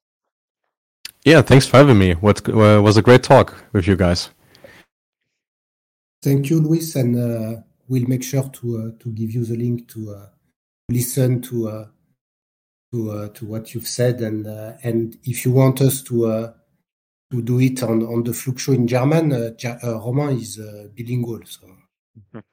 Yeah, 1.23 1.41
thanks 1.43 1.67
for 1.67 1.77
having 1.77 1.99
me. 1.99 2.13
What 2.13 2.47
uh, 2.49 2.81
was 2.81 2.97
a 2.97 3.01
great 3.01 3.23
talk 3.23 3.55
with 3.71 3.87
you 3.87 3.95
guys. 3.95 4.29
Thank 6.23 6.49
you, 6.49 6.59
Luis, 6.59 6.95
and 6.95 7.15
uh, 7.15 7.61
we'll 7.87 8.07
make 8.07 8.23
sure 8.23 8.49
to 8.49 8.77
uh, 8.77 9.03
to 9.03 9.09
give 9.11 9.31
you 9.31 9.45
the 9.45 9.55
link 9.55 9.87
to 9.89 10.27
listen 10.89 11.41
to 11.43 11.87
to 12.91 13.11
uh, 13.11 13.29
to 13.29 13.45
what 13.45 13.73
you've 13.73 13.87
said, 13.87 14.21
and 14.21 14.47
uh, 14.47 14.73
and 14.83 15.17
if 15.23 15.45
you 15.45 15.51
want 15.51 15.81
us 15.81 16.01
to 16.03 16.25
uh, 16.25 16.53
to 17.31 17.41
do 17.41 17.59
it 17.59 17.83
on 17.83 18.03
on 18.03 18.23
the 18.23 18.31
Flugshow 18.31 18.73
in 18.75 18.87
German, 18.87 19.31
Romain 19.83 20.37
is 20.37 20.59
bilingual, 20.95 21.41
so. 21.45 21.67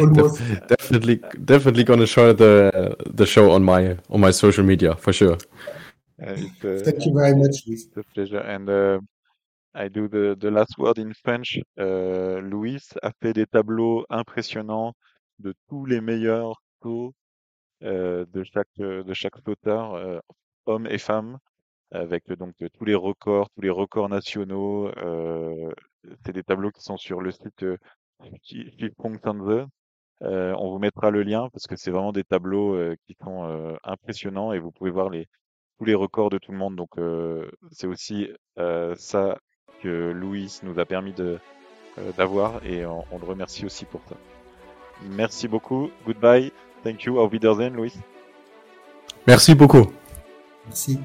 Almost. 0.00 0.40
definitely, 0.68 1.20
definitely 1.44 1.82
gonna 1.82 2.06
share 2.06 2.32
the 2.32 2.96
the 3.12 3.26
show 3.26 3.50
on 3.50 3.64
my 3.64 3.98
on 4.10 4.20
my 4.20 4.30
social 4.30 4.64
media 4.64 4.94
for 4.94 5.12
sure. 5.12 5.38
Uh, 6.20 6.36
uh, 6.64 6.78
Thank 6.78 7.06
you 7.06 7.12
very 7.14 7.34
much, 7.34 7.66
Luis. 7.66 7.86
it's 7.86 7.96
a 7.96 8.02
pleasure. 8.14 8.38
And 8.38 8.68
uh, 8.68 9.00
I 9.74 9.88
do 9.88 10.08
the, 10.08 10.36
the 10.38 10.50
last 10.50 10.78
word 10.78 10.98
in 10.98 11.12
French. 11.14 11.58
Euh, 11.78 12.40
Louis 12.40 12.80
a 13.02 13.10
fait 13.20 13.32
des 13.32 13.46
tableaux 13.46 14.04
impressionnants 14.10 14.94
de 15.38 15.54
tous 15.68 15.86
les 15.86 16.00
meilleurs 16.00 16.62
sauts 16.82 17.08
euh, 17.08 17.21
de 17.82 18.44
chaque 18.44 18.68
de 18.78 19.12
chaque 19.14 19.36
sauteur, 19.44 19.94
euh, 19.94 20.20
hommes 20.66 20.86
et 20.86 20.98
femmes, 20.98 21.38
avec 21.92 22.30
donc 22.32 22.54
tous 22.74 22.84
les 22.84 22.94
records, 22.94 23.48
tous 23.54 23.62
les 23.62 23.70
records 23.70 24.08
nationaux. 24.08 24.88
Euh, 24.98 25.70
c'est 26.24 26.32
des 26.32 26.42
tableaux 26.42 26.70
qui 26.70 26.82
sont 26.82 26.96
sur 26.96 27.20
le 27.20 27.30
site 27.32 27.62
euh, 27.62 27.76
Skifrongsanze. 28.44 29.66
Euh, 30.22 30.54
on 30.58 30.70
vous 30.70 30.78
mettra 30.78 31.10
le 31.10 31.22
lien 31.22 31.48
parce 31.52 31.66
que 31.66 31.76
c'est 31.76 31.90
vraiment 31.90 32.12
des 32.12 32.24
tableaux 32.24 32.74
euh, 32.74 32.94
qui 33.06 33.16
sont 33.22 33.44
euh, 33.44 33.74
impressionnants 33.84 34.52
et 34.52 34.60
vous 34.60 34.70
pouvez 34.70 34.90
voir 34.90 35.10
les 35.10 35.26
tous 35.78 35.84
les 35.84 35.94
records 35.94 36.30
de 36.30 36.38
tout 36.38 36.52
le 36.52 36.58
monde. 36.58 36.76
Donc 36.76 36.90
euh, 36.98 37.50
c'est 37.72 37.86
aussi 37.88 38.28
euh, 38.58 38.94
ça 38.96 39.38
que 39.82 40.12
Louis 40.12 40.60
nous 40.62 40.78
a 40.78 40.84
permis 40.84 41.14
euh, 41.18 41.38
d'avoir 42.16 42.64
et 42.64 42.86
on 42.86 43.18
le 43.18 43.24
remercie 43.24 43.66
aussi 43.66 43.84
pour 43.84 44.02
ça. 44.08 44.16
Merci 45.10 45.48
beaucoup. 45.48 45.90
Goodbye. 46.06 46.52
Thank 46.82 47.04
you. 47.04 47.20
Auf 47.20 47.32
Wiedersehen, 47.32 47.74
Louis. 47.74 47.92
Merci 49.26 49.54
beaucoup. 49.54 49.92
Merci. 50.66 50.98